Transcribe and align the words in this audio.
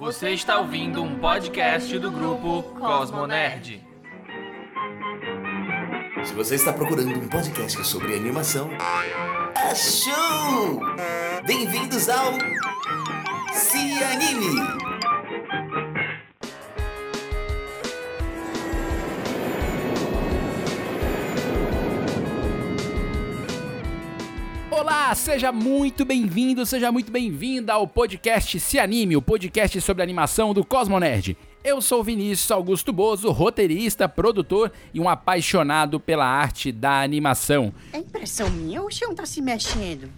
Você 0.00 0.30
está 0.30 0.58
ouvindo 0.58 1.02
um 1.02 1.18
podcast 1.18 1.98
do 1.98 2.10
grupo 2.10 2.62
Cosmonerd. 2.80 3.86
Se 6.24 6.32
você 6.32 6.54
está 6.54 6.72
procurando 6.72 7.18
um 7.18 7.28
podcast 7.28 7.86
sobre 7.86 8.14
animação, 8.14 8.70
achou! 9.54 10.80
Bem-vindos 11.46 12.08
ao 12.08 12.32
Se 13.52 14.02
Anime! 14.02 14.89
Olá, 25.10 25.16
seja 25.16 25.50
muito 25.50 26.04
bem-vindo, 26.04 26.64
seja 26.64 26.92
muito 26.92 27.10
bem-vinda 27.10 27.72
ao 27.72 27.84
podcast 27.84 28.60
Se 28.60 28.78
Anime, 28.78 29.16
o 29.16 29.20
podcast 29.20 29.80
sobre 29.80 30.04
animação 30.04 30.54
do 30.54 30.64
Cosmonerd. 30.64 31.36
Eu 31.64 31.82
sou 31.82 32.04
Vinícius 32.04 32.48
Augusto 32.52 32.92
Bozo, 32.92 33.28
roteirista, 33.32 34.08
produtor 34.08 34.70
e 34.94 35.00
um 35.00 35.08
apaixonado 35.08 35.98
pela 35.98 36.24
arte 36.24 36.70
da 36.70 37.02
animação. 37.02 37.74
É 37.92 37.98
impressão 37.98 38.48
minha 38.50 38.82
ou 38.82 38.86
o 38.86 38.90
chão 38.92 39.12
tá 39.12 39.26
se 39.26 39.42
mexendo? 39.42 40.08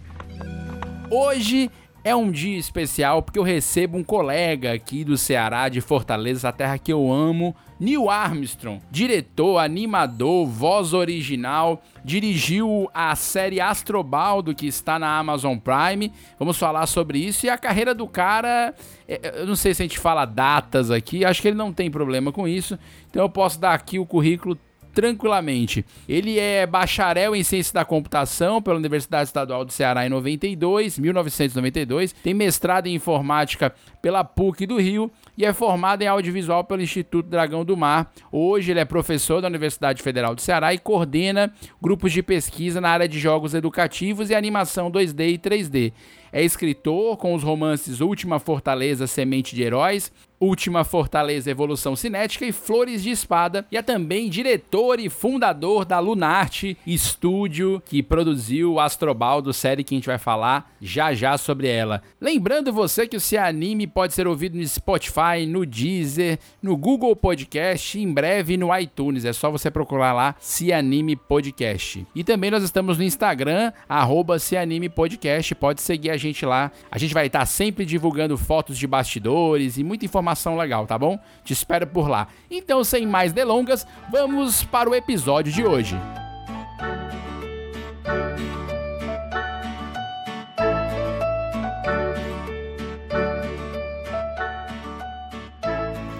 Hoje 1.09 1.71
é 2.03 2.15
um 2.15 2.29
dia 2.29 2.59
especial 2.59 3.23
porque 3.23 3.39
eu 3.39 3.43
recebo 3.43 3.97
um 3.97 4.03
colega 4.03 4.73
aqui 4.73 5.03
do 5.03 5.17
Ceará, 5.17 5.69
de 5.69 5.81
Fortaleza, 5.81 6.49
a 6.49 6.51
terra 6.51 6.77
que 6.77 6.93
eu 6.93 7.11
amo, 7.11 7.55
Neil 7.83 8.09
Armstrong, 8.09 8.81
diretor, 8.89 9.57
animador, 9.57 10.47
voz 10.47 10.93
original, 10.93 11.83
dirigiu 12.01 12.89
a 12.93 13.13
série 13.13 13.59
Astrobaldo 13.59 14.55
que 14.55 14.65
está 14.65 14.97
na 14.97 15.19
Amazon 15.19 15.57
Prime. 15.57 16.09
Vamos 16.39 16.57
falar 16.57 16.87
sobre 16.87 17.19
isso 17.19 17.45
e 17.45 17.49
a 17.49 17.57
carreira 17.57 17.93
do 17.93 18.07
cara. 18.07 18.73
é, 19.05 19.41
Eu 19.41 19.47
não 19.47 19.57
sei 19.57 19.73
se 19.73 19.81
a 19.81 19.85
gente 19.85 19.99
fala 19.99 20.23
datas 20.23 20.89
aqui, 20.89 21.25
acho 21.25 21.41
que 21.41 21.49
ele 21.49 21.57
não 21.57 21.73
tem 21.73 21.91
problema 21.91 22.31
com 22.31 22.47
isso. 22.47 22.79
Então 23.09 23.21
eu 23.21 23.29
posso 23.29 23.59
dar 23.59 23.73
aqui 23.73 23.99
o 23.99 24.05
currículo 24.05 24.57
tranquilamente. 24.93 25.85
Ele 26.07 26.39
é 26.39 26.65
bacharel 26.65 27.35
em 27.35 27.43
ciência 27.43 27.73
da 27.73 27.83
computação 27.83 28.61
pela 28.61 28.77
Universidade 28.77 29.25
Estadual 29.25 29.65
do 29.65 29.73
Ceará 29.73 30.05
em 30.05 30.09
92, 30.09 30.99
1992, 30.99 32.13
tem 32.13 32.33
mestrado 32.33 32.87
em 32.87 32.95
informática 32.95 33.73
pela 34.01 34.23
PUC 34.23 34.65
do 34.65 34.79
Rio 34.79 35.11
e 35.37 35.45
é 35.45 35.53
formado 35.53 36.01
em 36.01 36.07
audiovisual 36.07 36.63
pelo 36.63 36.81
Instituto 36.81 37.27
Dragão 37.27 37.65
do 37.65 37.75
Mar. 37.75 38.11
Hoje 38.31 38.71
ele 38.71 38.79
é 38.79 38.85
professor 38.85 39.41
da 39.41 39.47
Universidade 39.47 40.01
Federal 40.01 40.35
do 40.35 40.41
Ceará 40.41 40.73
e 40.73 40.77
coordena 40.77 41.53
grupos 41.81 42.11
de 42.11 42.21
pesquisa 42.21 42.79
na 42.79 42.89
área 42.89 43.07
de 43.07 43.19
jogos 43.19 43.53
educativos 43.53 44.29
e 44.29 44.35
animação 44.35 44.91
2D 44.91 45.33
e 45.33 45.37
3D. 45.37 45.93
É 46.31 46.43
escritor 46.43 47.17
com 47.17 47.33
os 47.33 47.43
romances 47.43 48.01
Última 48.01 48.39
Fortaleza, 48.39 49.05
Semente 49.07 49.55
de 49.55 49.63
Heróis, 49.63 50.11
Última 50.43 50.83
Fortaleza 50.83 51.49
Evolução 51.49 51.95
Cinética 51.95 52.45
e 52.45 52.51
Flores 52.51 53.01
de 53.01 53.11
Espada, 53.11 53.65
e 53.71 53.77
é 53.77 53.81
também 53.81 54.29
diretor 54.29 54.99
e 54.99 55.09
fundador 55.09 55.85
da 55.85 55.99
Lunarte 55.99 56.77
Estúdio, 56.85 57.81
que 57.85 58.03
produziu 58.03 58.73
o 58.73 58.79
Astrobaldo, 58.81 59.53
série 59.53 59.85
que 59.85 59.95
a 59.95 59.97
gente 59.97 60.07
vai 60.07 60.17
falar 60.17 60.75
já 60.81 61.13
já 61.13 61.37
sobre 61.37 61.69
ela. 61.69 62.01
Lembrando 62.19 62.73
você 62.73 63.07
que 63.07 63.15
o 63.15 63.21
Se 63.21 63.37
Anime 63.37 63.87
pode 63.87 64.13
ser 64.13 64.27
ouvido 64.27 64.57
no 64.57 64.67
Spotify, 64.67 65.45
no 65.47 65.65
Deezer, 65.65 66.37
no 66.61 66.75
Google 66.75 67.15
Podcast 67.15 67.97
em 67.97 68.11
breve 68.11 68.57
no 68.57 68.77
iTunes. 68.77 69.23
É 69.23 69.31
só 69.31 69.49
você 69.49 69.71
procurar 69.71 70.11
lá 70.11 70.35
Se 70.41 70.73
Anime 70.73 71.15
Podcast. 71.15 72.05
E 72.13 72.21
também 72.21 72.51
nós 72.51 72.63
estamos 72.63 72.97
no 72.97 73.03
Instagram, 73.05 73.71
arroba 73.87 74.37
Se 74.39 74.57
Anime 74.57 74.89
Podcast, 74.89 75.55
pode 75.55 75.81
seguir 75.81 76.09
a 76.09 76.17
gente 76.17 76.45
lá. 76.45 76.69
A 76.91 76.97
gente 76.97 77.13
vai 77.13 77.27
estar 77.27 77.45
sempre 77.45 77.85
divulgando 77.85 78.37
fotos 78.37 78.77
de 78.77 78.85
bastidores 78.85 79.77
e 79.77 79.85
muita 79.85 80.03
informação 80.03 80.32
legal, 80.55 80.85
tá 80.85 80.97
bom? 80.97 81.19
Te 81.43 81.53
espero 81.53 81.87
por 81.87 82.09
lá. 82.09 82.27
Então, 82.49 82.83
sem 82.83 83.05
mais 83.05 83.33
delongas, 83.33 83.85
vamos 84.11 84.63
para 84.63 84.89
o 84.89 84.95
episódio 84.95 85.51
de 85.51 85.63
hoje. 85.63 85.97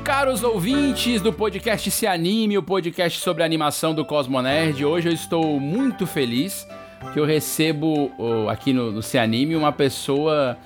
Caros 0.03 0.43
ouvintes 0.43 1.21
do 1.21 1.33
podcast 1.33 1.89
Se 1.91 2.07
Anime, 2.07 2.57
o 2.57 2.63
podcast 2.63 3.19
sobre 3.19 3.43
animação 3.43 3.93
do 3.93 4.05
Cosmonerd, 4.05 4.85
hoje 4.85 5.09
eu 5.09 5.13
estou 5.13 5.59
muito 5.59 6.07
feliz 6.07 6.67
que 7.11 7.19
eu 7.19 7.25
recebo 7.25 8.11
oh, 8.17 8.49
aqui 8.49 8.71
no, 8.71 8.91
no 8.91 9.01
Se 9.01 9.17
Anime 9.17 9.55
uma 9.55 9.71
pessoa 9.71 10.57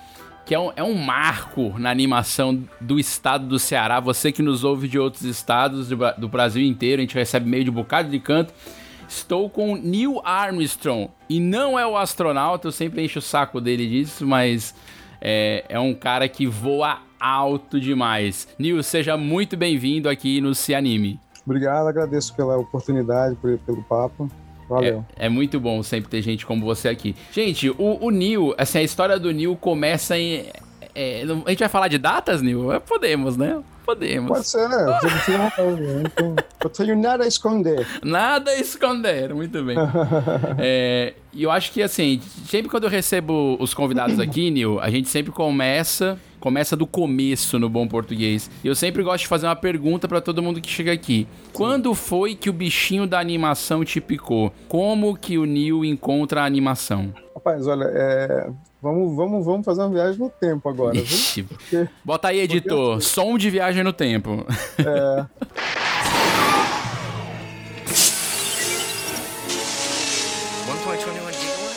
que 0.48 0.54
é 0.54 0.58
um, 0.58 0.72
é 0.74 0.82
um 0.82 0.94
marco 0.94 1.78
na 1.78 1.90
animação 1.90 2.64
do 2.80 2.98
estado 2.98 3.46
do 3.46 3.58
Ceará. 3.58 4.00
Você 4.00 4.32
que 4.32 4.40
nos 4.40 4.64
ouve 4.64 4.88
de 4.88 4.98
outros 4.98 5.22
estados 5.24 5.88
do, 5.90 5.96
do 6.16 6.26
Brasil 6.26 6.64
inteiro, 6.64 7.00
a 7.00 7.04
gente 7.04 7.14
recebe 7.14 7.48
meio 7.48 7.64
de 7.64 7.70
bocado 7.70 8.08
de 8.08 8.18
canto. 8.18 8.52
Estou 9.06 9.50
com 9.50 9.76
Neil 9.76 10.20
Armstrong 10.24 11.10
e 11.28 11.38
não 11.38 11.78
é 11.78 11.86
o 11.86 11.98
astronauta, 11.98 12.66
eu 12.68 12.72
sempre 12.72 13.04
encho 13.04 13.18
o 13.18 13.22
saco 13.22 13.60
dele 13.60 13.86
disso, 13.86 14.26
mas 14.26 14.74
é, 15.20 15.64
é 15.68 15.78
um 15.78 15.92
cara 15.94 16.26
que 16.28 16.46
voa 16.46 16.98
alto 17.20 17.78
demais. 17.78 18.48
Neil, 18.58 18.82
seja 18.82 19.18
muito 19.18 19.54
bem-vindo 19.54 20.08
aqui 20.08 20.40
no 20.40 20.54
Se 20.54 20.74
Anime. 20.74 21.20
Obrigado, 21.44 21.86
agradeço 21.88 22.34
pela 22.34 22.56
oportunidade, 22.56 23.34
por- 23.36 23.58
pelo 23.58 23.82
papo. 23.82 24.30
Valeu. 24.68 25.04
É, 25.16 25.26
é 25.26 25.28
muito 25.28 25.58
bom 25.58 25.82
sempre 25.82 26.10
ter 26.10 26.20
gente 26.22 26.44
como 26.44 26.64
você 26.64 26.88
aqui. 26.88 27.16
Gente, 27.32 27.70
o, 27.70 27.98
o 28.00 28.10
Neil, 28.10 28.54
assim, 28.58 28.78
a 28.78 28.82
história 28.82 29.18
do 29.18 29.32
Neil 29.32 29.56
começa 29.56 30.18
em. 30.18 30.46
é, 30.94 31.22
a 31.46 31.50
gente 31.50 31.60
vai 31.60 31.68
falar 31.68 31.88
de 31.88 31.98
datas, 31.98 32.42
Neil? 32.42 32.72
É, 32.72 32.78
podemos, 32.78 33.36
né? 33.36 33.62
Podemos. 33.88 34.28
Pode 34.28 34.46
ser, 34.46 34.68
né? 34.68 34.76
Eu 34.82 35.08
não 35.10 35.18
tenho 35.24 35.38
nada, 35.38 35.62
eu 35.62 36.10
tenho- 36.10 36.36
eu 36.62 36.68
tenho 36.70 36.96
nada 36.98 37.24
a 37.24 37.26
esconder. 37.26 37.86
Nada 38.04 38.50
a 38.50 38.60
esconder, 38.60 39.32
muito 39.34 39.64
bem. 39.64 39.78
É, 40.58 41.14
E 41.32 41.42
eu 41.44 41.50
acho 41.50 41.72
que 41.72 41.82
assim, 41.82 42.20
sempre 42.46 42.68
quando 42.70 42.84
eu 42.84 42.90
recebo 42.90 43.56
os 43.58 43.72
convidados 43.72 44.20
aqui, 44.20 44.50
Neil, 44.50 44.78
a 44.78 44.90
gente 44.90 45.08
sempre 45.08 45.32
começa, 45.32 46.18
começa 46.38 46.76
do 46.76 46.86
começo 46.86 47.58
no 47.58 47.68
bom 47.70 47.88
português. 47.88 48.50
E 48.62 48.66
eu 48.68 48.74
sempre 48.74 49.02
gosto 49.02 49.20
de 49.22 49.28
fazer 49.28 49.46
uma 49.46 49.56
pergunta 49.56 50.06
pra 50.06 50.20
todo 50.20 50.42
mundo 50.42 50.60
que 50.60 50.68
chega 50.68 50.92
aqui. 50.92 51.26
Quando 51.54 51.94
foi 51.94 52.34
que 52.34 52.50
o 52.50 52.52
bichinho 52.52 53.06
da 53.06 53.18
animação 53.18 53.84
te 53.86 54.02
picou? 54.02 54.52
Como 54.68 55.16
que 55.16 55.38
o 55.38 55.46
Neil 55.46 55.82
encontra 55.84 56.42
a 56.42 56.44
animação? 56.44 57.14
Rapaz, 57.34 57.66
olha, 57.66 57.84
é, 57.86 58.50
vamos, 58.80 59.16
vamos, 59.16 59.44
vamos 59.44 59.64
fazer 59.64 59.82
uma 59.82 59.90
viagem 59.90 60.18
no 60.18 60.30
tempo 60.30 60.68
agora? 60.68 60.96
Ixi. 60.96 61.46
Bota 62.04 62.28
aí, 62.28 62.40
editor. 62.40 63.00
Som 63.00 63.36
de 63.38 63.50
viagem 63.50 63.82
no 63.82 63.92
tempo. 63.92 64.44
É, 64.78 65.26
1.21 70.88 71.12
gigawatts? 71.12 71.68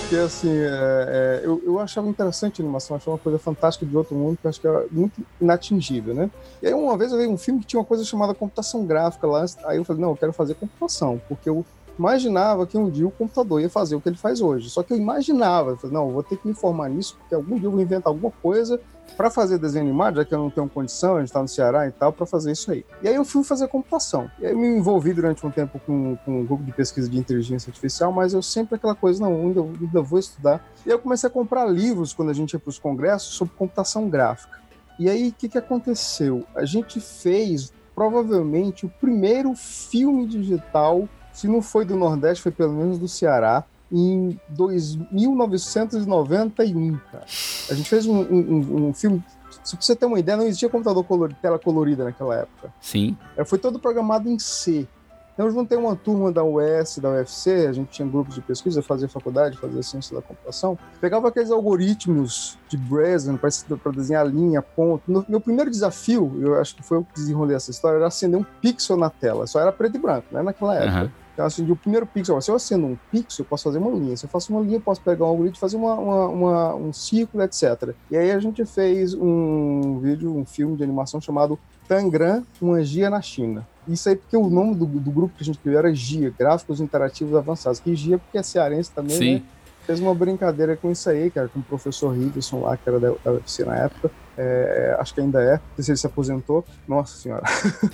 porque 0.00 0.16
assim, 0.16 0.50
é, 0.50 0.64
é, 0.68 1.40
eu, 1.44 1.60
eu 1.64 1.78
achava 1.80 2.08
interessante 2.08 2.60
a 2.60 2.64
animação, 2.64 2.96
achava 2.96 3.12
uma 3.12 3.18
coisa 3.18 3.38
fantástica 3.38 3.84
de 3.84 3.96
outro 3.96 4.14
mundo, 4.14 4.38
que 4.38 4.46
eu 4.46 4.48
acho 4.48 4.60
que 4.60 4.66
era 4.66 4.86
muito 4.90 5.20
inatingível, 5.40 6.14
né? 6.14 6.30
E 6.62 6.68
aí 6.68 6.74
uma 6.74 6.96
vez 6.96 7.12
eu 7.12 7.18
vi 7.18 7.26
um 7.26 7.36
filme 7.36 7.60
que 7.60 7.66
tinha 7.66 7.80
uma 7.80 7.84
coisa 7.84 8.04
chamada 8.04 8.32
computação 8.32 8.86
gráfica 8.86 9.26
lá, 9.26 9.44
aí 9.64 9.76
eu 9.76 9.84
falei, 9.84 10.00
não, 10.00 10.10
eu 10.10 10.16
quero 10.16 10.32
fazer 10.32 10.54
computação, 10.54 11.20
porque 11.28 11.48
eu 11.48 11.64
imaginava 11.98 12.66
que 12.66 12.76
um 12.76 12.90
dia 12.90 13.06
o 13.06 13.10
computador 13.10 13.60
ia 13.60 13.70
fazer 13.70 13.96
o 13.96 14.00
que 14.00 14.08
ele 14.08 14.16
faz 14.16 14.40
hoje. 14.40 14.70
Só 14.70 14.82
que 14.82 14.92
eu 14.92 14.96
imaginava, 14.96 15.70
eu 15.70 15.76
falei, 15.76 15.94
não, 15.94 16.08
eu 16.08 16.12
vou 16.14 16.22
ter 16.22 16.36
que 16.36 16.46
me 16.46 16.54
formar 16.54 16.88
nisso, 16.88 17.16
porque 17.18 17.34
algum 17.34 17.56
dia 17.56 17.66
eu 17.66 17.70
vou 17.70 17.80
inventar 17.80 18.12
alguma 18.12 18.30
coisa 18.42 18.80
para 19.16 19.30
fazer 19.30 19.58
desenho 19.58 19.84
animado, 19.84 20.16
já 20.16 20.24
que 20.24 20.34
eu 20.34 20.38
não 20.38 20.50
tenho 20.50 20.68
condição, 20.68 21.16
a 21.16 21.20
gente 21.20 21.28
está 21.28 21.40
no 21.40 21.48
Ceará 21.48 21.86
e 21.86 21.90
tal, 21.92 22.12
para 22.12 22.26
fazer 22.26 22.52
isso 22.52 22.70
aí. 22.70 22.84
E 23.02 23.08
aí 23.08 23.14
eu 23.14 23.24
fui 23.24 23.44
fazer 23.44 23.68
computação. 23.68 24.30
E 24.38 24.46
aí 24.46 24.52
eu 24.52 24.58
me 24.58 24.66
envolvi 24.66 25.12
durante 25.12 25.46
um 25.46 25.50
tempo 25.50 25.80
com, 25.86 26.16
com 26.24 26.40
um 26.40 26.44
grupo 26.44 26.64
de 26.64 26.72
pesquisa 26.72 27.08
de 27.08 27.16
inteligência 27.16 27.70
artificial, 27.70 28.12
mas 28.12 28.34
eu 28.34 28.42
sempre 28.42 28.74
aquela 28.74 28.94
coisa, 28.94 29.22
não, 29.22 29.32
ainda, 29.32 29.60
ainda 29.62 30.02
vou 30.02 30.18
estudar. 30.18 30.64
E 30.84 30.90
aí 30.90 30.94
eu 30.94 30.98
comecei 30.98 31.28
a 31.28 31.32
comprar 31.32 31.66
livros 31.66 32.12
quando 32.12 32.30
a 32.30 32.34
gente 32.34 32.52
ia 32.52 32.58
para 32.58 32.70
os 32.70 32.78
congressos 32.78 33.34
sobre 33.34 33.54
computação 33.54 34.08
gráfica. 34.08 34.60
E 34.98 35.08
aí 35.08 35.28
o 35.28 35.32
que, 35.32 35.48
que 35.48 35.58
aconteceu? 35.58 36.44
A 36.54 36.64
gente 36.64 37.00
fez 37.00 37.72
provavelmente 37.94 38.84
o 38.84 38.88
primeiro 38.88 39.54
filme 39.54 40.26
digital, 40.26 41.08
se 41.36 41.46
não 41.46 41.60
foi 41.62 41.84
do 41.84 41.94
Nordeste, 41.96 42.42
foi 42.42 42.50
pelo 42.52 42.72
menos 42.72 42.98
do 42.98 43.06
Ceará, 43.06 43.62
em 43.92 44.38
2, 44.48 44.96
1991, 45.12 46.98
cara. 47.12 47.24
A 47.70 47.74
gente 47.74 47.88
fez 47.88 48.06
um, 48.06 48.20
um- 48.20 48.86
um 48.88 48.94
filme. 48.94 49.22
Se 49.62 49.76
você 49.80 49.94
ter 49.96 50.06
uma 50.06 50.18
ideia, 50.18 50.36
não 50.38 50.44
existia 50.44 50.68
computador 50.68 51.04
tela 51.40 51.58
colorida 51.58 52.04
naquela 52.04 52.34
época. 52.36 52.72
Sim. 52.80 53.16
É, 53.36 53.44
Foi 53.44 53.58
todo 53.58 53.78
programado 53.78 54.28
em 54.28 54.38
C. 54.38 54.86
Então 55.34 55.46
eu 55.46 55.52
juntei 55.52 55.76
uma 55.76 55.94
turma 55.94 56.32
da 56.32 56.42
US, 56.42 56.96
da 56.98 57.10
UFC, 57.10 57.66
a 57.68 57.72
gente 57.72 57.90
tinha 57.90 58.08
grupos 58.08 58.34
de 58.34 58.40
pesquisa, 58.40 58.80
fazia 58.82 59.06
faculdade, 59.06 59.58
fazia 59.58 59.82
ciência 59.82 60.16
da 60.16 60.22
computação. 60.22 60.78
Pegava 60.98 61.28
aqueles 61.28 61.50
algoritmos 61.50 62.56
de 62.70 62.78
Breslin 62.78 63.36
para 63.36 63.92
desenhar 63.92 64.26
linha, 64.26 64.62
ponto. 64.62 65.02
No- 65.06 65.26
meu 65.28 65.38
primeiro 65.40 65.70
desafio, 65.70 66.32
eu 66.40 66.58
acho 66.58 66.74
que 66.74 66.82
foi 66.82 66.96
eu 66.98 67.04
que 67.04 67.12
desenrolei 67.14 67.54
essa 67.54 67.70
história, 67.70 67.96
era 67.98 68.06
acender 68.06 68.40
um 68.40 68.44
pixel 68.62 68.96
na 68.96 69.10
tela. 69.10 69.46
Só 69.46 69.60
era 69.60 69.70
preto 69.70 69.96
e 69.96 69.98
branco, 70.00 70.26
né, 70.32 70.42
naquela 70.42 70.74
época. 70.74 70.90
Aham. 71.00 71.12
Então, 71.36 71.44
assim, 71.44 71.70
o 71.70 71.76
primeiro 71.76 72.06
pixel, 72.06 72.40
se 72.40 72.50
eu 72.50 72.54
acendo 72.54 72.86
um 72.86 72.96
pixel, 73.12 73.44
eu 73.44 73.44
posso 73.44 73.64
fazer 73.64 73.76
uma 73.76 73.90
linha. 73.90 74.16
Se 74.16 74.24
eu 74.24 74.30
faço 74.30 74.50
uma 74.50 74.62
linha, 74.62 74.76
eu 74.76 74.80
posso 74.80 75.02
pegar 75.02 75.26
um 75.26 75.28
algoritmo 75.28 75.58
e 75.58 75.60
fazer 75.60 75.76
uma, 75.76 75.92
uma, 75.92 76.28
uma, 76.28 76.74
um 76.74 76.94
círculo, 76.94 77.44
etc. 77.44 77.94
E 78.10 78.16
aí 78.16 78.30
a 78.30 78.38
gente 78.38 78.64
fez 78.64 79.12
um 79.12 79.98
vídeo, 79.98 80.34
um 80.34 80.46
filme 80.46 80.78
de 80.78 80.82
animação 80.82 81.20
chamado 81.20 81.58
Tangram, 81.86 82.42
uma 82.58 82.82
GIA 82.82 83.10
na 83.10 83.20
China. 83.20 83.68
Isso 83.86 84.08
aí 84.08 84.16
porque 84.16 84.34
o 84.34 84.48
nome 84.48 84.74
do, 84.76 84.86
do 84.86 85.10
grupo 85.10 85.36
que 85.36 85.42
a 85.42 85.44
gente 85.44 85.58
criou 85.58 85.78
era 85.78 85.94
GIA, 85.94 86.32
Gráficos 86.36 86.80
Interativos 86.80 87.34
Avançados. 87.34 87.80
Que 87.80 87.94
GIA 87.94 88.16
porque 88.16 88.38
é 88.38 88.42
cearense 88.42 88.90
também, 88.90 89.18
Sim. 89.18 89.34
né? 89.34 89.42
Fez 89.84 90.00
uma 90.00 90.14
brincadeira 90.14 90.74
com 90.74 90.90
isso 90.90 91.08
aí, 91.10 91.30
cara, 91.30 91.48
com 91.48 91.60
o 91.60 91.62
professor 91.62 92.16
Riverson 92.16 92.62
lá, 92.62 92.78
que 92.78 92.88
era 92.88 92.98
da, 92.98 93.12
da 93.22 93.32
UFC 93.32 93.62
na 93.62 93.76
época. 93.76 94.10
É, 94.38 94.96
acho 94.98 95.12
que 95.12 95.20
ainda 95.20 95.42
é. 95.42 95.52
Não 95.52 95.60
sei 95.76 95.84
se 95.84 95.90
ele 95.90 95.98
se 95.98 96.06
aposentou. 96.06 96.64
Nossa 96.88 97.18
senhora. 97.18 97.44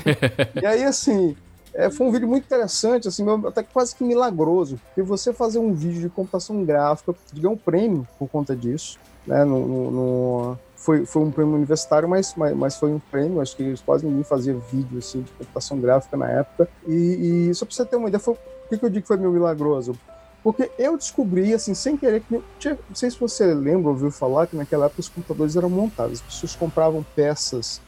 e 0.62 0.64
aí, 0.64 0.84
assim, 0.84 1.36
é, 1.74 1.90
foi 1.90 2.06
um 2.06 2.10
vídeo 2.10 2.28
muito 2.28 2.44
interessante, 2.44 3.08
assim, 3.08 3.24
até 3.46 3.62
quase 3.62 3.94
que 3.94 4.04
milagroso, 4.04 4.78
porque 4.86 5.02
você 5.02 5.32
fazer 5.32 5.58
um 5.58 5.72
vídeo 5.72 6.00
de 6.00 6.08
computação 6.08 6.64
gráfica, 6.64 7.14
ganhar 7.32 7.50
um 7.50 7.56
prêmio 7.56 8.06
por 8.18 8.28
conta 8.28 8.54
disso, 8.54 8.98
né, 9.26 9.44
no, 9.44 9.66
no, 9.66 9.90
no, 9.90 10.58
foi, 10.76 11.06
foi 11.06 11.22
um 11.22 11.30
prêmio 11.30 11.54
universitário, 11.54 12.08
mas, 12.08 12.34
mas, 12.36 12.54
mas, 12.54 12.76
foi 12.76 12.92
um 12.92 12.98
prêmio, 12.98 13.40
acho 13.40 13.56
que 13.56 13.74
quase 13.86 14.04
ninguém 14.04 14.24
fazia 14.24 14.54
vídeo, 14.54 14.98
assim, 14.98 15.22
de 15.22 15.30
computação 15.32 15.80
gráfica 15.80 16.16
na 16.16 16.28
época, 16.28 16.68
e, 16.86 17.48
e 17.48 17.54
só 17.54 17.64
pra 17.64 17.74
você 17.74 17.84
ter 17.86 17.96
uma 17.96 18.08
ideia, 18.08 18.20
foi, 18.20 18.34
por 18.34 18.78
que, 18.78 18.84
eu 18.84 18.90
digo 18.90 19.02
que 19.02 19.08
foi 19.08 19.16
meio 19.16 19.30
milagroso? 19.30 19.94
Porque 20.42 20.70
eu 20.76 20.96
descobri, 20.98 21.54
assim, 21.54 21.72
sem 21.72 21.96
querer, 21.96 22.20
que 22.20 22.42
tinha, 22.58 22.76
não 22.88 22.96
sei 22.96 23.10
se 23.10 23.18
você 23.18 23.54
lembra, 23.54 23.90
ouviu 23.90 24.10
falar, 24.10 24.46
que 24.46 24.56
naquela 24.56 24.86
época 24.86 25.00
os 25.00 25.08
computadores 25.08 25.56
eram 25.56 25.70
montados, 25.70 26.14
as 26.14 26.20
pessoas 26.20 26.56
compravam 26.56 27.04
peças 27.14 27.80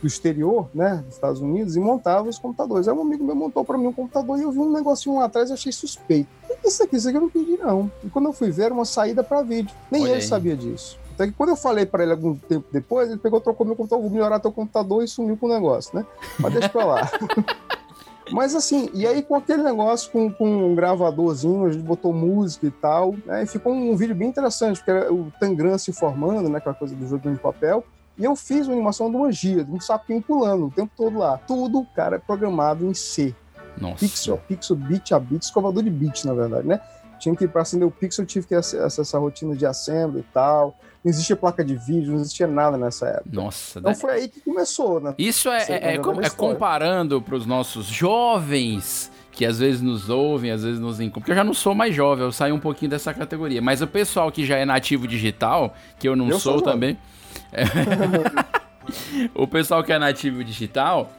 do 0.00 0.06
exterior, 0.06 0.68
né, 0.74 1.02
dos 1.04 1.14
Estados 1.14 1.40
Unidos, 1.40 1.76
e 1.76 1.80
montava 1.80 2.28
os 2.28 2.38
computadores. 2.38 2.88
Aí 2.88 2.94
um 2.94 3.02
amigo 3.02 3.24
meu 3.24 3.34
montou 3.34 3.64
para 3.64 3.76
mim 3.76 3.86
um 3.86 3.92
computador 3.92 4.38
e 4.38 4.42
eu 4.42 4.50
vi 4.50 4.58
um 4.58 4.72
negocinho 4.72 5.16
lá 5.16 5.26
atrás 5.26 5.50
e 5.50 5.52
achei 5.52 5.72
suspeito. 5.72 6.28
Isso 6.64 6.82
aqui, 6.82 6.96
isso 6.96 7.08
aqui 7.08 7.16
eu 7.16 7.22
não 7.22 7.30
pedi, 7.30 7.56
não. 7.56 7.90
E 8.04 8.08
quando 8.08 8.26
eu 8.26 8.32
fui 8.32 8.50
ver, 8.50 8.64
era 8.64 8.74
uma 8.74 8.84
saída 8.84 9.22
para 9.22 9.42
vídeo. 9.42 9.74
Nem 9.90 10.02
Olha 10.02 10.10
ele 10.10 10.20
aí. 10.20 10.26
sabia 10.26 10.56
disso. 10.56 10.98
Até 11.14 11.26
que 11.26 11.32
quando 11.32 11.50
eu 11.50 11.56
falei 11.56 11.84
para 11.84 12.02
ele 12.02 12.12
algum 12.12 12.34
tempo 12.34 12.66
depois, 12.72 13.10
ele 13.10 13.18
pegou, 13.18 13.40
trocou 13.40 13.66
meu 13.66 13.76
computador, 13.76 14.02
vou 14.02 14.10
melhorar 14.10 14.40
teu 14.40 14.52
computador 14.52 15.04
e 15.04 15.08
sumiu 15.08 15.36
com 15.36 15.46
o 15.46 15.50
negócio, 15.50 15.94
né? 15.94 16.06
Mas 16.38 16.52
deixa 16.52 16.68
pra 16.68 16.84
lá. 16.84 17.10
Mas 18.32 18.54
assim, 18.54 18.88
e 18.94 19.06
aí 19.06 19.22
com 19.22 19.34
aquele 19.34 19.62
negócio, 19.62 20.10
com, 20.10 20.32
com 20.32 20.70
um 20.70 20.74
gravadorzinho, 20.74 21.66
a 21.66 21.72
gente 21.72 21.82
botou 21.82 22.12
música 22.12 22.66
e 22.66 22.70
tal, 22.70 23.14
né? 23.26 23.42
E 23.42 23.46
ficou 23.46 23.72
um 23.72 23.96
vídeo 23.96 24.14
bem 24.14 24.28
interessante, 24.28 24.76
porque 24.76 24.90
era 24.90 25.12
o 25.12 25.32
Tangram 25.38 25.76
se 25.76 25.92
formando, 25.92 26.48
né? 26.48 26.58
Aquela 26.58 26.74
coisa 26.74 26.94
do 26.94 27.06
joguinho 27.06 27.34
de 27.34 27.40
papel. 27.40 27.84
E 28.20 28.24
eu 28.24 28.36
fiz 28.36 28.66
uma 28.66 28.74
animação 28.74 29.10
de 29.10 29.16
uma 29.16 29.32
gia, 29.32 29.64
de 29.64 29.72
um 29.72 29.80
sapinho 29.80 30.20
pulando 30.20 30.66
o 30.66 30.70
tempo 30.70 30.92
todo 30.94 31.18
lá. 31.18 31.38
Tudo, 31.38 31.86
cara, 31.96 32.16
é 32.16 32.18
programado 32.18 32.86
em 32.86 32.92
C. 32.92 33.34
Nossa. 33.78 33.96
Pixel, 34.00 34.36
pixel, 34.46 34.76
bit 34.76 35.14
a 35.14 35.18
bit, 35.18 35.42
escovador 35.42 35.82
de 35.82 35.88
bit, 35.88 36.26
na 36.26 36.34
verdade, 36.34 36.68
né? 36.68 36.78
Tinha 37.18 37.34
que, 37.34 37.48
para 37.48 37.62
acender 37.62 37.88
o 37.88 37.90
pixel, 37.90 38.26
tive 38.26 38.46
que 38.46 38.54
acessar 38.54 39.00
essa 39.02 39.18
rotina 39.18 39.56
de 39.56 39.64
assembly 39.64 40.20
e 40.20 40.32
tal. 40.34 40.76
Não 41.02 41.10
existia 41.10 41.34
placa 41.34 41.64
de 41.64 41.76
vídeo, 41.76 42.12
não 42.12 42.20
existia 42.20 42.46
nada 42.46 42.76
nessa 42.76 43.06
época. 43.08 43.30
Nossa. 43.32 43.78
Então 43.78 43.94
foi 43.94 44.12
aí 44.12 44.28
que 44.28 44.40
começou, 44.42 45.00
né? 45.00 45.14
Isso 45.16 45.48
é, 45.48 45.62
é, 45.68 45.94
é 45.94 45.94
é 45.94 46.30
comparando 46.30 47.22
para 47.22 47.34
os 47.34 47.46
nossos 47.46 47.86
jovens 47.86 49.10
que 49.32 49.46
às 49.46 49.58
vezes 49.58 49.80
nos 49.80 50.10
ouvem, 50.10 50.50
às 50.50 50.62
vezes 50.62 50.78
nos 50.78 51.00
encontram. 51.00 51.22
Porque 51.22 51.30
eu 51.32 51.36
já 51.36 51.44
não 51.44 51.54
sou 51.54 51.74
mais 51.74 51.94
jovem, 51.94 52.24
eu 52.24 52.32
saí 52.32 52.52
um 52.52 52.60
pouquinho 52.60 52.90
dessa 52.90 53.14
categoria. 53.14 53.62
Mas 53.62 53.80
o 53.80 53.86
pessoal 53.86 54.30
que 54.30 54.44
já 54.44 54.56
é 54.58 54.66
nativo 54.66 55.06
digital, 55.08 55.74
que 55.98 56.06
eu 56.06 56.14
não 56.14 56.26
Eu 56.26 56.32
sou 56.32 56.40
sou 56.40 56.58
jovem. 56.58 56.72
também. 56.72 56.90
é- 56.90 57.19
o 59.34 59.46
pessoal 59.46 59.82
que 59.84 59.92
é 59.92 59.98
nativo 59.98 60.42
digital, 60.44 61.10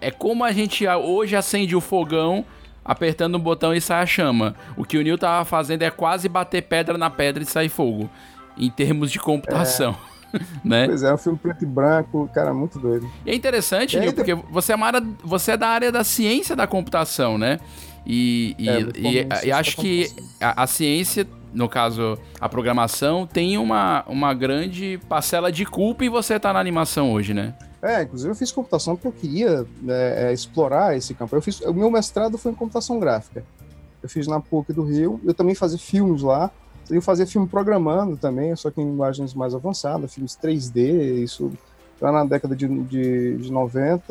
é 0.00 0.10
como 0.10 0.44
a 0.44 0.52
gente 0.52 0.86
hoje 0.86 1.36
acende 1.36 1.74
o 1.76 1.80
fogão 1.80 2.44
apertando 2.84 3.36
um 3.36 3.40
botão 3.40 3.74
e 3.74 3.80
sai 3.80 4.02
a 4.02 4.06
chama. 4.06 4.54
O 4.76 4.84
que 4.84 4.96
o 4.96 5.02
Nil 5.02 5.18
tava 5.18 5.44
fazendo 5.44 5.82
é 5.82 5.90
quase 5.90 6.28
bater 6.28 6.62
pedra 6.62 6.96
na 6.96 7.10
pedra 7.10 7.42
e 7.42 7.46
sair 7.46 7.68
fogo. 7.68 8.08
Em 8.56 8.70
termos 8.70 9.10
de 9.10 9.18
computação. 9.18 9.96
né? 10.64 10.86
Pois 10.86 11.02
é, 11.02 11.12
um 11.12 11.18
filme 11.18 11.38
preto 11.38 11.62
e 11.62 11.66
branco, 11.66 12.30
cara, 12.32 12.54
muito 12.54 12.78
doido. 12.78 13.10
E 13.24 13.30
é 13.30 13.34
interessante, 13.34 13.98
Nil, 13.98 14.12
porque 14.12 14.34
você 14.34 14.72
é, 14.72 14.80
área- 14.80 15.02
você 15.22 15.52
é 15.52 15.56
da 15.56 15.68
área 15.68 15.90
da 15.92 16.04
ciência 16.04 16.54
da 16.56 16.66
computação, 16.66 17.36
né? 17.36 17.58
E, 18.06 18.54
e, 18.58 18.68
É, 18.68 18.80
e- 19.44 19.46
e 19.48 19.52
acho 19.52 19.76
que 19.76 20.08
a, 20.40 20.62
a 20.62 20.66
ciência, 20.66 21.26
no 21.56 21.68
caso 21.68 22.18
a 22.38 22.48
programação, 22.48 23.26
tem 23.26 23.56
uma, 23.56 24.04
uma 24.06 24.34
grande 24.34 25.00
parcela 25.08 25.50
de 25.50 25.64
culpa 25.64 26.04
em 26.04 26.10
você 26.10 26.34
estar 26.34 26.52
na 26.52 26.60
animação 26.60 27.12
hoje, 27.12 27.32
né? 27.32 27.54
É, 27.82 28.02
inclusive 28.02 28.30
eu 28.30 28.34
fiz 28.34 28.52
computação 28.52 28.94
porque 28.94 29.08
eu 29.08 29.12
queria 29.12 29.66
né, 29.80 30.28
é, 30.28 30.32
explorar 30.32 30.96
esse 30.96 31.14
campo. 31.14 31.34
Eu 31.34 31.40
fiz, 31.40 31.60
o 31.62 31.72
meu 31.72 31.90
mestrado 31.90 32.36
foi 32.36 32.52
em 32.52 32.54
computação 32.54 33.00
gráfica. 33.00 33.42
Eu 34.02 34.08
fiz 34.08 34.26
na 34.26 34.38
PUC 34.38 34.72
do 34.72 34.84
Rio. 34.84 35.18
Eu 35.24 35.32
também 35.32 35.54
fazia 35.54 35.78
filmes 35.78 36.22
lá. 36.22 36.50
Eu 36.90 37.00
fazia 37.00 37.26
filme 37.26 37.48
programando 37.48 38.16
também, 38.16 38.54
só 38.54 38.70
que 38.70 38.80
em 38.80 38.84
linguagens 38.84 39.34
mais 39.34 39.54
avançadas, 39.54 40.14
filmes 40.14 40.38
3D, 40.40 41.22
isso 41.22 41.50
lá 42.00 42.12
na 42.12 42.24
década 42.24 42.54
de, 42.54 42.68
de, 42.84 43.36
de 43.38 43.52
90, 43.52 44.04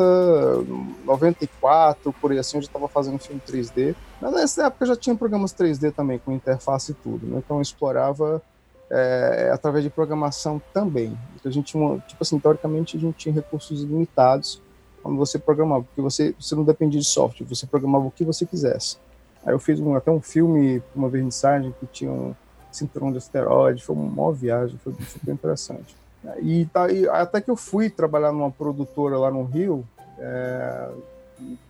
94, 1.06 2.14
por 2.14 2.32
aí 2.32 2.40
assim, 2.40 2.58
eu 2.58 2.62
já 2.62 2.68
estava 2.68 2.88
fazendo 2.88 3.20
filme 3.20 3.42
3D. 3.48 3.96
Mas 4.22 4.34
nessa 4.34 4.66
época 4.68 4.86
já 4.86 4.96
tinha 4.96 5.16
programas 5.16 5.54
3D 5.54 5.94
também, 5.94 6.20
com 6.20 6.32
interface 6.32 6.92
e 6.92 6.96
tudo, 6.96 7.28
né? 7.28 7.42
Então 7.44 7.58
eu 7.58 7.62
explorava 7.62 8.42
é, 8.90 9.52
através 9.54 9.84
de 9.84 9.90
programação 9.90 10.62
também. 10.74 11.18
Então, 11.36 11.50
a 11.50 11.54
gente 11.54 11.66
tinha 11.68 12.00
tipo 12.08 12.22
assim, 12.22 12.40
teoricamente 12.40 12.98
a 12.98 13.00
gente 13.00 13.16
tinha 13.16 13.34
recursos 13.34 13.82
limitados 13.82 14.62
quando 15.04 15.18
você 15.18 15.38
programava, 15.38 15.84
porque 15.84 16.02
você, 16.02 16.34
você 16.40 16.56
não 16.56 16.64
dependia 16.64 17.00
de 17.00 17.06
software, 17.06 17.46
você 17.46 17.68
programava 17.68 18.06
o 18.08 18.12
que 18.12 18.24
você 18.24 18.46
quisesse. 18.46 18.98
Aí 19.46 19.54
eu 19.54 19.60
fiz 19.60 19.80
um, 19.80 19.96
até 19.96 20.10
um 20.10 20.20
filme, 20.20 20.82
uma 20.96 21.08
vernissagem 21.08 21.74
que 21.80 21.86
tinha 21.86 22.12
um 22.12 22.34
cinturão 22.72 23.12
de 23.12 23.20
asteroide, 23.20 23.84
foi 23.84 23.96
uma 23.96 24.10
maior 24.10 24.32
viagem, 24.32 24.78
foi 24.80 24.94
super 25.08 25.32
interessante. 25.32 25.96
E, 26.42 26.66
tá, 26.66 26.92
e 26.92 27.08
até 27.08 27.42
que 27.42 27.50
eu 27.50 27.56
fui 27.56 27.90
trabalhar 27.90 28.32
numa 28.32 28.52
produtora 28.52 29.18
lá 29.18 29.32
no 29.32 29.44
Rio, 29.44 29.86
é, 30.18 30.90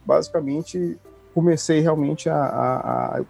basicamente 0.05 0.97
comecei 1.33 1.79
realmente 1.79 2.29
a, 2.29 2.37
a, 2.37 3.17
a 3.17 3.21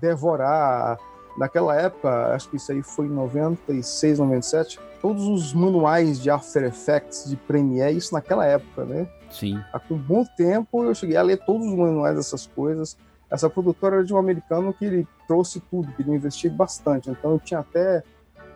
devorar 0.00 0.98
naquela 1.36 1.74
época, 1.76 2.34
acho 2.34 2.48
que 2.48 2.56
isso 2.56 2.72
aí 2.72 2.82
foi 2.82 3.06
em 3.06 3.10
96, 3.10 4.18
97, 4.18 4.80
todos 5.00 5.26
os 5.26 5.52
manuais 5.52 6.20
de 6.20 6.30
After 6.30 6.64
Effects, 6.64 7.28
de 7.28 7.36
Premiere, 7.36 7.96
isso 7.96 8.14
naquela 8.14 8.46
época, 8.46 8.84
né? 8.84 9.08
Sim. 9.30 9.60
Há 9.72 9.80
um 9.90 9.98
bom 9.98 10.24
tempo 10.36 10.84
eu 10.84 10.94
cheguei 10.94 11.16
a 11.16 11.22
ler 11.22 11.38
todos 11.44 11.66
os 11.66 11.74
manuais 11.74 12.16
dessas 12.16 12.46
coisas. 12.46 12.96
Essa 13.30 13.50
produtora 13.50 13.96
era 13.96 14.04
de 14.04 14.14
um 14.14 14.16
americano 14.16 14.72
que 14.72 14.84
ele 14.84 15.08
trouxe 15.26 15.60
tudo, 15.60 15.92
que 15.92 16.02
ele 16.02 16.12
investiu 16.12 16.50
bastante. 16.52 17.10
Então 17.10 17.32
eu 17.32 17.40
tinha 17.40 17.60
até 17.60 18.02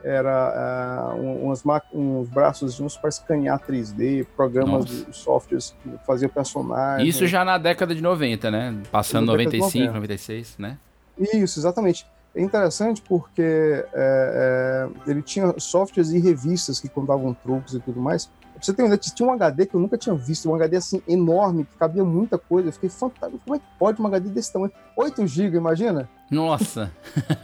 era 0.03 1.15
uh, 1.15 1.45
umas 1.45 1.63
uns 1.93 2.29
braços 2.29 2.77
de 2.77 2.83
uns 2.83 2.97
para 2.97 3.09
escanear 3.09 3.61
3D, 3.61 4.27
programas 4.37 4.85
de 4.87 5.07
softwares 5.17 5.75
que 5.83 5.91
fazia 6.07 6.29
personagem. 6.29 7.07
Isso 7.07 7.27
já 7.27 7.45
na 7.45 7.59
década 7.59 7.95
de 7.95 8.01
90, 8.01 8.51
né? 8.51 8.77
Passando 8.91 9.27
Na 9.27 9.37
década 9.37 9.51
de 9.51 9.59
95, 9.59 9.87
90. 9.87 9.95
96, 9.95 10.55
né? 10.59 10.79
Isso, 11.19 11.59
exatamente. 11.59 12.07
É 12.35 12.43
interessante 12.43 13.03
porque 13.03 13.43
é, 13.43 13.85
é, 13.95 15.11
ele 15.11 15.23
tinha 15.23 15.55
softwares 15.59 16.13
e 16.13 16.19
revistas 16.19 16.79
que 16.79 16.89
contavam 16.89 17.35
truques 17.35 17.75
e 17.75 17.81
tudo 17.81 18.01
mais. 18.01 18.31
Pra 18.59 18.65
você 18.65 18.73
ter 18.75 18.83
uma 18.83 18.89
ideia, 18.89 18.99
tinha 18.99 19.29
um 19.29 19.33
HD 19.33 19.67
que 19.67 19.75
eu 19.75 19.81
nunca 19.81 19.97
tinha 19.97 20.15
visto, 20.15 20.51
um 20.51 20.55
HD 20.55 20.77
assim 20.77 21.01
enorme, 21.07 21.65
que 21.65 21.77
cabia 21.79 22.05
muita 22.05 22.37
coisa. 22.37 22.69
Eu 22.69 22.73
fiquei 22.73 22.89
fantástico. 22.89 23.41
Como 23.45 23.57
é 23.57 23.59
que 23.61 23.65
pode 23.79 24.03
um 24.03 24.07
HD 24.07 24.29
desse 24.31 24.53
tamanho? 24.53 24.73
8 24.97 25.27
GB, 25.27 25.57
imagina? 25.57 26.09
Nossa, 26.31 26.93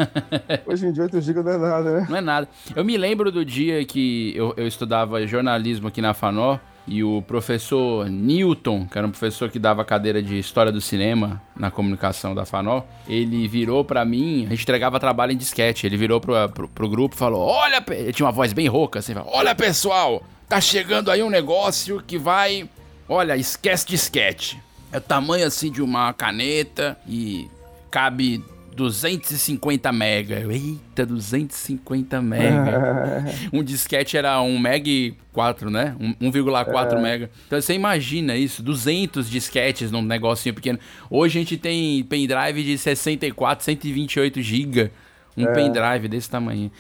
Hoje 0.67 0.87
em 0.87 0.93
dia 0.93 1.05
8 1.05 1.21
GB 1.21 1.43
não 1.43 1.53
é 1.53 1.59
nada, 1.59 2.01
né? 2.01 2.07
não 2.11 2.17
é 2.17 2.21
nada. 2.21 2.49
Eu 2.77 2.85
me 2.85 2.97
lembro 2.99 3.33
do 3.33 3.45
dia 3.45 3.83
que 3.85 4.37
eu, 4.37 4.53
eu 4.57 4.67
estudava 4.67 5.27
jornalismo 5.27 5.89
aqui 5.89 6.03
na 6.03 6.13
FANOR 6.13 6.61
e 6.87 7.03
o 7.03 7.23
professor 7.23 8.11
Newton, 8.11 8.87
que 8.87 8.99
era 8.99 9.07
um 9.07 9.11
professor 9.11 9.49
que 9.49 9.59
dava 9.59 9.85
cadeira 9.85 10.23
de 10.23 10.39
História 10.39 10.71
do 10.71 10.83
Cinema 10.83 11.41
na 11.57 11.71
comunicação 11.71 12.35
da 12.35 12.45
FANOR, 12.45 12.85
ele 13.09 13.49
virou 13.49 13.85
pra 13.85 14.05
mim, 14.05 14.45
a 14.47 14.51
gente 14.51 14.63
entregava 14.65 15.01
trabalho 15.01 15.33
em 15.33 15.37
disquete, 15.37 15.87
ele 15.87 15.97
virou 15.97 16.21
pro, 16.21 16.35
pro, 16.51 16.69
pro 16.69 16.89
grupo 16.89 17.15
e 17.15 17.19
falou, 17.19 17.41
olha, 17.41 17.81
pe-" 17.81 17.95
ele 17.95 18.13
tinha 18.13 18.27
uma 18.27 18.33
voz 18.33 18.53
bem 18.53 18.69
rouca, 18.69 18.99
assim, 18.99 19.15
falou, 19.15 19.31
olha 19.33 19.55
pessoal, 19.55 20.23
tá 20.49 20.61
chegando 20.61 21.11
aí 21.11 21.23
um 21.23 21.31
negócio 21.31 22.03
que 22.07 22.19
vai, 22.19 22.69
olha, 23.09 23.37
esquece 23.37 23.87
disquete. 23.87 24.61
É 24.93 24.99
o 24.99 25.01
tamanho 25.01 25.47
assim 25.47 25.71
de 25.71 25.83
uma 25.83 26.13
caneta 26.13 26.97
e 27.09 27.49
cabe 27.91 28.43
250 28.75 29.93
mega. 29.93 30.41
Eita, 30.53 31.07
250 31.07 32.21
mega. 32.23 33.25
um 33.53 33.63
disquete 33.63 34.17
era 34.17 34.41
1 34.41 34.59
meg 34.59 35.17
4, 35.33 35.71
né? 35.71 35.97
Um- 35.99 36.31
1,4 36.31 37.01
mega. 37.01 37.31
Então 37.47 37.61
você 37.61 37.75
imagina 37.75 38.37
isso, 38.37 38.63
200 38.63 39.29
disquetes 39.29 39.91
num 39.91 40.03
negocinho 40.03 40.55
pequeno. 40.55 40.79
Hoje 41.11 41.39
a 41.39 41.43
gente 41.43 41.57
tem 41.57 42.03
pendrive 42.05 42.63
de 42.63 42.79
64, 42.79 43.65
128 43.65 44.43
GB. 44.43 44.91
Um 45.37 45.47
pendrive 45.53 46.07
desse 46.07 46.31
tamanho. 46.31 46.71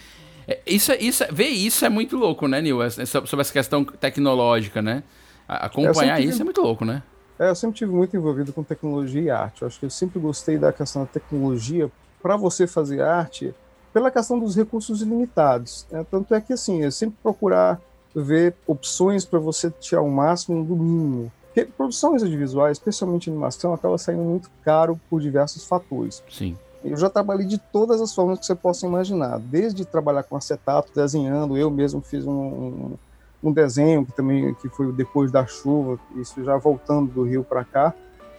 É, 0.46 0.60
Isso, 0.66 0.92
é- 0.92 0.98
isso, 0.98 1.24
é- 1.24 1.32
ver 1.32 1.48
isso 1.48 1.84
é 1.84 1.88
muito 1.88 2.16
louco, 2.16 2.46
né, 2.46 2.60
Nil? 2.60 2.78
Sobre 3.06 3.40
essa 3.40 3.52
questão 3.52 3.84
tecnológica, 3.84 4.82
né? 4.82 5.02
Acompanhar 5.48 6.20
isso 6.20 6.40
é 6.40 6.44
muito 6.44 6.60
louco, 6.60 6.84
né? 6.84 7.02
É, 7.38 7.48
eu 7.50 7.54
sempre 7.54 7.76
tive 7.76 7.92
muito 7.92 8.16
envolvido 8.16 8.52
com 8.52 8.62
tecnologia 8.62 9.22
e 9.22 9.30
arte. 9.30 9.62
Eu 9.62 9.68
acho 9.68 9.78
que 9.80 9.86
eu 9.86 9.90
sempre 9.90 10.20
gostei 10.20 10.56
da 10.56 10.72
questão 10.72 11.02
da 11.02 11.08
tecnologia 11.08 11.90
para 12.22 12.36
você 12.36 12.66
fazer 12.66 13.02
arte 13.02 13.52
pela 13.92 14.10
questão 14.10 14.38
dos 14.38 14.54
recursos 14.56 15.02
ilimitados. 15.02 15.86
Né? 15.90 16.04
Tanto 16.10 16.34
é 16.34 16.40
que, 16.40 16.52
assim, 16.52 16.82
eu 16.82 16.92
sempre 16.92 17.16
procurar 17.22 17.80
ver 18.14 18.54
opções 18.66 19.24
para 19.24 19.38
você 19.38 19.70
tirar 19.80 20.02
o 20.02 20.10
máximo 20.10 20.64
do 20.64 20.76
mínimo. 20.76 21.32
Porque 21.46 21.64
produções 21.64 22.22
audiovisuais, 22.22 22.78
especialmente 22.78 23.28
animação, 23.30 23.74
acaba 23.74 23.98
saindo 23.98 24.22
muito 24.22 24.50
caro 24.64 24.98
por 25.10 25.20
diversos 25.20 25.64
fatores. 25.64 26.22
Sim. 26.30 26.56
Eu 26.84 26.96
já 26.98 27.08
trabalhei 27.08 27.46
de 27.46 27.56
todas 27.56 28.00
as 28.00 28.14
formas 28.14 28.38
que 28.38 28.46
você 28.46 28.54
possa 28.54 28.86
imaginar, 28.86 29.38
desde 29.38 29.86
trabalhar 29.86 30.22
com 30.22 30.36
acetato, 30.36 30.92
desenhando, 30.94 31.56
eu 31.56 31.70
mesmo 31.70 32.02
fiz 32.02 32.26
um, 32.26 32.96
um, 33.42 33.52
desenho 33.52 34.04
que 34.04 34.12
também 34.12 34.52
que 34.54 34.68
foi 34.68 34.92
depois 34.92 35.32
da 35.32 35.46
chuva, 35.46 35.98
isso 36.16 36.44
já 36.44 36.56
voltando 36.58 37.10
do 37.10 37.22
Rio 37.22 37.42
para 37.42 37.64
cá, 37.64 37.94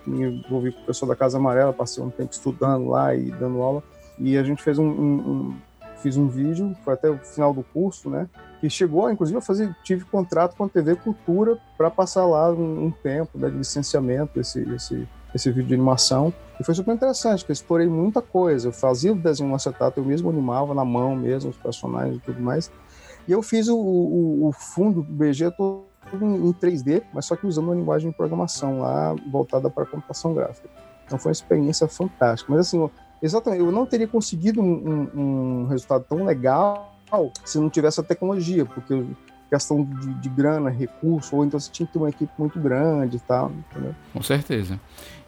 me 0.06 0.26
envolvi 0.26 0.72
com 0.72 0.82
o 0.82 0.86
pessoal 0.86 1.10
da 1.10 1.16
Casa 1.16 1.40
Amarela, 1.40 1.74
passei 1.74 2.04
um 2.04 2.12
tempo 2.12 2.32
estudando 2.32 2.88
lá 2.88 3.16
e 3.16 3.32
dando 3.32 3.64
aula, 3.64 3.84
e 4.20 4.38
a 4.38 4.44
gente 4.44 4.62
fez 4.62 4.78
um, 4.78 4.86
um 4.86 5.56
fiz 6.06 6.18
um 6.18 6.28
vídeo, 6.28 6.76
foi 6.84 6.94
até 6.94 7.10
o 7.10 7.18
final 7.18 7.52
do 7.52 7.64
curso, 7.64 8.12
né? 8.12 8.30
Que 8.62 8.70
chegou, 8.70 9.10
inclusive, 9.10 9.40
a 9.40 9.42
fazer, 9.42 9.76
tive 9.84 10.06
contrato 10.06 10.56
com 10.56 10.66
a 10.66 10.70
TV 10.70 10.96
Cultura 10.96 11.58
para 11.76 11.90
passar 11.90 12.28
lá 12.28 12.52
um, 12.52 12.86
um 12.86 12.92
tempo 12.92 13.40
né, 13.40 13.50
de 13.50 13.58
licenciamento 13.58 14.40
esse, 14.40 14.62
esse, 14.76 15.08
esse 15.36 15.52
vídeo 15.52 15.68
de 15.68 15.74
animação. 15.76 16.34
E 16.60 16.64
foi 16.64 16.74
super 16.74 16.94
interessante, 16.94 17.40
porque 17.40 17.52
eu 17.52 17.56
explorei 17.56 17.88
muita 17.88 18.22
coisa. 18.22 18.70
Eu 18.70 18.72
fazia 18.72 19.12
o 19.12 19.16
desenho 19.16 19.50
no 19.50 19.56
acetato, 19.56 20.00
eu 20.00 20.06
mesmo 20.06 20.30
animava 20.30 20.74
na 20.74 20.86
mão 20.86 21.16
mesmo 21.16 21.52
os 21.52 21.58
personagens 21.58 22.18
e 22.18 22.20
tudo 22.22 22.42
mais. 22.42 22.72
E 23.28 23.32
eu 23.32 23.42
fiz 23.44 23.68
o, 23.68 23.78
o, 23.78 24.48
o 24.48 24.52
fundo 24.52 25.04
do 25.04 25.14
BG 25.14 25.52
todo 25.52 25.86
em 26.22 26.54
3D, 26.54 27.04
mas 27.14 27.26
só 27.26 27.36
que 27.36 27.46
usando 27.46 27.66
uma 27.66 27.76
linguagem 27.76 28.10
de 28.10 28.16
programação 28.16 28.80
lá 28.80 29.14
voltada 29.32 29.70
para 29.70 29.86
computação 29.86 30.34
gráfica. 30.34 30.70
Então 31.06 31.20
foi 31.20 31.30
uma 31.30 31.34
experiência 31.34 31.88
fantástica. 31.88 32.52
Mas 32.52 32.68
assim, 32.68 32.90
Exatamente, 33.22 33.64
eu 33.64 33.72
não 33.72 33.86
teria 33.86 34.08
conseguido 34.08 34.62
um, 34.62 35.10
um, 35.16 35.22
um 35.22 35.66
resultado 35.68 36.06
tão 36.08 36.24
legal 36.24 36.94
se 37.44 37.58
não 37.58 37.70
tivesse 37.70 38.00
a 38.00 38.04
tecnologia, 38.04 38.66
porque 38.66 39.06
questão 39.56 39.84
de, 39.84 40.14
de, 40.16 40.30
grana, 40.30 40.70
recurso, 40.70 41.36
ou 41.36 41.46
então 41.46 41.60
você 41.60 41.72
tinha 41.72 41.88
que 41.88 41.94
ter 41.94 42.00
uma 42.00 42.10
equipe 42.10 42.32
muito 42.38 42.60
grande 42.60 43.18
e 43.18 43.20
tal, 43.20 43.52
entendeu? 43.52 43.96
Com 44.14 44.22
certeza. 44.22 44.80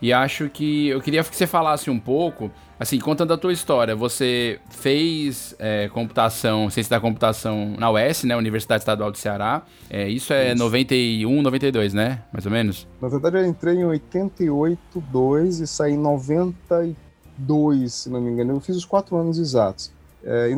E 0.01 0.13
acho 0.13 0.49
que 0.49 0.89
eu 0.89 1.01
queria 1.01 1.23
que 1.23 1.35
você 1.35 1.47
falasse 1.47 1.89
um 1.89 1.99
pouco, 1.99 2.51
assim, 2.79 2.99
contando 2.99 3.33
a 3.33 3.37
tua 3.37 3.51
história. 3.51 3.95
Você 3.95 4.59
fez 4.69 5.55
é, 5.57 5.89
computação, 5.89 6.69
ciência 6.69 6.91
da 6.91 6.99
computação 6.99 7.73
na 7.79 7.89
UES, 7.89 8.23
né, 8.23 8.35
Universidade 8.35 8.81
Estadual 8.81 9.11
do 9.11 9.17
Ceará. 9.17 9.63
É, 9.89 10.07
isso 10.07 10.33
é 10.33 10.49
isso. 10.49 10.63
91, 10.63 11.41
92, 11.41 11.93
né? 11.93 12.21
Mais 12.31 12.45
ou 12.45 12.51
menos? 12.51 12.87
Na 13.01 13.07
verdade, 13.07 13.37
eu 13.37 13.45
entrei 13.45 13.75
em 13.77 13.85
88, 13.85 15.03
2 15.11 15.59
e 15.61 15.67
saí 15.67 15.93
em 15.93 15.97
93 15.97 17.07
92, 17.37 17.93
se 17.93 18.09
não 18.09 18.19
me 18.19 18.31
engano. 18.31 18.53
Eu 18.53 18.59
fiz 18.59 18.75
os 18.75 18.85
quatro 18.85 19.15
anos 19.15 19.37
exatos. 19.37 19.91
É, 20.23 20.49
em 20.49 20.55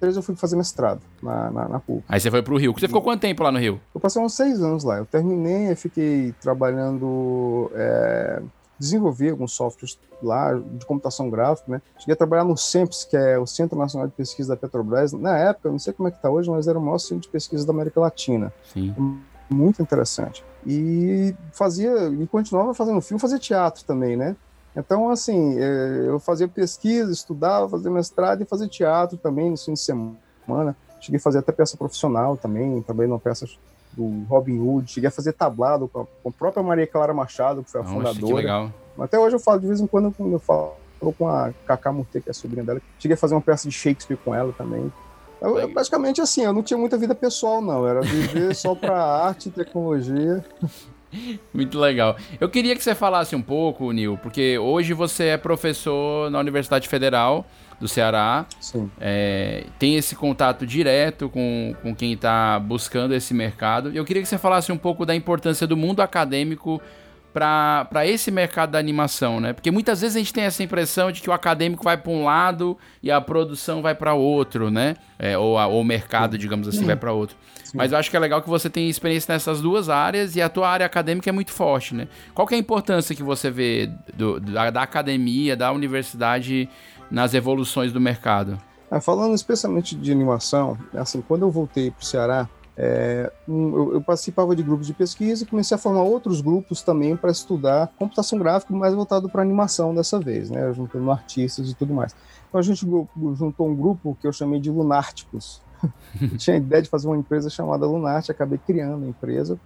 93 0.00 0.16
eu 0.16 0.22
fui 0.22 0.34
fazer 0.34 0.56
mestrado 0.56 1.00
na, 1.22 1.50
na, 1.50 1.68
na 1.68 1.80
PUC. 1.80 2.02
Aí 2.08 2.18
você 2.18 2.30
foi 2.30 2.42
pro 2.42 2.56
Rio. 2.56 2.72
Você 2.72 2.88
ficou 2.88 3.02
quanto 3.02 3.20
tempo 3.20 3.42
lá 3.42 3.52
no 3.52 3.58
Rio? 3.58 3.80
Eu 3.94 4.00
passei 4.00 4.20
uns 4.20 4.34
seis 4.34 4.60
anos 4.62 4.82
lá. 4.82 4.98
Eu 4.98 5.06
terminei, 5.06 5.70
e 5.70 5.76
fiquei 5.76 6.34
trabalhando... 6.40 7.70
É, 7.74 8.42
desenvolvi 8.78 9.28
alguns 9.28 9.52
softwares 9.52 9.98
lá 10.22 10.54
de 10.54 10.86
computação 10.86 11.28
gráfica, 11.28 11.70
né? 11.70 11.82
Cheguei 11.98 12.14
a 12.14 12.16
trabalhar 12.16 12.44
no 12.44 12.56
CEMPS, 12.56 13.04
que 13.04 13.14
é 13.14 13.38
o 13.38 13.46
Centro 13.46 13.78
Nacional 13.78 14.08
de 14.08 14.14
Pesquisa 14.14 14.48
da 14.48 14.56
Petrobras. 14.56 15.12
Na 15.12 15.36
época, 15.36 15.70
não 15.70 15.78
sei 15.78 15.92
como 15.92 16.08
é 16.08 16.10
que 16.10 16.16
está 16.16 16.30
hoje, 16.30 16.48
mas 16.48 16.66
era 16.66 16.78
o 16.78 16.82
maior 16.82 16.96
centro 16.96 17.20
de 17.20 17.28
pesquisa 17.28 17.66
da 17.66 17.74
América 17.74 18.00
Latina. 18.00 18.50
Sim. 18.72 18.94
Muito 19.50 19.82
interessante. 19.82 20.42
E 20.66 21.34
fazia, 21.52 22.08
e 22.08 22.26
continuava 22.26 22.72
fazendo 22.72 23.02
filme, 23.02 23.20
fazia 23.20 23.38
teatro 23.38 23.84
também, 23.84 24.16
né? 24.16 24.34
Então, 24.76 25.10
assim, 25.10 25.58
é, 25.58 26.04
eu 26.06 26.20
fazia 26.20 26.46
pesquisa, 26.46 27.10
estudava, 27.12 27.68
fazia 27.68 27.90
mestrado 27.90 28.42
e 28.42 28.44
fazia 28.44 28.68
teatro 28.68 29.16
também 29.16 29.50
no 29.50 29.56
fim 29.56 29.74
de 29.74 29.80
semana. 29.80 30.76
Cheguei 31.00 31.18
a 31.18 31.22
fazer 31.22 31.38
até 31.38 31.50
peça 31.50 31.76
profissional 31.76 32.36
também, 32.36 32.80
também 32.82 33.08
numa 33.08 33.18
peça 33.18 33.46
do 33.92 34.24
Robin 34.28 34.58
Hood. 34.58 34.90
Cheguei 34.90 35.08
a 35.08 35.10
fazer 35.10 35.32
tablado 35.32 35.88
com 35.88 36.06
a, 36.28 36.30
própria 36.30 36.62
Maria 36.62 36.86
Clara 36.86 37.12
Machado, 37.12 37.64
que 37.64 37.70
foi 37.70 37.80
a 37.80 37.84
Nossa, 37.84 37.96
fundadora. 37.96 38.26
Que 38.26 38.32
legal. 38.32 38.72
Até 38.98 39.18
hoje 39.18 39.36
eu 39.36 39.40
falo, 39.40 39.60
de 39.60 39.66
vez 39.66 39.80
em 39.80 39.86
quando, 39.86 40.14
eu 40.18 40.38
falo 40.38 40.76
com 41.16 41.26
a 41.26 41.52
Cacá 41.66 41.90
Murte, 41.90 42.20
que 42.20 42.28
é 42.28 42.30
a 42.30 42.34
sobrinha 42.34 42.64
dela. 42.64 42.80
Cheguei 42.98 43.14
a 43.14 43.18
fazer 43.18 43.34
uma 43.34 43.40
peça 43.40 43.68
de 43.68 43.74
Shakespeare 43.74 44.18
com 44.18 44.34
ela 44.34 44.52
também. 44.52 44.92
Eu, 45.40 45.58
eu, 45.58 45.72
basicamente 45.72 46.20
assim, 46.20 46.42
eu 46.42 46.52
não 46.52 46.62
tinha 46.62 46.76
muita 46.76 46.98
vida 46.98 47.14
pessoal, 47.14 47.62
não. 47.62 47.86
Era 47.86 48.02
viver 48.02 48.54
só 48.54 48.74
para 48.74 49.02
arte 49.02 49.48
e 49.48 49.52
tecnologia. 49.52 50.44
Muito 51.52 51.78
legal. 51.78 52.16
Eu 52.40 52.48
queria 52.48 52.74
que 52.76 52.82
você 52.82 52.94
falasse 52.94 53.34
um 53.34 53.42
pouco, 53.42 53.90
Nil, 53.92 54.18
porque 54.22 54.58
hoje 54.58 54.92
você 54.92 55.24
é 55.24 55.36
professor 55.36 56.30
na 56.30 56.38
Universidade 56.38 56.88
Federal 56.88 57.46
do 57.80 57.88
Ceará. 57.88 58.46
Sim. 58.60 58.90
É, 59.00 59.64
tem 59.78 59.96
esse 59.96 60.14
contato 60.14 60.66
direto 60.66 61.28
com, 61.28 61.74
com 61.82 61.94
quem 61.94 62.12
está 62.12 62.58
buscando 62.58 63.14
esse 63.14 63.32
mercado. 63.32 63.90
Eu 63.94 64.04
queria 64.04 64.22
que 64.22 64.28
você 64.28 64.38
falasse 64.38 64.70
um 64.70 64.78
pouco 64.78 65.06
da 65.06 65.14
importância 65.14 65.66
do 65.66 65.76
mundo 65.76 66.00
acadêmico 66.00 66.80
para 67.32 68.06
esse 68.06 68.30
mercado 68.30 68.70
da 68.70 68.78
animação, 68.78 69.40
né? 69.40 69.52
Porque 69.52 69.70
muitas 69.70 70.00
vezes 70.00 70.16
a 70.16 70.18
gente 70.18 70.32
tem 70.32 70.44
essa 70.44 70.62
impressão 70.62 71.12
de 71.12 71.20
que 71.20 71.30
o 71.30 71.32
acadêmico 71.32 71.84
vai 71.84 71.96
para 71.96 72.10
um 72.10 72.24
lado 72.24 72.76
e 73.02 73.10
a 73.10 73.20
produção 73.20 73.80
vai 73.82 73.94
para 73.94 74.14
outro, 74.14 74.70
né? 74.70 74.96
É, 75.18 75.38
ou, 75.38 75.58
a, 75.58 75.66
ou 75.66 75.80
o 75.80 75.84
mercado, 75.84 76.36
digamos 76.36 76.66
assim, 76.66 76.84
vai 76.84 76.96
para 76.96 77.12
outro. 77.12 77.36
Sim. 77.64 77.76
Mas 77.76 77.92
eu 77.92 77.98
acho 77.98 78.10
que 78.10 78.16
é 78.16 78.20
legal 78.20 78.42
que 78.42 78.48
você 78.48 78.68
tenha 78.68 78.88
experiência 78.88 79.32
nessas 79.32 79.60
duas 79.60 79.88
áreas 79.88 80.34
e 80.34 80.42
a 80.42 80.48
tua 80.48 80.68
área 80.68 80.84
acadêmica 80.84 81.30
é 81.30 81.32
muito 81.32 81.52
forte, 81.52 81.94
né? 81.94 82.08
Qual 82.34 82.46
que 82.46 82.54
é 82.54 82.56
a 82.56 82.60
importância 82.60 83.14
que 83.14 83.22
você 83.22 83.50
vê 83.50 83.90
do, 84.14 84.40
da, 84.40 84.70
da 84.70 84.82
academia, 84.82 85.56
da 85.56 85.70
universidade 85.70 86.68
nas 87.10 87.34
evoluções 87.34 87.92
do 87.92 88.00
mercado? 88.00 88.58
Ah, 88.90 89.00
falando 89.00 89.34
especialmente 89.34 89.94
de 89.94 90.10
animação, 90.10 90.76
assim, 90.94 91.22
quando 91.22 91.42
eu 91.42 91.50
voltei 91.50 91.92
para 91.92 92.02
o 92.02 92.04
Ceará, 92.04 92.48
é, 92.82 93.30
um, 93.46 93.76
eu, 93.76 93.94
eu, 93.94 94.00
participava 94.00 94.56
de 94.56 94.62
grupos 94.62 94.86
de 94.86 94.94
pesquisa 94.94 95.44
e 95.44 95.46
comecei 95.46 95.74
a 95.74 95.78
formar 95.78 96.00
outros 96.00 96.40
grupos 96.40 96.80
também 96.80 97.14
para 97.14 97.30
estudar 97.30 97.88
computação 97.98 98.38
gráfica, 98.38 98.74
mais 98.74 98.94
voltado 98.94 99.28
para 99.28 99.42
animação 99.42 99.94
dessa 99.94 100.18
vez, 100.18 100.48
né, 100.48 100.72
juntando 100.72 101.10
artistas 101.10 101.70
e 101.70 101.74
tudo 101.74 101.92
mais. 101.92 102.16
Então 102.48 102.58
a 102.58 102.62
gente 102.62 102.80
juntou 102.80 103.68
um 103.68 103.76
grupo 103.76 104.16
que 104.18 104.26
eu 104.26 104.32
chamei 104.32 104.58
de 104.58 104.70
Lunárticos. 104.70 105.60
tinha 106.38 106.56
a 106.56 106.58
ideia 106.58 106.80
de 106.80 106.88
fazer 106.88 107.06
uma 107.06 107.18
empresa 107.18 107.50
chamada 107.50 107.84
Lunarte, 107.84 108.32
acabei 108.32 108.58
criando 108.58 109.04
a 109.04 109.08
empresa 109.08 109.60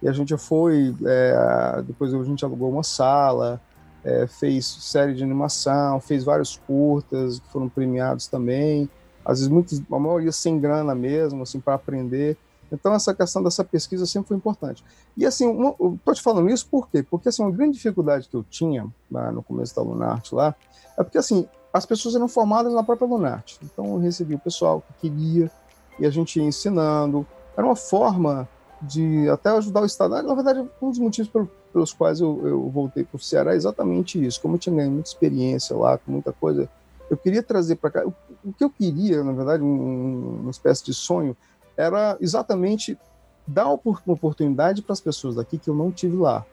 e 0.00 0.08
a 0.08 0.12
gente 0.12 0.36
foi, 0.36 0.94
é, 1.04 1.82
depois 1.84 2.14
a 2.14 2.22
gente 2.22 2.44
alugou 2.44 2.70
uma 2.70 2.84
sala, 2.84 3.60
é, 4.04 4.28
fez 4.28 4.66
série 4.66 5.14
de 5.14 5.24
animação, 5.24 5.98
fez 5.98 6.22
vários 6.22 6.60
curtas 6.64 7.40
que 7.40 7.48
foram 7.48 7.68
premiados 7.68 8.28
também, 8.28 8.88
às 9.24 9.38
vezes 9.38 9.48
muitos, 9.48 9.82
a 9.90 9.98
maioria 9.98 10.30
sem 10.30 10.60
grana 10.60 10.94
mesmo, 10.94 11.42
assim, 11.42 11.58
para 11.58 11.74
aprender. 11.74 12.36
Então, 12.72 12.94
essa 12.94 13.14
questão 13.14 13.42
dessa 13.42 13.62
pesquisa 13.62 14.06
sempre 14.06 14.28
foi 14.28 14.36
importante. 14.36 14.82
E, 15.16 15.26
assim, 15.26 15.50
estou 15.94 16.14
te 16.14 16.22
falando 16.22 16.50
isso 16.50 16.66
por 16.66 16.88
quê? 16.88 17.02
Porque, 17.02 17.28
assim, 17.28 17.42
uma 17.42 17.50
grande 17.50 17.74
dificuldade 17.74 18.28
que 18.28 18.34
eu 18.34 18.42
tinha 18.42 18.86
lá 19.10 19.30
no 19.30 19.42
começo 19.42 19.76
da 19.76 19.82
Lunarte 19.82 20.34
lá, 20.34 20.54
é 20.98 21.02
porque, 21.02 21.18
assim, 21.18 21.46
as 21.72 21.84
pessoas 21.84 22.14
eram 22.14 22.28
formadas 22.28 22.72
na 22.72 22.82
própria 22.82 23.06
Lunarte. 23.06 23.58
Então, 23.62 23.86
eu 23.86 23.98
recebia 23.98 24.36
o 24.36 24.40
pessoal 24.40 24.82
que 24.82 25.08
queria, 25.08 25.50
e 25.98 26.06
a 26.06 26.10
gente 26.10 26.38
ia 26.38 26.44
ensinando. 26.44 27.26
Era 27.56 27.66
uma 27.66 27.76
forma 27.76 28.48
de 28.80 29.28
até 29.28 29.50
ajudar 29.50 29.82
o 29.82 29.86
Estado. 29.86 30.20
Na 30.22 30.34
verdade, 30.34 30.68
um 30.80 30.90
dos 30.90 30.98
motivos 30.98 31.30
pelos 31.72 31.92
quais 31.92 32.20
eu, 32.20 32.46
eu 32.46 32.68
voltei 32.68 33.04
para 33.04 33.16
o 33.16 33.20
Ceará 33.20 33.52
é 33.52 33.56
exatamente 33.56 34.22
isso. 34.24 34.40
Como 34.40 34.54
eu 34.54 34.58
tinha 34.58 34.74
ganho 34.74 34.90
muita 34.90 35.08
experiência 35.08 35.76
lá, 35.76 35.96
com 35.98 36.10
muita 36.10 36.32
coisa, 36.32 36.68
eu 37.08 37.16
queria 37.16 37.42
trazer 37.42 37.76
para 37.76 37.90
cá. 37.90 38.06
O, 38.06 38.12
o, 38.44 38.52
que 38.52 38.64
eu 38.64 38.70
queria, 38.70 39.22
na 39.22 39.32
verdade, 39.32 39.62
um, 39.62 40.40
uma 40.42 40.50
espécie 40.50 40.84
de 40.84 40.92
sonho, 40.92 41.36
era 41.76 42.16
exatamente 42.20 42.98
dar 43.46 43.66
uma 43.66 43.80
oportunidade 44.06 44.82
para 44.82 44.92
as 44.92 45.00
pessoas 45.00 45.36
daqui 45.36 45.58
que 45.58 45.68
eu 45.68 45.74
não 45.74 45.90
tive 45.90 46.16
lá. 46.16 46.44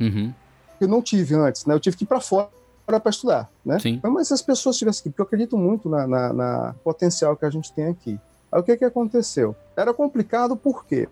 Uhum. 0.00 0.32
Eu 0.80 0.88
não 0.88 1.02
tive 1.02 1.34
antes, 1.34 1.66
né? 1.66 1.74
Eu 1.74 1.80
tive 1.80 1.96
que 1.96 2.04
ir 2.04 2.06
para 2.06 2.20
fora 2.20 2.48
para 2.86 3.10
estudar, 3.10 3.50
né? 3.64 3.78
Sim. 3.78 4.00
Mas 4.02 4.28
se 4.28 4.34
as 4.34 4.40
pessoas 4.40 4.78
tivessem 4.78 5.00
aqui, 5.00 5.10
porque 5.10 5.20
eu 5.20 5.26
acredito 5.26 5.58
muito 5.58 5.90
na, 5.90 6.06
na, 6.06 6.32
na, 6.32 6.74
potencial 6.82 7.36
que 7.36 7.44
a 7.44 7.50
gente 7.50 7.70
tem 7.72 7.86
aqui. 7.86 8.18
Aí 8.50 8.60
o 8.60 8.62
que 8.62 8.74
que 8.78 8.84
aconteceu? 8.84 9.54
Era 9.76 9.92
complicado 9.92 10.56
por 10.56 10.86
quê? 10.86 11.06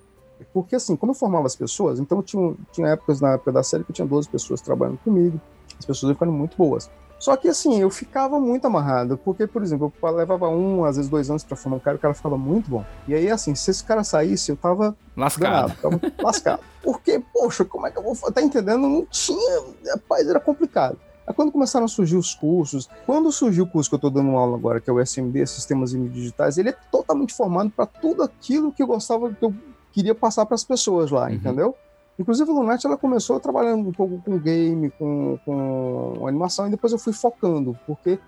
Porque 0.55 0.77
assim, 0.77 0.97
como 0.97 1.11
eu 1.13 1.15
formava 1.15 1.47
as 1.47 1.55
pessoas, 1.55 2.01
então 2.01 2.23
tinha, 2.23 2.55
tinha 2.73 2.89
épocas 2.89 3.21
na 3.21 3.33
época 3.33 3.53
da 3.53 3.63
série 3.63 3.85
que 3.85 3.91
eu 3.91 3.95
tinha 3.95 4.07
12 4.07 4.29
pessoas 4.29 4.63
trabalhando 4.63 4.99
comigo, 4.99 5.39
as 5.79 5.85
pessoas 5.85 6.13
ficaram 6.13 6.33
muito 6.33 6.57
boas. 6.57 6.91
Só 7.19 7.37
que 7.37 7.49
assim, 7.49 7.81
eu 7.81 7.91
ficava 7.91 8.39
muito 8.39 8.67
amarrado, 8.67 9.17
porque, 9.17 9.47
por 9.47 9.63
exemplo, 9.63 9.93
eu 10.03 10.11
levava 10.11 10.49
um, 10.49 10.85
às 10.85 10.97
vezes 10.97 11.11
dois 11.11 11.31
anos 11.31 11.43
para 11.43 11.57
formar 11.57 11.77
um 11.77 11.81
cara, 11.81 11.97
o 11.97 12.01
cara 12.01 12.15
ficava 12.15 12.37
muito 12.37 12.71
bom. 12.71 12.85
E 13.09 13.15
aí, 13.15 13.31
assim, 13.31 13.55
se 13.55 13.71
esse 13.71 13.83
cara 13.83 14.05
saísse, 14.05 14.51
eu 14.51 14.57
tava 14.57 14.97
lascado. 15.17 15.75
Tava 15.81 16.01
lascado. 16.23 16.61
Porque, 16.83 17.23
poxa, 17.33 17.65
como 17.65 17.87
é 17.87 17.91
que 17.91 17.99
eu 17.99 18.03
vou. 18.03 18.15
Tá 18.33 18.43
entendendo? 18.43 18.89
Não 18.89 19.07
tinha. 19.07 19.63
Rapaz, 19.93 20.29
era 20.29 20.39
complicado. 20.39 20.99
Aí 21.27 21.35
quando 21.35 21.51
começaram 21.51 21.87
a 21.87 21.89
surgir 21.89 22.17
os 22.17 22.35
cursos, 22.35 22.89
quando 23.05 23.33
surgiu 23.33 23.65
o 23.65 23.67
curso 23.67 23.91
que 23.91 23.95
eu 23.95 23.99
estou 23.99 24.11
dando 24.11 24.31
aula 24.37 24.57
agora, 24.57 24.81
que 24.81 24.89
é 24.89 24.93
o 24.93 25.01
SMD, 25.01 25.45
Sistemas 25.47 25.93
e 25.93 25.99
Mídias 25.99 26.15
Digitais, 26.15 26.59
ele 26.59 26.69
é 26.69 26.77
totalmente 26.93 27.35
formado 27.35 27.71
para 27.71 27.87
tudo 27.87 28.23
aquilo 28.23 28.73
que 28.73 28.83
eu 28.83 28.87
gostava, 28.87 29.33
que 29.33 29.45
eu 29.45 29.53
queria 29.93 30.15
passar 30.15 30.47
para 30.47 30.55
as 30.55 30.63
pessoas 30.63 31.11
lá, 31.11 31.25
uhum. 31.25 31.35
entendeu? 31.35 31.75
Inclusive, 32.19 32.51
a 32.51 32.55
Lunat 32.55 32.85
ela 32.87 32.97
começou 32.97 33.39
trabalhando 33.39 33.89
um 33.89 33.93
pouco 33.93 34.19
com 34.23 34.39
game, 34.39 34.91
com, 34.91 35.39
com 35.45 36.27
animação, 36.27 36.67
e 36.67 36.71
depois 36.71 36.93
eu 36.93 36.99
fui 36.99 37.13
focando, 37.13 37.79
porque 37.87 38.19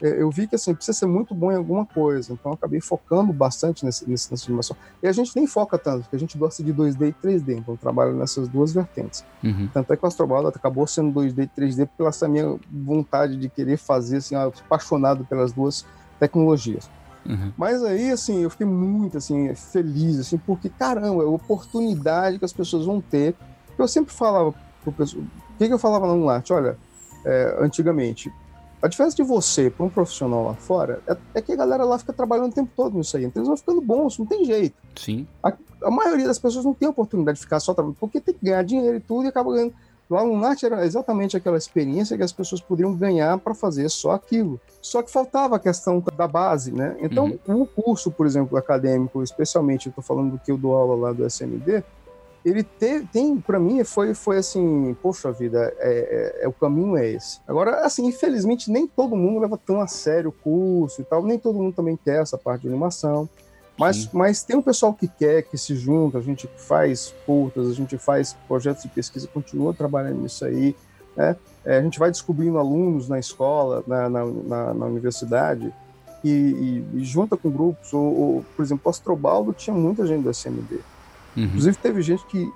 é, 0.00 0.22
eu 0.22 0.30
vi 0.30 0.46
que 0.46 0.54
assim, 0.54 0.74
precisa 0.74 0.96
ser 0.96 1.06
muito 1.06 1.34
bom 1.34 1.50
em 1.50 1.56
alguma 1.56 1.84
coisa, 1.84 2.32
então 2.32 2.52
eu 2.52 2.54
acabei 2.54 2.80
focando 2.80 3.32
bastante 3.32 3.84
nesse, 3.84 4.08
nesse, 4.08 4.30
nessa 4.30 4.46
animação. 4.46 4.76
E 5.02 5.08
a 5.08 5.12
gente 5.12 5.34
nem 5.34 5.46
foca 5.46 5.76
tanto, 5.76 6.02
porque 6.02 6.16
a 6.16 6.18
gente 6.18 6.38
gosta 6.38 6.62
de 6.62 6.72
2D 6.72 7.08
e 7.08 7.26
3D, 7.26 7.58
então 7.58 7.74
eu 7.74 7.78
trabalho 7.78 8.14
nessas 8.14 8.48
duas 8.48 8.72
vertentes. 8.72 9.24
Uhum. 9.42 9.68
Tanto 9.72 9.92
é 9.92 9.96
que 9.96 10.04
o 10.04 10.06
Astrobal 10.06 10.46
acabou 10.46 10.86
sendo 10.86 11.20
2D 11.20 11.44
e 11.44 11.60
3D 11.60 11.88
pela 11.96 12.10
essa 12.10 12.28
minha 12.28 12.58
vontade 12.70 13.36
de 13.36 13.48
querer 13.48 13.76
fazer, 13.76 14.18
assim, 14.18 14.36
apaixonado 14.36 15.24
pelas 15.24 15.52
duas 15.52 15.84
tecnologias. 16.20 16.88
Uhum. 17.28 17.52
Mas 17.56 17.84
aí, 17.84 18.10
assim, 18.10 18.42
eu 18.42 18.50
fiquei 18.50 18.66
muito, 18.66 19.18
assim, 19.18 19.54
feliz, 19.54 20.18
assim, 20.18 20.38
porque, 20.38 20.68
caramba, 20.68 21.22
é 21.22 21.26
a 21.26 21.30
oportunidade 21.30 22.38
que 22.38 22.44
as 22.44 22.52
pessoas 22.52 22.86
vão 22.86 23.00
ter. 23.00 23.34
Eu 23.78 23.86
sempre 23.86 24.12
falava 24.12 24.54
pro 24.82 24.92
pessoal, 24.92 25.22
o 25.22 25.58
que, 25.58 25.66
que 25.66 25.72
eu 25.72 25.78
falava 25.78 26.06
no 26.06 26.24
Late? 26.24 26.52
Olha, 26.52 26.78
é, 27.24 27.56
antigamente, 27.60 28.32
a 28.80 28.88
diferença 28.88 29.16
de 29.16 29.22
você 29.22 29.70
para 29.70 29.84
um 29.84 29.90
profissional 29.90 30.44
lá 30.44 30.54
fora 30.54 31.02
é, 31.06 31.16
é, 31.34 31.42
que 31.42 31.52
a 31.52 31.56
galera 31.56 31.84
lá 31.84 31.98
fica 31.98 32.12
trabalhando 32.12 32.52
o 32.52 32.54
tempo 32.54 32.70
todo 32.76 32.96
nisso 32.96 33.16
aí. 33.16 33.24
Então 33.24 33.40
eles 33.40 33.48
vão 33.48 33.56
ficando 33.56 33.80
bons, 33.80 34.18
não 34.18 34.26
tem 34.26 34.44
jeito. 34.44 34.76
Sim. 34.96 35.26
A, 35.42 35.52
a 35.82 35.90
maioria 35.90 36.26
das 36.26 36.38
pessoas 36.38 36.64
não 36.64 36.72
tem 36.72 36.88
oportunidade 36.88 37.38
de 37.38 37.44
ficar 37.44 37.60
só 37.60 37.74
trabalhando, 37.74 37.98
porque 37.98 38.20
tem 38.20 38.34
que 38.34 38.44
ganhar 38.44 38.62
dinheiro 38.62 38.96
e 38.96 39.00
tudo 39.00 39.24
e 39.24 39.28
acaba 39.28 39.52
ganhando. 39.52 39.74
Lá 40.10 40.24
no 40.24 40.38
NAT 40.38 40.62
era 40.62 40.86
exatamente 40.86 41.36
aquela 41.36 41.58
experiência 41.58 42.16
que 42.16 42.22
as 42.22 42.32
pessoas 42.32 42.60
poderiam 42.60 42.94
ganhar 42.94 43.38
para 43.38 43.54
fazer 43.54 43.88
só 43.90 44.12
aquilo. 44.12 44.58
Só 44.80 45.02
que 45.02 45.10
faltava 45.10 45.56
a 45.56 45.58
questão 45.58 46.02
da 46.16 46.26
base, 46.26 46.72
né? 46.72 46.96
Então, 47.00 47.38
uhum. 47.46 47.62
o 47.62 47.66
curso, 47.66 48.10
por 48.10 48.26
exemplo, 48.26 48.56
acadêmico, 48.56 49.22
especialmente, 49.22 49.86
eu 49.86 49.90
estou 49.90 50.02
falando 50.02 50.32
do 50.32 50.38
que 50.38 50.50
eu 50.50 50.56
dou 50.56 50.74
aula 50.74 51.08
lá 51.08 51.12
do 51.12 51.26
SMD, 51.26 51.84
ele 52.44 52.62
te, 52.62 53.06
tem, 53.12 53.38
para 53.38 53.58
mim, 53.58 53.82
foi, 53.84 54.14
foi 54.14 54.38
assim, 54.38 54.96
poxa 55.02 55.30
vida, 55.30 55.74
é, 55.78 56.38
é, 56.40 56.44
é, 56.44 56.48
o 56.48 56.52
caminho 56.52 56.96
é 56.96 57.06
esse. 57.08 57.40
Agora, 57.46 57.84
assim, 57.84 58.06
infelizmente, 58.06 58.70
nem 58.70 58.86
todo 58.86 59.16
mundo 59.16 59.40
leva 59.40 59.58
tão 59.58 59.80
a 59.80 59.86
sério 59.86 60.30
o 60.30 60.32
curso 60.32 61.02
e 61.02 61.04
tal, 61.04 61.22
nem 61.22 61.38
todo 61.38 61.58
mundo 61.58 61.74
também 61.74 61.98
quer 62.02 62.22
essa 62.22 62.38
parte 62.38 62.62
de 62.62 62.68
animação. 62.68 63.28
Mas, 63.78 64.10
mas 64.12 64.42
tem 64.42 64.56
um 64.56 64.62
pessoal 64.62 64.92
que 64.92 65.06
quer, 65.06 65.42
que 65.42 65.56
se 65.56 65.76
junta, 65.76 66.18
a 66.18 66.20
gente 66.20 66.48
faz 66.56 67.14
curtas, 67.24 67.68
a 67.68 67.72
gente 67.72 67.96
faz 67.96 68.36
projetos 68.48 68.82
de 68.82 68.88
pesquisa, 68.88 69.28
continua 69.28 69.72
trabalhando 69.72 70.20
nisso 70.20 70.44
aí, 70.44 70.74
né? 71.16 71.36
É, 71.64 71.78
a 71.78 71.82
gente 71.82 71.98
vai 71.98 72.10
descobrindo 72.10 72.58
alunos 72.58 73.08
na 73.08 73.18
escola, 73.18 73.84
na, 73.86 74.08
na, 74.08 74.24
na, 74.24 74.74
na 74.74 74.86
universidade, 74.86 75.72
e, 76.24 76.28
e, 76.28 76.98
e, 76.98 77.04
junta 77.04 77.36
com 77.36 77.50
grupos. 77.50 77.92
Ou, 77.92 78.20
ou, 78.20 78.44
por 78.56 78.62
exemplo, 78.64 78.82
o 78.86 78.90
Astrobaldo 78.90 79.52
tinha 79.52 79.74
muita 79.74 80.06
gente 80.06 80.22
do 80.22 80.30
SMD. 80.30 80.76
Uhum. 81.36 81.44
Inclusive, 81.44 81.76
teve 81.76 82.02
gente 82.02 82.24
que 82.26 82.50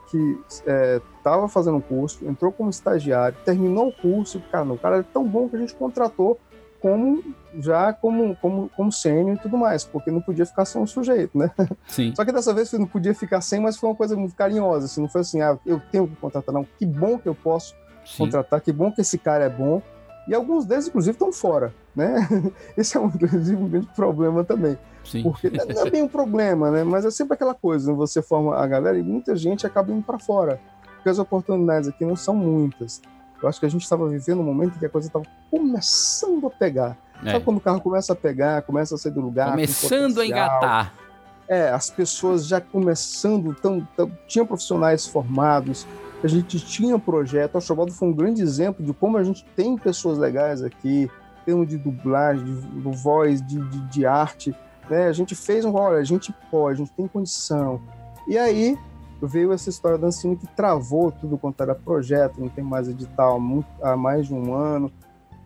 estava 0.49 1.45
é, 1.45 1.49
fazendo 1.49 1.77
um 1.77 1.81
curso, 1.81 2.27
entrou 2.27 2.51
como 2.51 2.71
estagiário, 2.71 3.37
terminou 3.45 3.89
o 3.89 3.93
curso, 3.93 4.43
cara, 4.51 4.65
o 4.65 4.79
cara 4.79 4.99
é 4.99 5.03
tão 5.03 5.25
bom 5.27 5.49
que 5.49 5.57
a 5.57 5.59
gente 5.59 5.75
contratou 5.75 6.39
como 6.83 7.23
já 7.59 7.93
como, 7.93 8.35
como, 8.37 8.69
como 8.77 8.91
sênior 8.91 9.37
e 9.37 9.39
tudo 9.39 9.57
mais, 9.57 9.85
porque 9.85 10.11
não 10.11 10.21
podia 10.21 10.45
ficar 10.45 10.65
sem 10.65 10.83
um 10.83 10.87
sujeito, 10.87 11.39
né? 11.39 11.51
Sim. 11.87 12.13
Só 12.15 12.25
que 12.25 12.33
dessa 12.33 12.53
vez 12.53 12.73
não 12.73 12.87
podia 12.87 13.15
ficar 13.15 13.41
sem, 13.41 13.61
mas 13.61 13.77
foi 13.77 13.89
uma 13.91 13.97
coisa 13.97 14.17
muito 14.17 14.35
carinhosa, 14.35 14.87
assim, 14.87 15.01
não 15.01 15.09
foi 15.09 15.21
assim, 15.21 15.41
ah, 15.41 15.57
eu 15.65 15.81
tenho 15.93 16.09
que 16.09 16.17
contratar, 16.17 16.53
não. 16.53 16.67
Que 16.79 16.85
bom 16.85 17.19
que 17.19 17.29
eu 17.29 17.35
posso 17.35 17.75
Sim. 18.05 18.25
contratar, 18.25 18.61
que 18.61 18.73
bom 18.73 18.91
que 18.91 19.01
esse 19.01 19.17
cara 19.17 19.45
é 19.45 19.49
bom. 19.49 19.81
E 20.27 20.35
alguns 20.35 20.65
deles, 20.65 20.89
inclusive, 20.89 21.15
estão 21.15 21.33
fora, 21.33 21.75
né? 21.97 22.29
Esse 22.79 22.97
é 22.97 23.01
um, 23.01 23.07
um 23.07 23.11
grande 23.11 23.89
problema 23.95 24.45
também. 24.45 24.79
Sim. 25.05 25.25
Porque 25.25 25.51
não 25.51 25.83
é 25.85 25.91
bem 25.91 26.03
um 26.03 26.09
problema, 26.09 26.71
né? 26.71 26.85
Mas 26.85 27.05
é 27.05 27.11
sempre 27.11 27.35
aquela 27.35 27.55
coisa, 27.55 27.91
né? 27.91 27.97
você 27.97 28.23
forma 28.23 28.57
a 28.57 28.65
galera 28.69 28.97
e 28.97 29.03
muita 29.03 29.35
gente 29.35 29.67
acaba 29.67 29.93
indo 29.93 30.05
para 30.05 30.21
fora. 30.21 30.61
Porque 30.95 31.09
as 31.09 31.19
oportunidades 31.19 31.89
aqui 31.89 32.05
não 32.05 32.15
são 32.15 32.37
muitas. 32.37 33.03
Eu 33.43 33.49
acho 33.49 33.59
que 33.59 33.67
a 33.67 33.69
gente 33.69 33.83
estava 33.83 34.09
vivendo 34.09 34.41
um 34.41 34.45
momento 34.45 34.77
em 34.77 34.79
que 34.79 34.87
a 34.87 34.89
coisa 34.89 35.09
estava 35.09 35.25
começando 35.51 36.47
a 36.47 36.51
pegar. 36.51 36.97
É. 37.25 37.33
Sabe 37.33 37.45
quando 37.45 37.57
o 37.57 37.61
carro 37.61 37.81
começa 37.81 38.13
a 38.13 38.17
pegar, 38.17 38.63
começa 38.63 38.95
a 38.95 38.99
sair 38.99 39.13
do 39.13 39.21
lugar? 39.21 39.51
Começando 39.51 40.21
a 40.21 40.27
engatar. 40.27 40.95
É, 41.49 41.71
as 41.71 41.91
pessoas 41.91 42.47
já 42.47 42.61
começando, 42.61 43.55
tão, 43.55 43.87
tão, 43.97 44.11
tinham 44.27 44.47
profissionais 44.47 45.07
formados, 45.07 45.87
a 46.23 46.29
gente 46.29 46.59
tinha 46.61 46.99
projeto. 46.99 47.59
O 47.59 47.61
Chovaldo 47.61 47.93
foi 47.93 48.09
um 48.09 48.13
grande 48.13 48.41
exemplo 48.41 48.85
de 48.85 48.93
como 48.93 49.19
a 49.19 49.25
gente 49.25 49.45
tem 49.57 49.77
pessoas 49.77 50.19
legais 50.19 50.63
aqui, 50.63 51.11
em 51.43 51.45
termos 51.45 51.69
de 51.69 51.77
dublagem, 51.77 52.45
de, 52.45 52.61
de 52.61 52.97
voz, 52.97 53.43
de, 53.43 53.61
de, 53.61 53.81
de 53.89 54.07
arte. 54.07 54.55
Né? 54.89 55.09
A 55.09 55.13
gente 55.13 55.35
fez 55.35 55.65
um, 55.65 55.75
olha, 55.75 55.99
a 55.99 56.05
gente 56.05 56.33
pode, 56.51 56.81
a 56.81 56.85
gente 56.85 56.93
tem 56.93 57.09
condição. 57.09 57.83
E 58.29 58.39
aí 58.39 58.79
veio 59.27 59.53
essa 59.53 59.71
história 59.71 59.97
da 59.97 60.09
Ancine 60.09 60.37
que 60.37 60.47
travou 60.49 61.13
tudo 61.13 61.39
quanto 61.39 61.63
era 61.63 61.75
projeto, 61.75 62.41
não 62.41 62.49
tem 62.49 62.65
mais 62.65 62.89
edital 62.89 63.41
há, 63.81 63.97
mais 63.97 64.27
de 64.27 64.35
um 64.35 64.53
ano. 64.55 64.91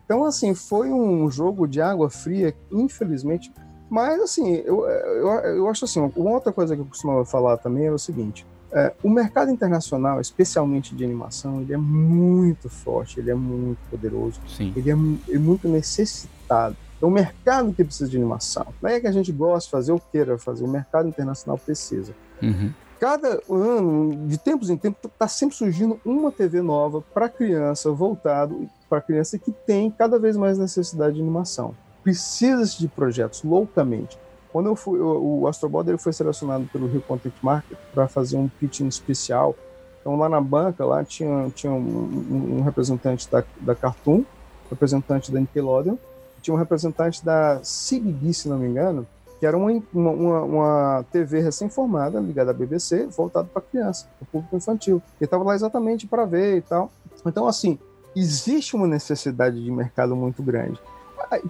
Então, 0.04 0.24
assim, 0.24 0.54
foi 0.54 0.90
um 0.90 1.30
jogo 1.30 1.66
de 1.66 1.80
água 1.80 2.08
fria, 2.08 2.54
infelizmente. 2.70 3.52
Mas, 3.90 4.20
assim, 4.20 4.54
eu, 4.64 4.86
eu, 4.86 5.28
eu 5.28 5.68
acho 5.68 5.84
assim, 5.84 6.00
uma 6.16 6.30
outra 6.30 6.52
coisa 6.52 6.74
que 6.74 6.82
eu 6.82 6.86
costumava 6.86 7.24
falar 7.24 7.56
também 7.58 7.86
é 7.86 7.92
o 7.92 7.98
seguinte, 7.98 8.46
é, 8.72 8.92
o 9.02 9.10
mercado 9.10 9.50
internacional, 9.50 10.20
especialmente 10.20 10.94
de 10.94 11.04
animação, 11.04 11.60
ele 11.60 11.72
é 11.72 11.76
muito 11.76 12.68
forte, 12.68 13.20
ele 13.20 13.30
é 13.30 13.34
muito 13.34 13.78
poderoso, 13.90 14.40
Sim. 14.48 14.72
Ele, 14.74 14.90
é, 14.90 14.94
é 15.34 15.38
muito 15.38 15.68
necessitado. 15.68 16.76
É 17.00 17.04
o 17.04 17.10
mercado 17.10 17.74
que 17.74 17.84
precisa 17.84 18.08
de 18.08 18.16
animação. 18.16 18.66
Não 18.80 18.88
é 18.88 18.98
que 18.98 19.06
a 19.06 19.12
gente 19.12 19.30
gosta 19.30 19.66
de 19.66 19.70
fazer 19.70 19.92
ou 19.92 20.00
queira 20.00 20.38
fazer, 20.38 20.64
o 20.64 20.68
mercado 20.68 21.08
internacional 21.08 21.58
precisa. 21.58 22.14
Uhum 22.42 22.72
cada 22.98 23.40
ano, 23.50 24.26
de 24.26 24.38
tempos 24.38 24.70
em 24.70 24.76
tempos, 24.76 24.98
está 25.04 25.28
sempre 25.28 25.56
surgindo 25.56 26.00
uma 26.04 26.32
TV 26.32 26.62
nova 26.62 27.02
para 27.14 27.28
criança, 27.28 27.90
voltado 27.90 28.68
para 28.88 29.00
criança 29.00 29.38
que 29.38 29.52
tem 29.52 29.90
cada 29.90 30.18
vez 30.18 30.36
mais 30.36 30.58
necessidade 30.58 31.16
de 31.16 31.20
animação. 31.20 31.74
Precisa-se 32.02 32.78
de 32.78 32.88
projetos 32.88 33.42
loucamente. 33.42 34.18
Quando 34.52 34.66
eu 34.66 34.76
fui, 34.76 34.98
eu, 34.98 35.22
o 35.22 35.46
Astrobot 35.46 35.88
ele 35.88 35.98
foi 35.98 36.12
selecionado 36.12 36.66
pelo 36.72 36.86
Rio 36.86 37.02
Content 37.02 37.34
Market 37.42 37.76
para 37.92 38.08
fazer 38.08 38.36
um 38.36 38.48
pitching 38.48 38.88
especial. 38.88 39.54
Então 40.00 40.16
lá 40.16 40.28
na 40.28 40.40
banca 40.40 40.84
lá 40.84 41.04
tinha, 41.04 41.50
tinha 41.54 41.72
um, 41.72 42.58
um, 42.58 42.62
representante 42.62 43.30
da, 43.30 43.44
da 43.60 43.74
Cartoon, 43.74 44.24
representante 44.70 45.30
da 45.30 45.40
Nickelodeon, 45.40 45.96
tinha 46.40 46.54
um 46.54 46.58
representante 46.58 47.24
da 47.24 47.60
CBD, 47.60 48.32
se 48.32 48.48
não 48.48 48.58
me 48.58 48.68
engano, 48.68 49.06
que 49.38 49.46
era 49.46 49.56
uma, 49.56 49.82
uma, 49.92 50.42
uma 50.42 51.04
TV 51.12 51.40
recém-formada, 51.40 52.20
ligada 52.20 52.50
à 52.50 52.54
BBC, 52.54 53.06
voltada 53.06 53.48
para 53.52 53.62
criança, 53.62 54.06
para 54.18 54.24
o 54.24 54.26
público 54.26 54.56
infantil. 54.56 55.02
E 55.20 55.24
estava 55.24 55.44
lá 55.44 55.54
exatamente 55.54 56.06
para 56.06 56.24
ver 56.24 56.56
e 56.56 56.60
tal. 56.62 56.90
Então, 57.24 57.46
assim, 57.46 57.78
existe 58.14 58.74
uma 58.74 58.86
necessidade 58.86 59.62
de 59.62 59.70
mercado 59.70 60.16
muito 60.16 60.42
grande. 60.42 60.80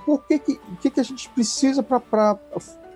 Por 0.05 0.25
que, 0.25 0.39
que, 0.39 0.61
que, 0.81 0.91
que 0.91 1.01
a 1.01 1.03
gente 1.03 1.29
precisa 1.31 1.83
para 1.83 2.39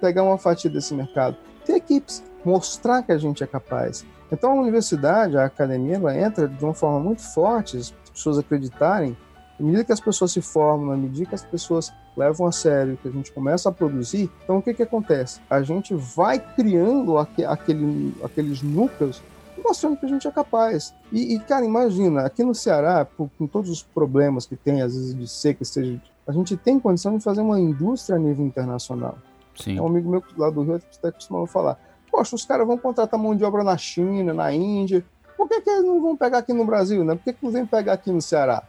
pegar 0.00 0.22
uma 0.22 0.38
fatia 0.38 0.70
desse 0.70 0.94
mercado? 0.94 1.36
Ter 1.64 1.74
equipes, 1.74 2.22
mostrar 2.44 3.02
que 3.02 3.12
a 3.12 3.18
gente 3.18 3.44
é 3.44 3.46
capaz. 3.46 4.04
Então, 4.32 4.52
a 4.52 4.54
universidade, 4.54 5.36
a 5.36 5.44
academia, 5.44 5.96
ela 5.96 6.16
entra 6.16 6.48
de 6.48 6.64
uma 6.64 6.74
forma 6.74 6.98
muito 7.00 7.22
forte, 7.22 7.76
as 7.76 7.90
pessoas 8.12 8.38
acreditarem 8.38 9.16
à 9.60 9.62
medida 9.62 9.84
que 9.84 9.92
as 9.92 10.00
pessoas 10.00 10.32
se 10.32 10.40
formam, 10.40 10.86
na 10.86 10.96
medida 10.96 11.28
que 11.28 11.34
as 11.34 11.44
pessoas 11.44 11.92
levam 12.20 12.46
a 12.46 12.52
sério, 12.52 12.98
que 13.00 13.08
a 13.08 13.10
gente 13.10 13.32
começa 13.32 13.68
a 13.68 13.72
produzir, 13.72 14.30
então 14.44 14.58
o 14.58 14.62
que, 14.62 14.74
que 14.74 14.82
acontece? 14.82 15.40
A 15.48 15.62
gente 15.62 15.94
vai 15.94 16.38
criando 16.38 17.18
aqu 17.18 17.44
aquele, 17.46 18.14
aqueles 18.22 18.62
núcleos 18.62 19.22
mostrando 19.64 19.96
que 19.96 20.06
a 20.06 20.08
gente 20.08 20.26
é 20.26 20.30
capaz. 20.30 20.94
E, 21.12 21.34
e, 21.34 21.40
cara, 21.40 21.64
imagina, 21.64 22.22
aqui 22.22 22.42
no 22.42 22.54
Ceará, 22.54 23.04
por, 23.04 23.30
com 23.38 23.46
todos 23.46 23.70
os 23.70 23.82
problemas 23.82 24.46
que 24.46 24.56
tem, 24.56 24.82
às 24.82 24.94
vezes 24.94 25.14
de 25.14 25.28
seca, 25.28 25.64
seja, 25.64 26.00
a 26.26 26.32
gente 26.32 26.56
tem 26.56 26.80
condição 26.80 27.16
de 27.16 27.22
fazer 27.22 27.40
uma 27.40 27.58
indústria 27.60 28.16
a 28.16 28.18
nível 28.18 28.44
internacional. 28.44 29.18
Sim. 29.54 29.78
Um 29.78 29.86
amigo 29.86 30.10
meu 30.10 30.22
lá 30.36 30.50
do 30.50 30.62
Rio 30.62 30.76
até 30.76 31.12
costumava 31.12 31.46
falar, 31.46 31.78
poxa, 32.10 32.34
os 32.34 32.44
caras 32.44 32.66
vão 32.66 32.78
contratar 32.78 33.20
mão 33.20 33.36
de 33.36 33.44
obra 33.44 33.62
na 33.62 33.76
China, 33.76 34.32
na 34.32 34.52
Índia, 34.52 35.04
por 35.36 35.48
que, 35.48 35.60
que 35.60 35.70
eles 35.70 35.84
não 35.84 36.00
vão 36.02 36.16
pegar 36.16 36.38
aqui 36.38 36.52
no 36.52 36.64
Brasil, 36.64 37.04
né? 37.04 37.14
Por 37.14 37.24
que, 37.24 37.32
que 37.32 37.44
não 37.44 37.50
vem 37.50 37.64
pegar 37.64 37.94
aqui 37.94 38.10
no 38.12 38.20
Ceará? 38.20 38.62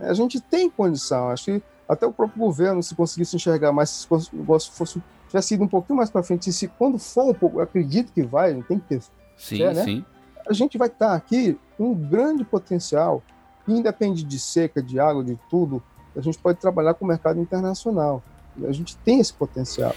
A 0.00 0.14
gente 0.14 0.40
tem 0.40 0.70
condição, 0.70 1.28
acho 1.28 1.44
que 1.46 1.62
até 1.88 2.06
o 2.06 2.12
próprio 2.12 2.38
governo, 2.38 2.82
se 2.82 2.94
conseguisse 2.94 3.34
enxergar 3.34 3.72
mais, 3.72 3.90
se 3.90 4.06
o 4.10 4.18
negócio 4.32 4.72
fosse, 4.72 5.02
tivesse 5.26 5.54
ido 5.54 5.64
um 5.64 5.68
pouquinho 5.68 5.96
mais 5.96 6.10
para 6.10 6.22
frente, 6.22 6.50
e 6.50 6.52
se 6.52 6.68
quando 6.68 6.98
for 6.98 7.30
um 7.30 7.34
pouco, 7.34 7.60
acredito 7.60 8.12
que 8.12 8.22
vai, 8.22 8.54
tem 8.62 8.78
que 8.78 8.86
ter. 8.86 9.02
Sim, 9.36 9.58
fé, 9.58 9.74
né? 9.74 9.84
sim. 9.84 10.04
A 10.48 10.52
gente 10.52 10.76
vai 10.76 10.88
estar 10.88 11.10
tá 11.10 11.14
aqui 11.14 11.58
com 11.76 11.92
um 11.92 11.94
grande 11.94 12.44
potencial, 12.44 13.22
independe 13.66 14.22
de 14.22 14.38
seca, 14.38 14.82
de 14.82 14.98
água, 14.98 15.24
de 15.24 15.38
tudo, 15.50 15.82
a 16.16 16.20
gente 16.20 16.38
pode 16.38 16.58
trabalhar 16.58 16.94
com 16.94 17.04
o 17.04 17.08
mercado 17.08 17.40
internacional. 17.40 18.22
A 18.66 18.72
gente 18.72 18.96
tem 18.98 19.20
esse 19.20 19.32
potencial. 19.32 19.94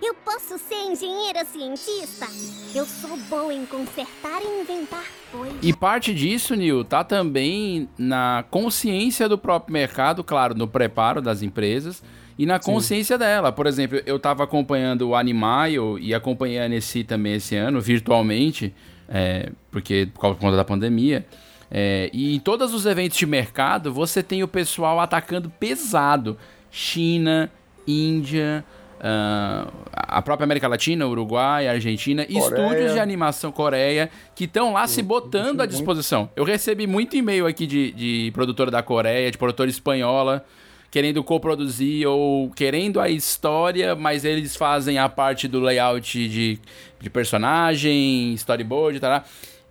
Eu 0.00 0.14
posso 0.14 0.58
ser 0.58 0.76
engenheira 0.90 1.44
cientista? 1.44 2.26
Eu 2.74 2.84
sou 2.84 3.16
boa 3.28 3.52
em 3.52 3.66
consertar 3.66 4.40
e 4.42 4.60
inventar 4.60 5.04
coisas. 5.32 5.58
E 5.60 5.72
parte 5.72 6.14
disso, 6.14 6.54
Nil, 6.54 6.84
tá 6.84 7.02
também 7.02 7.88
na 7.98 8.44
consciência 8.50 9.28
do 9.28 9.36
próprio 9.36 9.72
mercado, 9.72 10.22
claro, 10.22 10.54
no 10.54 10.68
preparo 10.68 11.20
das 11.20 11.42
empresas 11.42 12.02
e 12.38 12.46
na 12.46 12.60
consciência 12.60 13.18
dela. 13.18 13.50
Por 13.50 13.66
exemplo, 13.66 14.00
eu 14.06 14.18
tava 14.18 14.44
acompanhando 14.44 15.08
o 15.08 15.14
Animaio 15.16 15.98
e 15.98 16.14
acompanhei 16.14 16.60
a 16.60 17.04
também 17.06 17.34
esse 17.34 17.56
ano, 17.56 17.80
virtualmente, 17.80 18.72
é, 19.08 19.50
porque 19.70 20.08
por 20.14 20.36
conta 20.36 20.56
da 20.56 20.64
pandemia. 20.64 21.26
É, 21.70 22.08
e 22.12 22.34
em 22.34 22.38
todos 22.38 22.72
os 22.72 22.86
eventos 22.86 23.18
de 23.18 23.26
mercado, 23.26 23.92
você 23.92 24.22
tem 24.22 24.42
o 24.42 24.48
pessoal 24.48 25.00
atacando 25.00 25.50
pesado. 25.50 26.38
China, 26.70 27.50
Índia, 27.86 28.64
uh, 28.98 29.72
a 29.92 30.22
própria 30.22 30.44
América 30.44 30.68
Latina, 30.68 31.06
Uruguai, 31.06 31.68
Argentina, 31.68 32.24
Coreia. 32.24 32.38
estúdios 32.38 32.92
de 32.92 33.00
animação 33.00 33.50
Coreia, 33.52 34.10
que 34.34 34.44
estão 34.44 34.72
lá 34.72 34.86
se 34.86 35.02
botando 35.02 35.60
à 35.60 35.66
disposição. 35.66 36.30
Eu 36.36 36.44
recebi 36.44 36.86
muito 36.86 37.16
e-mail 37.16 37.46
aqui 37.46 37.66
de, 37.66 37.92
de 37.92 38.30
produtora 38.32 38.70
da 38.70 38.82
Coreia, 38.82 39.30
de 39.30 39.38
produtora 39.38 39.68
espanhola, 39.70 40.44
querendo 40.90 41.22
coproduzir 41.22 42.06
ou 42.06 42.50
querendo 42.50 43.00
a 43.00 43.08
história, 43.08 43.94
mas 43.94 44.24
eles 44.24 44.56
fazem 44.56 44.98
a 44.98 45.08
parte 45.08 45.46
do 45.46 45.60
layout 45.60 46.28
de, 46.28 46.58
de 47.00 47.10
personagem, 47.10 48.32
storyboard? 48.34 49.00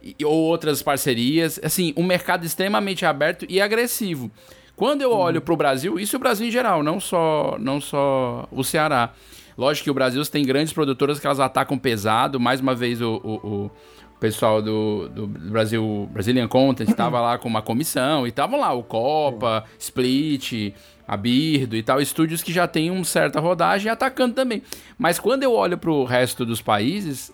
E, 0.01 0.23
ou 0.23 0.33
outras 0.33 0.81
parcerias. 0.81 1.59
Assim, 1.63 1.93
um 1.97 2.03
mercado 2.03 2.45
extremamente 2.45 3.05
aberto 3.05 3.45
e 3.49 3.59
agressivo. 3.59 4.31
Quando 4.77 5.01
eu 5.01 5.11
olho 5.11 5.41
para 5.41 5.53
o 5.55 5.57
Brasil, 5.57 5.99
isso 5.99 6.15
é 6.15 6.17
o 6.17 6.19
Brasil 6.19 6.47
em 6.47 6.51
geral, 6.51 6.83
não 6.83 6.99
só, 6.99 7.57
não 7.59 7.81
só 7.81 8.47
o 8.51 8.63
Ceará. 8.63 9.11
Lógico 9.57 9.85
que 9.85 9.91
o 9.91 9.93
Brasil 9.93 10.23
tem 10.27 10.45
grandes 10.45 10.71
produtoras 10.71 11.19
que 11.19 11.25
elas 11.25 11.39
atacam 11.39 11.79
pesado. 11.79 12.39
Mais 12.39 12.61
uma 12.61 12.75
vez, 12.75 13.01
o, 13.01 13.15
o, 13.15 13.65
o 13.65 13.71
pessoal 14.19 14.61
do, 14.61 15.09
do 15.09 15.25
Brasil 15.25 16.07
Brazilian 16.11 16.47
Content 16.47 16.89
estava 16.91 17.19
lá 17.19 17.39
com 17.39 17.49
uma 17.49 17.63
comissão 17.63 18.27
e 18.27 18.29
estavam 18.29 18.59
lá 18.59 18.71
o 18.71 18.83
Copa, 18.83 19.63
Split, 19.79 20.75
a 21.07 21.17
Birdo 21.17 21.75
e 21.75 21.81
tal, 21.81 21.99
estúdios 21.99 22.43
que 22.43 22.53
já 22.53 22.67
têm 22.67 22.91
uma 22.91 23.03
certa 23.03 23.39
rodagem 23.39 23.91
atacando 23.91 24.35
também. 24.35 24.61
Mas 24.95 25.19
quando 25.19 25.41
eu 25.41 25.53
olho 25.53 25.79
para 25.79 25.89
o 25.89 26.03
resto 26.03 26.45
dos 26.45 26.61
países, 26.61 27.33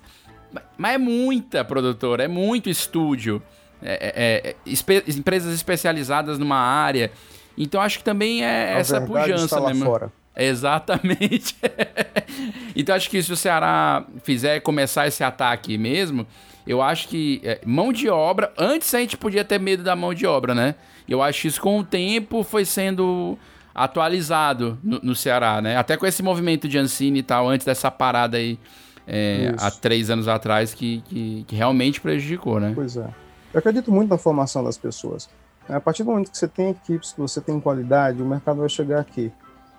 mas 0.77 0.93
é 0.93 0.97
muita 0.97 1.65
produtora, 1.65 2.23
é 2.23 2.27
muito 2.29 2.69
estúdio, 2.69 3.43
é, 3.81 4.13
é, 4.45 4.49
é 4.49 4.55
espe 4.65 5.03
empresas 5.09 5.53
especializadas 5.53 6.39
numa 6.39 6.57
área. 6.57 7.11
Então 7.57 7.81
acho 7.81 7.99
que 7.99 8.03
também 8.03 8.43
é 8.43 8.73
a 8.73 8.79
essa 8.79 9.01
pujança 9.01 9.59
mesmo. 9.61 9.85
Fora. 9.85 10.11
Exatamente. 10.35 11.55
então 12.75 12.95
acho 12.95 13.09
que 13.09 13.21
se 13.21 13.31
o 13.31 13.37
Ceará 13.37 14.05
fizer 14.23 14.59
começar 14.61 15.07
esse 15.07 15.23
ataque 15.23 15.77
mesmo, 15.77 16.25
eu 16.65 16.81
acho 16.81 17.07
que 17.07 17.41
é, 17.43 17.59
mão 17.65 17.93
de 17.93 18.09
obra. 18.09 18.51
Antes 18.57 18.93
a 18.93 18.99
gente 18.99 19.17
podia 19.17 19.43
ter 19.43 19.59
medo 19.59 19.83
da 19.83 19.95
mão 19.95 20.13
de 20.13 20.25
obra, 20.25 20.55
né? 20.55 20.75
Eu 21.07 21.21
acho 21.21 21.41
que 21.41 21.47
isso 21.47 21.61
com 21.61 21.79
o 21.79 21.83
tempo 21.83 22.43
foi 22.43 22.65
sendo 22.65 23.37
atualizado 23.75 24.77
no, 24.83 24.99
no 25.01 25.15
Ceará, 25.15 25.61
né? 25.61 25.77
Até 25.77 25.97
com 25.97 26.05
esse 26.05 26.23
movimento 26.23 26.67
de 26.67 26.77
Ancine 26.77 27.19
e 27.19 27.23
tal, 27.23 27.47
antes 27.49 27.65
dessa 27.65 27.91
parada 27.91 28.37
aí 28.37 28.57
é, 29.07 29.53
há 29.59 29.69
três 29.69 30.09
anos 30.09 30.27
atrás, 30.27 30.73
que, 30.73 31.03
que, 31.07 31.45
que 31.47 31.55
realmente 31.55 31.99
prejudicou, 31.99 32.59
né? 32.59 32.71
Pois 32.73 32.95
é. 32.95 33.07
Eu 33.53 33.59
acredito 33.59 33.91
muito 33.91 34.09
na 34.09 34.17
formação 34.17 34.63
das 34.63 34.77
pessoas. 34.77 35.29
A 35.69 35.79
partir 35.79 36.03
do 36.03 36.11
momento 36.11 36.31
que 36.31 36.37
você 36.37 36.47
tem 36.47 36.69
equipes, 36.69 37.13
que 37.13 37.19
você 37.19 37.39
tem 37.39 37.59
qualidade, 37.59 38.21
o 38.21 38.25
mercado 38.25 38.59
vai 38.59 38.69
chegar 38.69 38.99
aqui. 38.99 39.31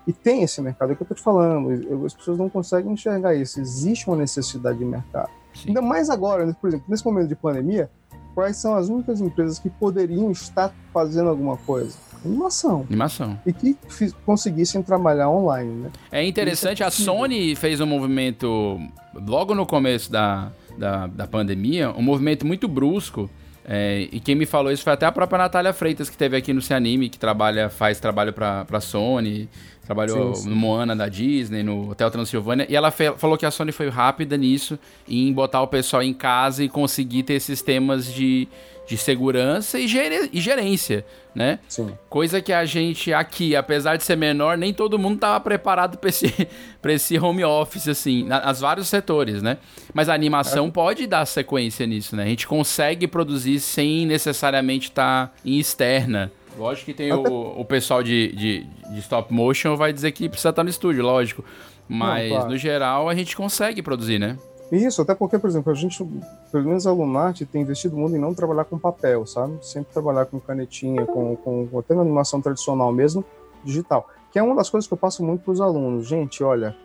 E 0.07 0.13
tem 0.13 0.43
esse 0.43 0.61
mercado, 0.61 0.91
é 0.91 0.93
o 0.93 0.95
que 0.95 1.01
eu 1.01 1.05
estou 1.05 1.17
te 1.17 1.23
falando. 1.23 2.05
As 2.05 2.13
pessoas 2.13 2.37
não 2.37 2.49
conseguem 2.49 2.91
enxergar 2.91 3.33
isso. 3.35 3.59
Existe 3.59 4.07
uma 4.07 4.17
necessidade 4.17 4.77
de 4.77 4.85
mercado. 4.85 5.29
Sim. 5.53 5.69
Ainda 5.69 5.81
mais 5.81 6.09
agora, 6.09 6.45
né? 6.45 6.55
por 6.59 6.67
exemplo, 6.67 6.85
nesse 6.89 7.03
momento 7.05 7.27
de 7.27 7.35
pandemia, 7.35 7.89
quais 8.35 8.57
são 8.57 8.75
as 8.75 8.89
únicas 8.89 9.21
empresas 9.21 9.57
que 9.57 9.69
poderiam 9.69 10.29
estar 10.29 10.73
fazendo 10.93 11.29
alguma 11.29 11.57
coisa? 11.57 11.97
Animação. 12.23 12.85
Animação. 12.87 13.39
E 13.45 13.53
que 13.53 13.77
conseguissem 14.25 14.81
trabalhar 14.83 15.29
online, 15.29 15.71
né? 15.83 15.91
É 16.11 16.25
interessante, 16.25 16.83
é 16.83 16.85
a 16.85 16.91
Sony 16.91 17.55
fez 17.55 17.79
um 17.79 17.85
movimento 17.85 18.79
logo 19.13 19.55
no 19.55 19.65
começo 19.65 20.11
da, 20.11 20.51
da, 20.77 21.07
da 21.07 21.27
pandemia, 21.27 21.91
um 21.91 22.01
movimento 22.01 22.45
muito 22.45 22.67
brusco 22.67 23.29
é, 23.67 24.07
e 24.11 24.19
quem 24.19 24.35
me 24.35 24.45
falou 24.45 24.71
isso 24.71 24.83
foi 24.83 24.93
até 24.93 25.07
a 25.07 25.11
própria 25.11 25.39
Natália 25.39 25.73
Freitas, 25.73 26.07
que 26.07 26.15
teve 26.15 26.37
aqui 26.37 26.53
no 26.53 26.61
Cianime, 26.61 27.09
que 27.09 27.17
trabalha, 27.17 27.67
faz 27.67 27.99
trabalho 27.99 28.31
pra, 28.31 28.63
pra 28.63 28.79
Sony, 28.79 29.49
trabalhou 29.83 30.35
sim, 30.35 30.43
sim. 30.43 30.49
no 30.49 30.55
Moana 30.55 30.95
da 30.95 31.09
Disney, 31.09 31.63
no 31.63 31.89
Hotel 31.89 32.11
Transilvânia, 32.11 32.67
e 32.69 32.75
ela 32.75 32.91
falou 32.91 33.37
que 33.37 33.45
a 33.45 33.49
Sony 33.49 33.71
foi 33.71 33.89
rápida 33.89 34.37
nisso, 34.37 34.77
em 35.07 35.33
botar 35.33 35.63
o 35.63 35.67
pessoal 35.67 36.03
em 36.03 36.13
casa 36.13 36.63
e 36.63 36.69
conseguir 36.69 37.23
ter 37.23 37.39
sistemas 37.39 38.13
de 38.13 38.47
de 38.87 38.97
segurança 38.97 39.79
e, 39.79 39.85
e 40.31 40.39
gerência, 40.39 41.05
né? 41.33 41.59
Sim. 41.67 41.91
Coisa 42.09 42.41
que 42.41 42.53
a 42.53 42.65
gente 42.65 43.11
aqui, 43.11 43.55
apesar 43.55 43.97
de 43.97 44.03
ser 44.03 44.15
menor, 44.15 44.57
nem 44.57 44.73
todo 44.73 44.99
mundo 44.99 45.15
estava 45.15 45.39
preparado 45.39 45.97
para 45.97 46.09
esse, 46.09 46.47
esse 46.85 47.17
home 47.17 47.43
office, 47.43 47.87
assim, 47.87 48.23
nas 48.23 48.61
vários 48.61 48.87
setores, 48.87 49.41
né? 49.41 49.57
Mas 49.93 50.07
a 50.07 50.13
animação 50.13 50.67
é. 50.67 50.71
pode 50.71 51.07
dar 51.07 51.25
sequência 51.25 51.85
nisso, 51.85 52.15
né? 52.15 52.23
A 52.23 52.27
gente 52.27 52.47
consegue 52.47 53.07
produzir 53.07 53.59
sem 53.59 54.05
necessariamente 54.05 54.89
estar 54.89 55.27
tá 55.27 55.33
em 55.43 55.57
externa. 55.57 56.31
Lógico 56.57 56.85
que 56.85 56.93
tem 56.93 57.11
o, 57.11 57.59
o 57.59 57.65
pessoal 57.65 58.01
de, 58.01 58.31
de, 58.31 58.63
de, 58.93 58.99
stop 58.99 59.33
motion 59.33 59.75
vai 59.75 59.91
dizer 59.91 60.11
que 60.11 60.29
precisa 60.29 60.49
estar 60.49 60.63
no 60.63 60.69
estúdio, 60.69 61.03
lógico. 61.03 61.43
Mas, 61.87 62.29
Não, 62.29 62.37
claro. 62.37 62.51
no 62.51 62.57
geral, 62.57 63.09
a 63.09 63.15
gente 63.15 63.35
consegue 63.35 63.81
produzir, 63.81 64.19
né? 64.19 64.37
Isso, 64.71 65.01
até 65.01 65.13
porque, 65.13 65.37
por 65.37 65.49
exemplo, 65.49 65.71
a 65.71 65.75
gente, 65.75 66.03
pelo 66.51 66.65
menos 66.65 66.87
a 66.87 66.91
Lunarte, 66.91 67.45
tem 67.45 67.61
investido 67.61 67.95
muito 67.95 68.15
em 68.15 68.19
não 68.19 68.33
trabalhar 68.33 68.65
com 68.65 68.79
papel, 68.79 69.25
sabe? 69.25 69.57
Sempre 69.61 69.93
trabalhar 69.93 70.25
com 70.25 70.39
canetinha, 70.39 71.05
com, 71.05 71.35
com 71.35 71.79
até 71.79 71.93
na 71.93 72.01
animação 72.01 72.41
tradicional 72.41 72.91
mesmo, 72.91 73.23
digital. 73.63 74.09
Que 74.31 74.39
é 74.39 74.43
uma 74.43 74.55
das 74.55 74.69
coisas 74.69 74.87
que 74.87 74.93
eu 74.93 74.97
passo 74.97 75.23
muito 75.23 75.43
para 75.43 75.51
os 75.51 75.61
alunos. 75.61 76.07
Gente, 76.07 76.43
olha, 76.43 76.75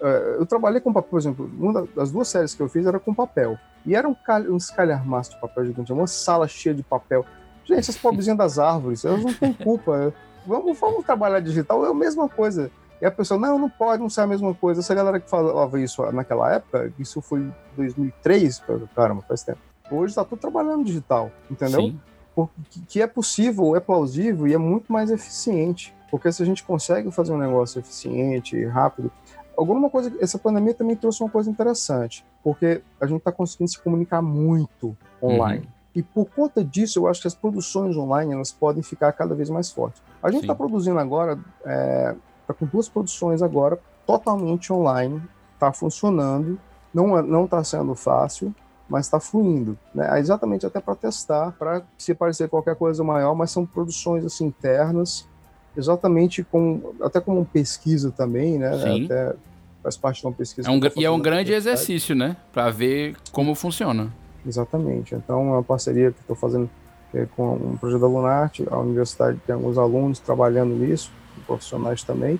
é, 0.00 0.36
eu 0.38 0.46
trabalhei 0.46 0.80
com 0.80 0.92
papel, 0.92 1.10
por 1.10 1.18
exemplo, 1.18 1.50
uma 1.58 1.86
das 1.94 2.10
duas 2.10 2.28
séries 2.28 2.54
que 2.54 2.62
eu 2.62 2.68
fiz 2.68 2.86
era 2.86 2.98
com 2.98 3.14
papel. 3.14 3.58
E 3.84 3.94
era 3.94 4.08
um, 4.08 4.14
cal, 4.14 4.40
um 4.42 4.56
escalharmaço 4.56 5.32
de 5.32 5.40
papel 5.40 5.66
gigante, 5.66 5.92
uma 5.92 6.06
sala 6.06 6.48
cheia 6.48 6.74
de 6.74 6.82
papel. 6.82 7.24
Gente, 7.64 7.80
essas 7.80 7.96
pobrezinhas 7.96 8.38
das 8.38 8.58
árvores, 8.58 9.04
elas 9.04 9.22
não 9.22 9.34
têm 9.34 9.52
culpa. 9.52 10.12
Vamos, 10.46 10.78
vamos 10.78 11.04
trabalhar 11.04 11.40
digital, 11.40 11.84
é 11.84 11.90
a 11.90 11.94
mesma 11.94 12.28
coisa. 12.28 12.70
E 13.00 13.06
a 13.06 13.10
pessoa, 13.10 13.38
não, 13.38 13.58
não 13.58 13.70
pode, 13.70 14.02
não 14.02 14.10
ser 14.10 14.22
a 14.22 14.26
mesma 14.26 14.52
coisa. 14.54 14.80
Essa 14.80 14.94
galera 14.94 15.20
que 15.20 15.30
falava 15.30 15.80
isso 15.80 16.02
naquela 16.12 16.52
época, 16.52 16.92
isso 16.98 17.20
foi 17.20 17.50
2003, 17.76 18.62
caramba, 18.94 19.22
faz 19.22 19.42
tempo. 19.42 19.60
Hoje 19.90 20.10
está 20.10 20.24
tudo 20.24 20.38
trabalhando 20.38 20.84
digital, 20.84 21.30
entendeu? 21.50 21.80
Sim. 21.80 22.00
Porque, 22.34 22.80
que 22.88 23.02
é 23.02 23.06
possível, 23.06 23.74
é 23.74 23.80
plausível 23.80 24.46
e 24.46 24.54
é 24.54 24.58
muito 24.58 24.92
mais 24.92 25.10
eficiente. 25.10 25.94
Porque 26.10 26.30
se 26.32 26.42
a 26.42 26.46
gente 26.46 26.64
consegue 26.64 27.10
fazer 27.10 27.32
um 27.32 27.38
negócio 27.38 27.78
eficiente, 27.78 28.64
rápido, 28.66 29.10
alguma 29.56 29.90
coisa, 29.90 30.12
essa 30.20 30.38
pandemia 30.38 30.74
também 30.74 30.96
trouxe 30.96 31.22
uma 31.22 31.28
coisa 31.28 31.50
interessante, 31.50 32.24
porque 32.42 32.80
a 33.00 33.06
gente 33.06 33.18
está 33.18 33.32
conseguindo 33.32 33.70
se 33.70 33.78
comunicar 33.78 34.22
muito 34.22 34.96
online. 35.22 35.64
Uhum. 35.64 35.78
E 35.94 36.02
por 36.02 36.26
conta 36.26 36.64
disso, 36.64 37.00
eu 37.00 37.08
acho 37.08 37.20
que 37.20 37.26
as 37.26 37.34
produções 37.34 37.96
online 37.96 38.32
elas 38.32 38.52
podem 38.52 38.82
ficar 38.82 39.12
cada 39.12 39.34
vez 39.34 39.50
mais 39.50 39.70
fortes. 39.70 40.00
A 40.22 40.30
gente 40.30 40.42
está 40.42 40.54
produzindo 40.54 40.98
agora 40.98 41.38
é, 41.64 42.14
Está 42.48 42.54
com 42.54 42.64
duas 42.64 42.88
produções 42.88 43.42
agora, 43.42 43.78
totalmente 44.06 44.72
online, 44.72 45.20
está 45.52 45.70
funcionando, 45.70 46.58
não 46.94 47.20
não 47.22 47.44
está 47.44 47.62
sendo 47.62 47.94
fácil, 47.94 48.54
mas 48.88 49.04
está 49.04 49.20
fluindo, 49.20 49.76
né? 49.94 50.16
É 50.16 50.18
exatamente 50.18 50.64
até 50.64 50.80
para 50.80 50.94
testar, 50.94 51.52
para 51.58 51.82
se 51.98 52.14
parecer 52.14 52.48
qualquer 52.48 52.74
coisa 52.74 53.04
maior, 53.04 53.34
mas 53.34 53.50
são 53.50 53.66
produções 53.66 54.24
assim 54.24 54.46
internas, 54.46 55.28
exatamente 55.76 56.42
com 56.42 56.94
até 57.02 57.20
como 57.20 57.44
pesquisa 57.44 58.10
também, 58.10 58.58
né? 58.58 58.78
Sim. 58.78 59.04
Até 59.04 59.34
faz 59.82 59.98
parte 59.98 60.20
de 60.22 60.26
uma 60.26 60.32
pesquisa. 60.32 60.70
É 60.70 60.72
um, 60.72 60.80
e 60.96 61.04
é 61.04 61.10
um 61.10 61.20
grande 61.20 61.52
exercício, 61.52 62.14
né? 62.14 62.34
Para 62.50 62.70
ver 62.70 63.14
como 63.30 63.54
funciona. 63.54 64.10
Exatamente. 64.46 65.14
Então 65.14 65.40
é 65.40 65.52
uma 65.52 65.62
parceria 65.62 66.14
profissionais 71.48 72.04
também. 72.04 72.38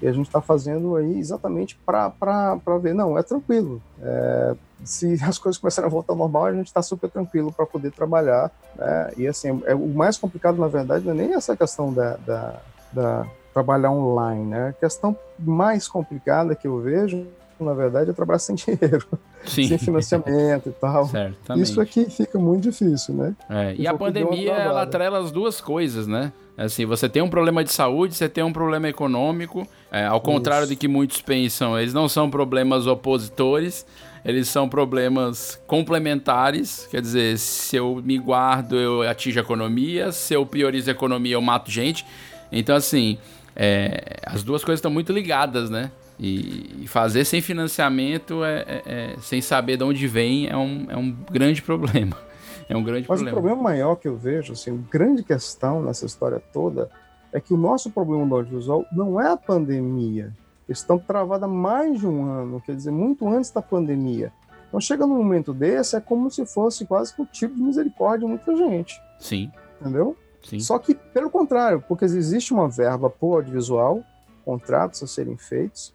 E 0.00 0.06
a 0.06 0.12
gente 0.12 0.26
está 0.26 0.40
fazendo 0.40 0.96
aí 0.96 1.18
exatamente 1.18 1.78
para 1.84 2.78
ver, 2.80 2.94
não, 2.94 3.18
é 3.18 3.22
tranquilo. 3.22 3.82
É, 4.00 4.54
se 4.84 5.14
as 5.22 5.38
coisas 5.38 5.60
começarem 5.60 5.88
a 5.88 5.90
voltar 5.90 6.12
ao 6.12 6.18
normal, 6.18 6.46
a 6.46 6.52
gente 6.52 6.66
está 6.66 6.82
super 6.82 7.10
tranquilo 7.10 7.52
para 7.52 7.66
poder 7.66 7.90
trabalhar. 7.90 8.50
Né? 8.76 9.12
E 9.16 9.26
assim, 9.26 9.62
é, 9.66 9.74
o 9.74 9.88
mais 9.88 10.16
complicado, 10.16 10.58
na 10.58 10.68
verdade, 10.68 11.04
não 11.04 11.12
é 11.12 11.16
nem 11.16 11.34
essa 11.34 11.56
questão 11.56 11.92
da, 11.92 12.16
da, 12.16 12.60
da 12.92 13.26
trabalhar 13.52 13.90
online. 13.90 14.44
Né? 14.44 14.68
A 14.68 14.72
questão 14.72 15.16
mais 15.38 15.88
complicada 15.88 16.54
que 16.54 16.66
eu 16.66 16.80
vejo, 16.80 17.26
na 17.58 17.72
verdade, 17.72 18.10
é 18.10 18.12
trabalhar 18.12 18.40
sem 18.40 18.54
dinheiro. 18.56 19.06
Sim. 19.46 19.68
sem 19.68 19.78
financiamento 19.78 20.68
e 20.68 20.72
tal. 20.72 21.06
Certamente. 21.06 21.64
Isso 21.64 21.80
aqui 21.80 22.08
fica 22.10 22.38
muito 22.38 22.62
difícil, 22.62 23.14
né? 23.14 23.34
É, 23.48 23.74
e 23.76 23.86
a 23.86 23.94
pandemia, 23.94 24.52
ela 24.52 24.82
atrela 24.82 25.18
as 25.18 25.30
duas 25.30 25.60
coisas, 25.60 26.06
né? 26.06 26.32
Assim, 26.56 26.86
você 26.86 27.08
tem 27.08 27.20
um 27.20 27.28
problema 27.28 27.64
de 27.64 27.72
saúde, 27.72 28.14
você 28.14 28.28
tem 28.28 28.44
um 28.44 28.52
problema 28.52 28.88
econômico. 28.88 29.66
É, 29.90 30.06
ao 30.06 30.20
contrário 30.20 30.68
do 30.68 30.76
que 30.76 30.86
muitos 30.86 31.20
pensam, 31.20 31.78
eles 31.78 31.92
não 31.92 32.08
são 32.08 32.30
problemas 32.30 32.86
opositores, 32.86 33.84
eles 34.24 34.48
são 34.48 34.68
problemas 34.68 35.60
complementares. 35.66 36.86
Quer 36.90 37.00
dizer, 37.00 37.38
se 37.38 37.74
eu 37.74 38.00
me 38.04 38.18
guardo, 38.18 38.76
eu 38.76 39.02
atingo 39.02 39.38
a 39.38 39.42
economia, 39.42 40.12
se 40.12 40.34
eu 40.34 40.46
priorizo 40.46 40.90
a 40.90 40.92
economia, 40.92 41.34
eu 41.34 41.42
mato 41.42 41.70
gente. 41.70 42.06
Então, 42.52 42.76
assim, 42.76 43.18
é, 43.56 44.20
as 44.24 44.44
duas 44.44 44.64
coisas 44.64 44.78
estão 44.78 44.90
muito 44.90 45.12
ligadas, 45.12 45.68
né? 45.70 45.90
E, 46.18 46.82
e 46.82 46.86
fazer 46.86 47.24
sem 47.24 47.40
financiamento, 47.40 48.44
é, 48.44 48.60
é, 48.60 48.82
é, 48.86 49.16
sem 49.20 49.40
saber 49.40 49.76
de 49.76 49.84
onde 49.84 50.06
vem, 50.06 50.48
é 50.48 50.56
um, 50.56 50.86
é 50.88 50.96
um 50.96 51.10
grande 51.30 51.62
problema. 51.62 52.16
É 52.66 52.74
um 52.74 52.82
grande 52.82 53.06
Mas 53.06 53.20
problema. 53.20 53.30
o 53.30 53.42
problema 53.42 53.62
maior 53.62 53.94
que 53.96 54.08
eu 54.08 54.16
vejo, 54.16 54.54
assim, 54.54 54.82
grande 54.90 55.22
questão 55.22 55.82
nessa 55.82 56.06
história 56.06 56.40
toda, 56.50 56.88
é 57.30 57.38
que 57.38 57.52
o 57.52 57.58
nosso 57.58 57.90
problema 57.90 58.24
do 58.26 58.36
audiovisual 58.36 58.86
não 58.90 59.20
é 59.20 59.28
a 59.28 59.36
pandemia. 59.36 60.32
Eles 60.66 60.78
estão 60.78 60.98
travados 60.98 61.44
há 61.44 61.48
mais 61.48 62.00
de 62.00 62.06
um 62.06 62.24
ano, 62.24 62.62
quer 62.64 62.74
dizer, 62.74 62.90
muito 62.90 63.28
antes 63.28 63.50
da 63.50 63.60
pandemia. 63.60 64.32
Então 64.66 64.80
chega 64.80 65.06
num 65.06 65.18
momento 65.18 65.52
desse, 65.52 65.94
é 65.94 66.00
como 66.00 66.30
se 66.30 66.44
fosse 66.46 66.86
quase 66.86 67.14
que 67.14 67.22
um 67.22 67.26
tipo 67.26 67.54
de 67.54 67.62
misericórdia 67.62 68.26
de 68.26 68.32
muita 68.32 68.56
gente, 68.56 69.00
Sim, 69.20 69.52
entendeu? 69.80 70.16
sim. 70.42 70.58
Só 70.58 70.78
que, 70.78 70.94
pelo 70.94 71.30
contrário, 71.30 71.84
porque 71.86 72.04
existe 72.04 72.52
uma 72.52 72.68
verba 72.68 73.08
para 73.08 73.26
o 73.26 73.34
audiovisual, 73.36 74.02
contratos 74.44 75.02
a 75.02 75.06
serem 75.06 75.36
feitos, 75.36 75.93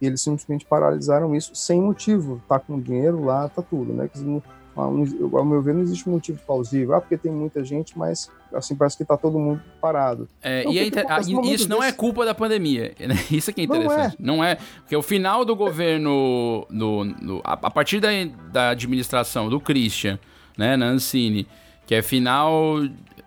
e 0.00 0.06
eles 0.06 0.20
simplesmente 0.20 0.64
paralisaram 0.64 1.34
isso 1.34 1.54
sem 1.54 1.80
motivo. 1.80 2.40
Tá 2.48 2.58
com 2.58 2.80
dinheiro 2.80 3.24
lá, 3.24 3.48
tá 3.48 3.62
tudo, 3.62 3.92
né? 3.92 4.08
Não- 4.16 4.42
Ao 4.76 5.44
meu 5.44 5.60
ver, 5.60 5.74
não 5.74 5.82
existe 5.82 6.08
um 6.08 6.12
motivo 6.12 6.38
plausível. 6.46 6.94
Ah, 6.94 7.00
porque 7.00 7.16
tem 7.16 7.32
muita 7.32 7.64
gente, 7.64 7.98
mas 7.98 8.30
assim 8.54 8.76
parece 8.76 8.96
que 8.96 9.04
tá 9.04 9.16
todo 9.16 9.36
mundo 9.36 9.60
parado. 9.80 10.28
É, 10.40 10.60
Então, 10.60 10.72
e 10.72 10.78
ah, 11.08 11.20
isso 11.20 11.32
momento 11.32 11.68
não 11.68 11.82
é 11.82 11.86
desse? 11.86 11.98
culpa 11.98 12.24
da 12.24 12.32
pandemia. 12.32 12.94
né? 13.00 13.16
Isso 13.28 13.52
que 13.52 13.62
é 13.62 13.66
Não 13.66 13.74
é. 13.74 13.78
interessante. 13.78 14.16
Não 14.20 14.44
é. 14.44 14.56
Porque 14.76 14.94
o 14.94 15.02
final 15.02 15.44
do 15.44 15.56
governo. 15.56 16.64
No, 16.70 17.02
no- 17.04 17.40
a, 17.42 17.54
a 17.54 17.70
partir 17.70 17.98
da, 17.98 18.08
da 18.52 18.70
administração 18.70 19.48
do 19.48 19.58
Christian, 19.58 20.16
né, 20.56 20.76
na 20.76 20.86
Ancine, 20.86 21.48
que 21.84 21.94
é 21.96 22.00
final. 22.02 22.76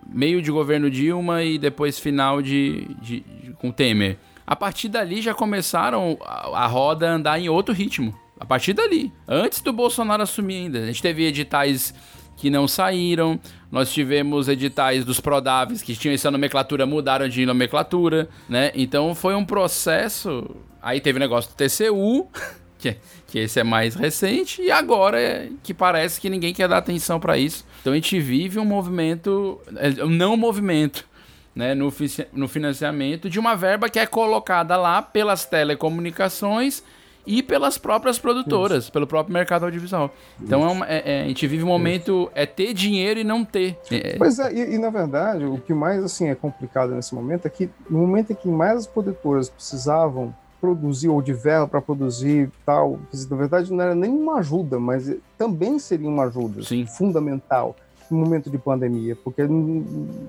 meio 0.07 0.41
de 0.41 0.51
governo 0.51 0.89
Dilma 0.89 1.43
e 1.43 1.57
depois 1.57 1.99
final 1.99 2.41
de, 2.41 2.85
de- 3.01 3.19
de- 3.21 3.53
com 3.59 3.71
Temer. 3.71 4.17
A 4.51 4.55
partir 4.57 4.89
dali 4.89 5.21
já 5.21 5.33
começaram 5.33 6.17
a, 6.19 6.63
a 6.63 6.67
roda 6.67 7.09
a 7.09 7.13
andar 7.13 7.39
em 7.39 7.47
outro 7.47 7.73
ritmo. 7.73 8.13
A 8.37 8.43
partir 8.43 8.73
dali. 8.73 9.09
Antes 9.25 9.61
do 9.61 9.71
Bolsonaro 9.71 10.23
assumir 10.23 10.55
ainda. 10.55 10.79
A 10.79 10.87
gente 10.87 11.01
teve 11.01 11.23
editais 11.25 11.93
que 12.35 12.49
não 12.49 12.67
saíram. 12.67 13.39
Nós 13.71 13.93
tivemos 13.93 14.49
editais 14.49 15.05
dos 15.05 15.21
Prodáveis 15.21 15.81
que 15.81 15.95
tinham 15.95 16.13
essa 16.13 16.29
nomenclatura, 16.29 16.85
mudaram 16.85 17.29
de 17.29 17.45
nomenclatura, 17.45 18.27
né? 18.49 18.73
Então 18.75 19.15
foi 19.15 19.35
um 19.35 19.45
processo. 19.45 20.53
Aí 20.81 20.99
teve 20.99 21.15
o 21.15 21.21
negócio 21.21 21.49
do 21.49 21.55
TCU, 21.55 22.27
que, 22.77 22.97
que 23.27 23.39
esse 23.39 23.57
é 23.57 23.63
mais 23.63 23.95
recente, 23.95 24.61
e 24.61 24.69
agora 24.69 25.17
é 25.17 25.49
que 25.63 25.73
parece 25.73 26.19
que 26.19 26.29
ninguém 26.29 26.53
quer 26.53 26.67
dar 26.67 26.79
atenção 26.79 27.21
para 27.21 27.37
isso. 27.37 27.65
Então 27.79 27.93
a 27.93 27.95
gente 27.95 28.19
vive 28.19 28.59
um 28.59 28.65
movimento, 28.65 29.61
é, 29.77 30.03
um 30.03 30.09
não 30.09 30.35
movimento. 30.35 31.09
Né, 31.53 31.75
no, 31.75 31.91
no 32.31 32.47
financiamento 32.47 33.29
de 33.29 33.37
uma 33.37 33.55
verba 33.57 33.89
que 33.89 33.99
é 33.99 34.05
colocada 34.05 34.77
lá 34.77 35.01
pelas 35.01 35.43
telecomunicações 35.43 36.81
e 37.27 37.43
pelas 37.43 37.77
próprias 37.77 38.17
produtoras, 38.17 38.89
pelo 38.89 39.05
próprio 39.05 39.33
mercado 39.33 39.65
audiovisual. 39.65 40.11
Então 40.41 40.63
é 40.63 40.71
uma- 40.71 40.87
é- 40.87 41.03
é, 41.05 41.21
a 41.23 41.27
gente 41.27 41.45
vive 41.47 41.63
um 41.63 41.67
momento 41.67 42.31
é 42.33 42.45
ter 42.45 42.73
dinheiro 42.73 43.19
e 43.19 43.23
não 43.23 43.43
ter. 43.45 43.77
É, 43.91 44.15
Pois 44.17 44.39
é, 44.39 44.51
e, 44.53 44.75
e, 44.75 44.77
na 44.77 44.89
verdade, 44.89 45.43
o 45.45 45.57
que 45.57 45.73
mais 45.73 46.03
assim 46.03 46.29
é 46.29 46.35
complicado 46.35 46.95
nesse 46.95 47.13
momento 47.13 47.45
é 47.45 47.49
que 47.49 47.69
no 47.89 47.99
momento 47.99 48.31
em 48.31 48.35
que 48.35 48.47
mais 48.47 48.77
as 48.79 48.87
produtoras 48.87 49.49
precisavam 49.49 50.33
produzir 50.59 51.09
ou 51.09 51.21
de 51.21 51.33
verba 51.33 51.67
para 51.67 51.81
produzir 51.81 52.49
tal, 52.65 52.99
na 53.29 53.35
verdade 53.35 53.73
não 53.73 53.81
era 53.83 53.95
nem 53.95 54.09
uma 54.09 54.37
ajuda, 54.37 54.79
mas 54.79 55.11
também 55.37 55.79
seria 55.79 56.07
uma 56.07 56.25
ajuda 56.25 56.63
Sim. 56.63 56.85
fundamental 56.85 57.75
momento 58.15 58.49
de 58.49 58.57
pandemia, 58.57 59.15
porque 59.23 59.43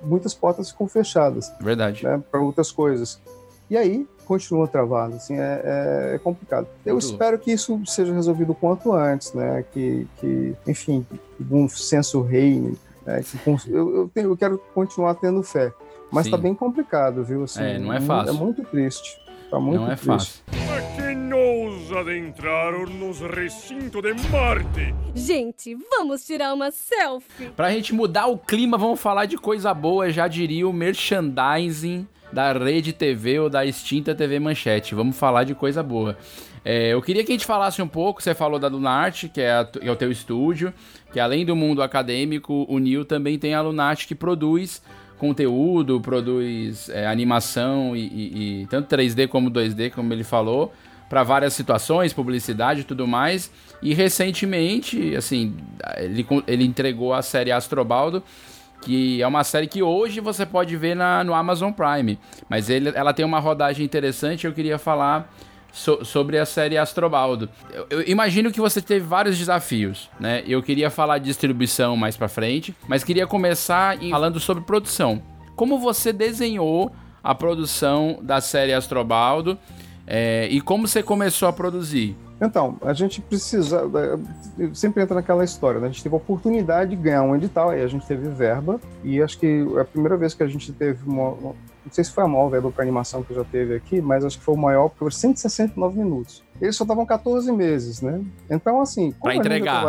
muitas 0.04 0.34
portas 0.34 0.70
ficam 0.70 0.86
fechadas 0.88 1.52
verdade. 1.60 2.04
né, 2.04 2.22
para 2.30 2.40
outras 2.40 2.70
coisas. 2.70 3.20
E 3.70 3.76
aí 3.76 4.06
continua 4.26 4.68
travado, 4.68 5.16
assim, 5.16 5.34
é, 5.38 5.62
é- 5.64 6.14
é 6.16 6.18
complicado. 6.18 6.66
Eu 6.84 6.94
Muito 6.94 7.06
espero 7.06 7.38
que 7.38 7.50
isso 7.52 7.80
seja 7.86 8.12
resolvido 8.12 8.52
o 8.52 8.54
quanto 8.54 8.92
antes, 8.92 9.32
né? 9.32 9.64
Que, 9.72 10.06
que 10.18 10.54
enfim, 10.66 11.06
bom 11.38 11.68
senso 11.68 12.20
reine. 12.22 12.76
Né, 13.04 13.22
que 13.22 13.70
eu, 13.70 13.96
eu, 13.96 14.08
tenho- 14.14 14.30
eu 14.30 14.36
quero 14.36 14.58
continuar 14.74 15.14
tendo 15.16 15.42
fé, 15.42 15.72
mas 16.10 16.26
Sim. 16.26 16.30
tá 16.30 16.36
bem 16.36 16.54
complicado, 16.54 17.24
viu? 17.24 17.42
Assim, 17.44 17.62
É, 17.62 17.78
não 17.78 17.92
é 17.92 18.00
fácil. 18.00 18.30
É 18.30 18.32
muito 18.38 18.62
triste. 18.62 19.20
Tá 19.50 19.58
muito 19.58 19.80
não 19.80 19.86
é 19.90 19.96
triste. 19.96 20.06
fácil. 20.06 20.42
Quem 21.92 21.98
ousa 21.98 22.10
adentrar 22.10 22.72
nos 22.88 23.20
recintos 23.20 24.00
de 24.02 24.14
Marte? 24.30 24.94
Gente, 25.14 25.76
vamos 25.90 26.24
tirar 26.24 26.54
uma 26.54 26.70
selfie. 26.70 27.50
Pra 27.54 27.70
gente 27.70 27.92
mudar 27.92 28.28
o 28.28 28.38
clima, 28.38 28.78
vamos 28.78 28.98
falar 28.98 29.26
de 29.26 29.36
coisa 29.36 29.74
boa, 29.74 30.08
já 30.10 30.26
diria 30.26 30.66
o 30.66 30.72
merchandising 30.72 32.06
da 32.32 32.50
Rede 32.54 32.94
TV 32.94 33.40
ou 33.40 33.50
da 33.50 33.66
extinta 33.66 34.14
TV 34.14 34.38
Manchete. 34.38 34.94
Vamos 34.94 35.18
falar 35.18 35.44
de 35.44 35.54
coisa 35.54 35.82
boa. 35.82 36.16
É, 36.64 36.94
eu 36.94 37.02
queria 37.02 37.22
que 37.24 37.30
a 37.32 37.34
gente 37.34 37.44
falasse 37.44 37.82
um 37.82 37.88
pouco, 37.88 38.22
você 38.22 38.34
falou 38.34 38.58
da 38.58 38.68
Lunarte, 38.68 39.28
que 39.28 39.42
é, 39.42 39.52
a- 39.52 39.64
que 39.66 39.86
é 39.86 39.92
o 39.92 39.96
teu 39.96 40.10
estúdio, 40.10 40.72
que 41.12 41.20
além 41.20 41.44
do 41.44 41.54
mundo 41.54 41.82
acadêmico, 41.82 42.64
o 42.70 42.78
Nil 42.78 43.04
também 43.04 43.38
tem 43.38 43.52
a 43.54 43.60
Lunarte 43.60 44.06
que 44.08 44.14
produz 44.14 44.82
conteúdo, 45.18 46.00
produz 46.00 46.88
é, 46.88 47.06
animação 47.06 47.94
e, 47.94 48.00
e- 48.06 48.62
e 48.62 48.66
tanto 48.68 48.88
3D 48.88 49.28
como 49.28 49.50
2D, 49.50 49.90
como 49.90 50.10
ele 50.12 50.24
falou, 50.24 50.72
para 51.12 51.22
várias 51.22 51.52
situações, 51.52 52.10
publicidade 52.14 52.80
e 52.80 52.84
tudo 52.84 53.06
mais. 53.06 53.50
E 53.82 53.92
recentemente, 53.92 55.14
assim, 55.14 55.54
ele, 55.98 56.26
ele 56.46 56.64
entregou 56.64 57.12
a 57.12 57.20
série 57.20 57.52
Astrobaldo, 57.52 58.22
que 58.80 59.20
é 59.20 59.26
uma 59.26 59.44
série 59.44 59.66
que 59.66 59.82
hoje 59.82 60.20
você 60.20 60.46
pode 60.46 60.74
ver 60.74 60.96
na, 60.96 61.22
no 61.22 61.34
Amazon 61.34 61.70
Prime. 61.70 62.18
Mas 62.48 62.70
ele, 62.70 62.90
ela 62.94 63.12
tem 63.12 63.26
uma 63.26 63.38
rodagem 63.38 63.84
interessante, 63.84 64.46
eu 64.46 64.54
queria 64.54 64.78
falar 64.78 65.30
so- 65.70 66.02
sobre 66.02 66.38
a 66.38 66.46
série 66.46 66.78
Astrobaldo. 66.78 67.46
Eu, 67.70 67.86
eu 67.90 68.08
imagino 68.08 68.50
que 68.50 68.58
você 68.58 68.80
teve 68.80 69.04
vários 69.04 69.36
desafios, 69.36 70.08
né? 70.18 70.42
Eu 70.46 70.62
queria 70.62 70.88
falar 70.88 71.18
de 71.18 71.26
distribuição 71.26 71.94
mais 71.94 72.16
pra 72.16 72.26
frente, 72.26 72.74
mas 72.88 73.04
queria 73.04 73.26
começar 73.26 73.98
falando 74.08 74.40
sobre 74.40 74.64
produção. 74.64 75.20
Como 75.54 75.78
você 75.78 76.10
desenhou 76.10 76.90
a 77.22 77.34
produção 77.34 78.18
da 78.22 78.40
série 78.40 78.72
Astrobaldo 78.72 79.58
é, 80.06 80.46
e 80.48 80.60
como 80.60 80.86
você 80.88 81.02
começou 81.02 81.48
a 81.48 81.52
produzir? 81.52 82.16
Então, 82.40 82.76
a 82.82 82.92
gente 82.92 83.20
precisa. 83.20 83.82
eh, 84.58 84.68
Sempre 84.74 85.02
entra 85.02 85.14
naquela 85.14 85.44
história, 85.44 85.78
né? 85.80 85.86
A 85.86 85.90
gente 85.90 86.02
teve 86.02 86.14
a 86.14 86.18
oportunidade 86.18 86.90
de 86.90 86.96
ganhar 86.96 87.22
um 87.22 87.36
edital, 87.36 87.70
aí 87.70 87.82
a 87.82 87.86
gente 87.86 88.04
teve 88.06 88.28
verba, 88.28 88.80
e 89.04 89.22
acho 89.22 89.38
que 89.38 89.64
é 89.76 89.80
a 89.80 89.84
primeira 89.84 90.16
vez 90.16 90.34
que 90.34 90.42
a 90.42 90.46
gente 90.48 90.72
teve 90.72 91.08
uma. 91.08 91.28
uma- 91.30 91.54
não 91.84 91.90
sei 91.92 92.02
se 92.04 92.10
foi 92.12 92.22
a 92.24 92.28
maior 92.28 92.48
verba 92.48 92.70
para 92.70 92.82
animação 92.82 93.22
que 93.22 93.32
já 93.34 93.42
teve 93.44 93.74
aqui, 93.76 94.00
mas 94.00 94.24
acho 94.24 94.38
que 94.38 94.44
foi 94.44 94.54
o 94.54 94.58
maior, 94.58 94.88
porque 94.88 95.00
foi 95.04 95.10
169 95.12 95.98
minutos. 95.98 96.42
Eles 96.60 96.76
só 96.76 96.84
estavam 96.84 97.04
14 97.06 97.50
meses, 97.52 98.00
né? 98.00 98.20
Então, 98.50 98.80
assim. 98.80 99.12
Pra 99.12 99.34
entregar. 99.36 99.82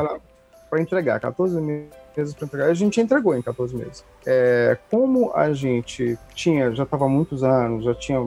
Para 0.73 0.81
entregar, 0.81 1.19
14 1.19 1.61
meses 1.61 2.33
para 2.33 2.45
entregar. 2.47 2.65
A 2.65 2.73
gente 2.73 2.99
entregou 2.99 3.35
em 3.35 3.43
14 3.43 3.75
meses. 3.75 4.03
É, 4.25 4.75
como 4.89 5.31
a 5.35 5.53
gente 5.53 6.17
tinha, 6.33 6.73
já 6.73 6.81
estava 6.81 7.05
há 7.05 7.07
muitos 7.07 7.43
anos, 7.43 7.85
já 7.85 7.93
tinha, 7.93 8.17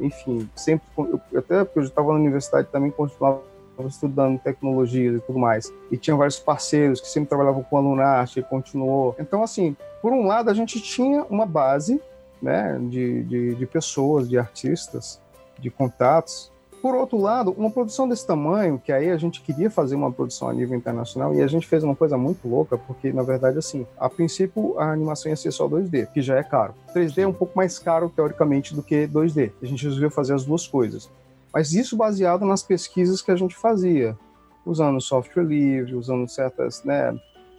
enfim, 0.00 0.48
sempre. 0.56 0.86
eu- 0.96 1.20
até 1.38 1.62
porque 1.62 1.80
eu 1.80 1.82
estava 1.82 2.08
na 2.08 2.14
universidade 2.14 2.68
também, 2.72 2.90
continuava 2.90 3.42
estudando 3.86 4.38
tecnologias 4.38 5.16
e 5.16 5.20
tudo 5.26 5.38
mais. 5.38 5.70
E 5.90 5.98
tinha 5.98 6.16
vários 6.16 6.38
parceiros 6.38 7.02
que 7.02 7.06
sempre 7.06 7.28
trabalhavam 7.28 7.62
com 7.62 7.76
a 7.76 7.80
Lunarte 7.80 8.40
e 8.40 8.42
continuou. 8.42 9.14
Então, 9.18 9.42
assim, 9.42 9.76
por 10.00 10.10
um 10.10 10.26
lado, 10.26 10.48
a 10.48 10.54
gente 10.54 10.80
tinha 10.80 11.24
uma 11.24 11.44
base 11.44 12.00
né, 12.40 12.78
de, 12.88 13.24
de, 13.24 13.54
de 13.56 13.66
pessoas, 13.66 14.26
de 14.26 14.38
artistas, 14.38 15.20
de 15.58 15.68
contatos. 15.68 16.50
Por 16.82 16.94
outro 16.94 17.18
lado, 17.18 17.54
uma 17.58 17.70
produção 17.70 18.08
desse 18.08 18.26
tamanho, 18.26 18.80
que 18.82 18.90
aí 18.90 19.10
a 19.10 19.16
gente 19.18 19.42
queria 19.42 19.70
fazer 19.70 19.94
uma 19.94 20.10
produção 20.10 20.48
a 20.48 20.52
nível 20.52 20.76
internacional, 20.76 21.34
e 21.34 21.42
a 21.42 21.46
gente 21.46 21.66
fez 21.66 21.84
uma 21.84 21.94
coisa 21.94 22.16
muito 22.16 22.48
louca, 22.48 22.78
porque, 22.78 23.12
na 23.12 23.22
verdade, 23.22 23.58
assim, 23.58 23.86
a 23.98 24.08
princípio 24.08 24.78
a 24.78 24.90
animação 24.90 25.30
ia 25.30 25.36
ser 25.36 25.52
só 25.52 25.68
2D, 25.68 26.06
que 26.06 26.22
já 26.22 26.36
é 26.36 26.42
caro. 26.42 26.74
3D 26.94 27.18
é 27.18 27.26
um 27.26 27.32
pouco 27.34 27.54
mais 27.54 27.78
caro, 27.78 28.08
teoricamente, 28.08 28.74
do 28.74 28.82
que 28.82 29.06
2D. 29.06 29.52
A 29.62 29.66
gente 29.66 29.84
resolveu 29.84 30.10
fazer 30.10 30.32
as 30.32 30.44
duas 30.44 30.66
coisas. 30.66 31.10
Mas 31.52 31.72
isso 31.72 31.96
baseado 31.96 32.46
nas 32.46 32.62
pesquisas 32.62 33.20
que 33.20 33.30
a 33.30 33.36
gente 33.36 33.54
fazia, 33.54 34.16
usando 34.64 35.00
software 35.00 35.44
livre, 35.44 35.94
usando 35.94 36.26
certas, 36.28 36.82
né, 36.84 37.14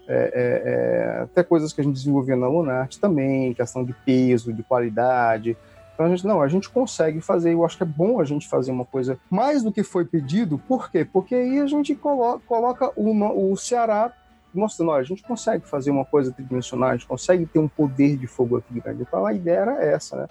é, 0.08 0.14
é, 0.14 0.62
é, 0.66 1.22
até 1.24 1.44
coisas 1.44 1.72
que 1.72 1.80
a 1.80 1.84
gente 1.84 1.94
desenvolvia 1.94 2.36
na 2.36 2.48
Lunarte 2.48 3.00
também, 3.00 3.54
questão 3.54 3.84
de 3.84 3.94
peso, 4.06 4.52
de 4.52 4.64
qualidade. 4.64 5.56
Então 6.02 6.12
a 6.12 6.16
gente, 6.16 6.26
não, 6.26 6.42
a 6.42 6.48
gente 6.48 6.68
consegue 6.68 7.22
fazer, 7.22 7.54
eu 7.54 7.64
acho 7.64 7.78
que 7.78 7.84
é 7.84 7.86
bom 7.86 8.20
a 8.20 8.26
gente 8.26 8.48
fazer 8.48 8.72
uma 8.72 8.86
coisa 8.86 9.20
mais 9.30 9.62
do 9.62 9.72
que 9.72 9.84
foi 9.84 10.04
pedido, 10.04 10.58
por 10.58 10.90
quê? 10.90 11.06
Porque 11.06 11.36
aí 11.36 11.60
a 11.60 11.68
gente 11.68 11.94
colo 11.94 12.42
coloca 12.48 12.92
o, 12.96 13.52
o 13.52 13.56
Ceará 13.56 14.12
mostrando, 14.52 14.94
a 14.94 15.04
gente 15.04 15.22
consegue 15.22 15.64
fazer 15.68 15.92
uma 15.92 16.04
coisa 16.04 16.32
tridimensional, 16.32 16.90
a 16.90 16.94
gente 16.94 17.08
consegue 17.08 17.46
ter 17.46 17.60
um 17.60 17.68
poder 17.68 18.18
de 18.18 18.26
fogo 18.26 18.58
aqui 18.58 18.80
grande. 18.80 19.04
Então 19.04 19.28
a 19.28 19.34
ideia 19.34 19.58
era 19.58 19.84
essa, 19.84 20.16
né? 20.16 20.28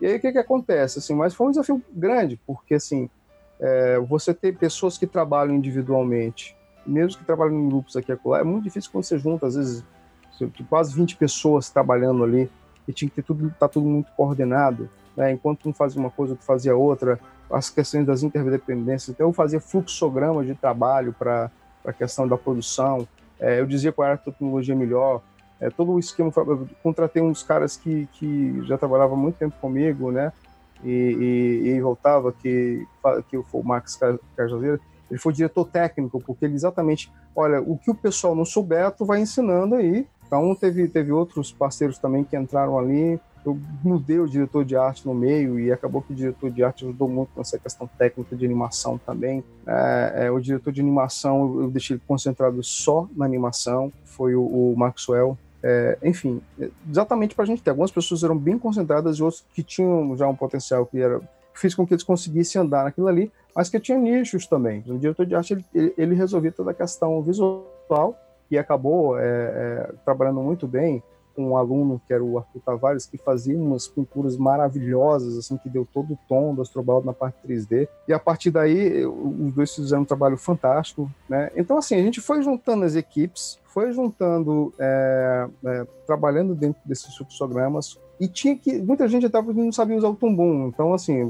E 0.00 0.06
aí 0.06 0.16
o 0.16 0.20
que 0.20 0.32
que 0.32 0.38
acontece? 0.38 0.98
Assim, 0.98 1.14
mas 1.14 1.32
foi 1.32 1.46
um 1.46 1.50
desafio 1.50 1.80
grande, 1.92 2.40
porque 2.44 2.74
assim, 2.74 3.08
é, 3.60 4.00
você 4.00 4.34
ter 4.34 4.58
pessoas 4.58 4.98
que 4.98 5.06
trabalham 5.06 5.54
individualmente, 5.54 6.56
mesmo 6.84 7.20
que 7.20 7.24
trabalhem 7.24 7.56
em 7.56 7.68
grupos 7.68 7.96
aqui 7.96 8.10
e 8.10 8.14
acolá, 8.14 8.40
é 8.40 8.44
muito 8.44 8.64
difícil 8.64 8.90
quando 8.90 9.04
você 9.04 9.16
junta, 9.18 9.46
às 9.46 9.54
vezes, 9.54 9.84
quase 10.68 10.92
20 10.96 11.16
pessoas 11.16 11.70
trabalhando 11.70 12.24
ali, 12.24 12.50
e 12.88 12.92
tinha 12.92 13.08
que 13.08 13.14
ter 13.14 13.22
tudo, 13.22 13.54
tá 13.56 13.68
tudo 13.68 13.86
muito 13.86 14.10
coordenado. 14.16 14.90
Né? 15.16 15.32
enquanto 15.32 15.68
um 15.68 15.72
fazia 15.72 16.00
uma 16.00 16.10
coisa, 16.10 16.32
outro 16.32 16.46
fazia 16.46 16.76
outra, 16.76 17.18
as 17.50 17.68
questões 17.68 18.06
das 18.06 18.22
interdependências. 18.22 19.10
Então, 19.10 19.28
eu 19.28 19.32
fazia 19.32 19.60
fluxogramas 19.60 20.46
de 20.46 20.54
trabalho 20.54 21.12
para 21.12 21.50
a 21.84 21.92
questão 21.92 22.26
da 22.26 22.36
produção. 22.36 23.06
É, 23.38 23.60
eu 23.60 23.66
dizia 23.66 23.92
qual 23.92 24.06
era 24.06 24.14
a 24.14 24.18
tecnologia 24.18 24.74
melhor. 24.74 25.20
É, 25.60 25.70
todo 25.70 25.92
o 25.92 25.98
esquema. 25.98 26.32
Eu 26.36 26.68
contratei 26.82 27.22
uns 27.22 27.42
caras 27.42 27.76
que, 27.76 28.08
que 28.14 28.64
já 28.66 28.76
trabalhavam 28.76 29.16
muito 29.16 29.36
tempo 29.36 29.54
comigo, 29.60 30.10
né? 30.10 30.32
E, 30.82 31.60
e, 31.64 31.68
e 31.68 31.80
voltava, 31.80 32.32
que, 32.32 32.84
que 33.28 33.40
foi 33.42 33.60
o 33.60 33.64
Max 33.64 33.98
Cajazeira. 34.36 34.80
Ele 35.08 35.20
foi 35.20 35.32
diretor 35.32 35.66
técnico, 35.66 36.20
porque 36.20 36.44
ele 36.44 36.54
exatamente. 36.54 37.12
Olha, 37.36 37.60
o 37.60 37.78
que 37.78 37.90
o 37.90 37.94
pessoal 37.94 38.34
não 38.34 38.44
souber, 38.44 38.90
tu 38.90 39.04
vai 39.04 39.20
ensinando 39.20 39.76
aí. 39.76 40.06
Então, 40.26 40.54
teve, 40.54 40.88
teve 40.88 41.12
outros 41.12 41.52
parceiros 41.52 41.98
também 41.98 42.24
que 42.24 42.36
entraram 42.36 42.78
ali 42.78 43.20
eu 43.44 43.58
mudei 43.82 44.20
o 44.20 44.28
diretor 44.28 44.64
de 44.64 44.76
arte 44.76 45.06
no 45.06 45.14
meio 45.14 45.58
e 45.58 45.72
acabou 45.72 46.00
que 46.02 46.12
o 46.12 46.16
diretor 46.16 46.50
de 46.50 46.62
arte 46.62 46.84
ajudou 46.84 47.08
muito 47.08 47.30
nessa 47.36 47.58
questão 47.58 47.88
técnica 47.98 48.36
de 48.36 48.44
animação 48.44 48.98
também. 48.98 49.42
É, 49.66 50.26
é, 50.26 50.30
o 50.30 50.40
diretor 50.40 50.72
de 50.72 50.80
animação 50.80 51.60
eu 51.60 51.70
deixei 51.70 51.96
ele 51.96 52.02
concentrado 52.06 52.62
só 52.62 53.08
na 53.16 53.24
animação, 53.24 53.92
foi 54.04 54.34
o, 54.34 54.42
o 54.42 54.74
Maxwell. 54.76 55.36
É, 55.64 55.98
enfim, 56.02 56.40
exatamente 56.90 57.34
para 57.34 57.44
a 57.44 57.46
gente 57.46 57.62
ter. 57.62 57.70
Algumas 57.70 57.90
pessoas 57.90 58.22
eram 58.24 58.36
bem 58.36 58.58
concentradas 58.58 59.18
e 59.18 59.22
outras 59.22 59.44
que 59.54 59.62
tinham 59.62 60.16
já 60.16 60.26
um 60.26 60.34
potencial 60.34 60.86
que 60.86 61.00
era 61.00 61.20
fez 61.54 61.74
com 61.74 61.86
que 61.86 61.92
eles 61.92 62.02
conseguissem 62.02 62.60
andar 62.60 62.84
naquilo 62.84 63.08
ali, 63.08 63.30
mas 63.54 63.68
que 63.68 63.78
tinha 63.78 63.98
nichos 63.98 64.46
também. 64.46 64.82
O 64.86 64.98
diretor 64.98 65.26
de 65.26 65.34
arte 65.34 65.52
ele, 65.52 65.64
ele, 65.74 65.94
ele 65.98 66.14
resolvia 66.14 66.50
toda 66.50 66.70
a 66.70 66.74
questão 66.74 67.20
visual 67.22 68.16
e 68.50 68.58
acabou 68.58 69.18
é, 69.18 69.22
é, 69.22 69.92
trabalhando 70.04 70.40
muito 70.40 70.66
bem 70.66 71.02
com 71.34 71.50
um 71.50 71.56
aluno 71.56 72.00
que 72.06 72.12
era 72.12 72.22
o 72.22 72.38
Arthur 72.38 72.60
Tavares, 72.60 73.06
que 73.06 73.18
fazia 73.18 73.56
umas 73.56 73.88
pinturas 73.88 74.36
maravilhosas, 74.36 75.36
assim, 75.36 75.56
que 75.56 75.68
deu 75.68 75.86
todo 75.92 76.14
o 76.14 76.18
tom 76.28 76.54
do 76.54 76.62
Astrobaldo 76.62 77.06
na 77.06 77.12
parte 77.12 77.36
3D. 77.46 77.88
E 78.06 78.12
a 78.12 78.18
partir 78.18 78.50
daí, 78.50 79.04
os 79.06 79.54
dois 79.54 79.74
fizeram 79.74 80.02
um 80.02 80.06
trabalho 80.06 80.36
fantástico, 80.36 81.10
né? 81.28 81.50
Então, 81.56 81.78
assim, 81.78 81.96
a 81.96 82.02
gente 82.02 82.20
foi 82.20 82.42
juntando 82.42 82.84
as 82.84 82.94
equipes, 82.94 83.58
foi 83.64 83.92
juntando, 83.92 84.72
é, 84.78 85.48
é, 85.64 85.86
trabalhando 86.06 86.54
dentro 86.54 86.80
desses 86.84 87.16
fluxogramas, 87.16 87.98
e 88.20 88.28
tinha 88.28 88.56
que, 88.56 88.80
muita 88.80 89.08
gente 89.08 89.26
até 89.26 89.40
não 89.40 89.72
sabia 89.72 89.96
usar 89.96 90.08
o 90.08 90.14
tumbum, 90.14 90.68
então, 90.68 90.94
assim, 90.94 91.22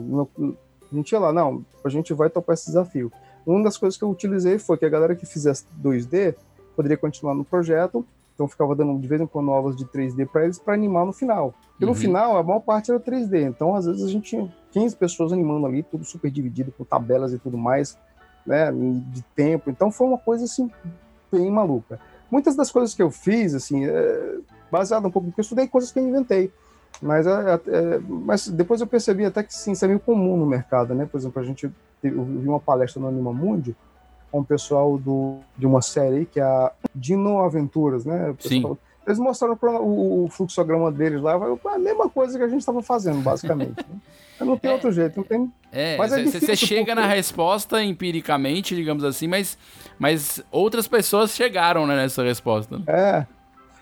a 0.92 0.94
gente 0.94 1.12
ia 1.12 1.18
lá, 1.18 1.32
não, 1.32 1.64
a 1.84 1.88
gente 1.88 2.12
vai 2.12 2.28
topar 2.28 2.54
esse 2.54 2.66
desafio. 2.66 3.10
Uma 3.46 3.64
das 3.64 3.76
coisas 3.76 3.98
que 3.98 4.04
eu 4.04 4.10
utilizei 4.10 4.58
foi 4.58 4.76
que 4.76 4.84
a 4.84 4.88
galera 4.88 5.16
que 5.16 5.26
fizesse 5.26 5.64
2D 5.82 6.34
poderia 6.76 6.96
continuar 6.96 7.34
no 7.34 7.44
projeto, 7.44 8.04
então 8.34 8.48
ficava 8.48 8.74
dando 8.74 8.98
de 8.98 9.06
vez 9.06 9.20
em 9.20 9.26
quando 9.26 9.46
novas 9.46 9.76
de 9.76 9.84
3D 9.84 10.26
para 10.26 10.44
eles 10.44 10.58
para 10.58 10.74
animar 10.74 11.04
no 11.04 11.12
final. 11.12 11.54
No 11.78 11.88
uhum. 11.88 11.94
final, 11.94 12.36
a 12.36 12.42
maior 12.42 12.60
parte 12.60 12.90
era 12.90 13.00
3D. 13.00 13.48
Então, 13.48 13.74
às 13.74 13.86
vezes, 13.86 14.02
a 14.02 14.08
gente 14.08 14.30
tinha 14.30 14.52
15 14.70 14.96
pessoas 14.96 15.32
animando 15.32 15.66
ali, 15.66 15.82
tudo 15.82 16.04
super 16.04 16.30
dividido, 16.30 16.72
com 16.72 16.84
tabelas 16.84 17.32
e 17.32 17.38
tudo 17.38 17.58
mais, 17.58 17.98
né, 18.46 18.70
de 18.72 19.22
tempo. 19.34 19.70
Então, 19.70 19.90
foi 19.90 20.06
uma 20.06 20.18
coisa, 20.18 20.44
assim, 20.44 20.70
bem 21.30 21.50
maluca. 21.50 21.98
Muitas 22.30 22.54
das 22.56 22.70
coisas 22.70 22.94
que 22.94 23.02
eu 23.02 23.10
fiz, 23.10 23.54
assim, 23.54 23.84
é 23.84 24.38
baseado 24.70 25.06
um 25.06 25.10
pouco 25.10 25.28
porque 25.28 25.40
eu 25.40 25.42
estudei 25.42 25.66
coisas 25.66 25.90
que 25.90 25.98
eu 25.98 26.08
inventei. 26.08 26.52
Mas, 27.00 27.26
é, 27.26 27.60
é, 27.66 27.98
mas 27.98 28.48
depois 28.48 28.80
eu 28.80 28.86
percebi 28.86 29.24
até 29.24 29.42
que, 29.42 29.52
sim, 29.52 29.72
isso 29.72 29.84
é 29.84 29.88
meio 29.88 30.00
comum 30.00 30.36
no 30.36 30.46
mercado, 30.46 30.94
né? 30.94 31.04
Por 31.04 31.18
exemplo, 31.18 31.42
a 31.42 31.44
gente 31.44 31.70
eu 32.02 32.24
vi 32.24 32.48
uma 32.48 32.60
palestra 32.60 33.00
no 33.00 33.08
Anima 33.08 33.32
Mundi, 33.32 33.76
com 34.32 34.40
o 34.40 34.44
pessoal 34.44 34.96
do, 34.96 35.36
de 35.58 35.66
uma 35.66 35.82
série 35.82 36.24
que 36.24 36.40
é 36.40 36.42
a 36.42 36.72
Dino 36.94 37.38
Aventuras, 37.40 38.06
né? 38.06 38.34
Sim. 38.40 38.64
Eles 39.06 39.18
mostraram 39.18 39.58
o, 39.80 40.24
o 40.24 40.28
fluxograma 40.28 40.90
deles 40.90 41.20
lá, 41.20 41.34
a 41.34 41.78
mesma 41.78 42.08
coisa 42.08 42.38
que 42.38 42.44
a 42.44 42.48
gente 42.48 42.60
estava 42.60 42.82
fazendo, 42.82 43.20
basicamente. 43.20 43.76
né? 43.76 44.00
Não 44.40 44.56
tem 44.56 44.70
é, 44.70 44.74
outro 44.74 44.90
jeito, 44.90 45.16
não 45.16 45.24
tem. 45.24 45.52
É, 45.70 45.96
mas 45.96 46.12
é 46.12 46.24
você 46.24 46.56
chega 46.56 46.86
porque... 46.86 46.94
na 46.94 47.06
resposta 47.06 47.82
empiricamente, 47.82 48.74
digamos 48.74 49.04
assim, 49.04 49.28
mas, 49.28 49.58
mas 49.98 50.42
outras 50.50 50.88
pessoas 50.88 51.32
chegaram 51.32 51.86
né, 51.86 51.94
nessa 51.94 52.22
resposta. 52.22 52.80
É. 52.86 53.26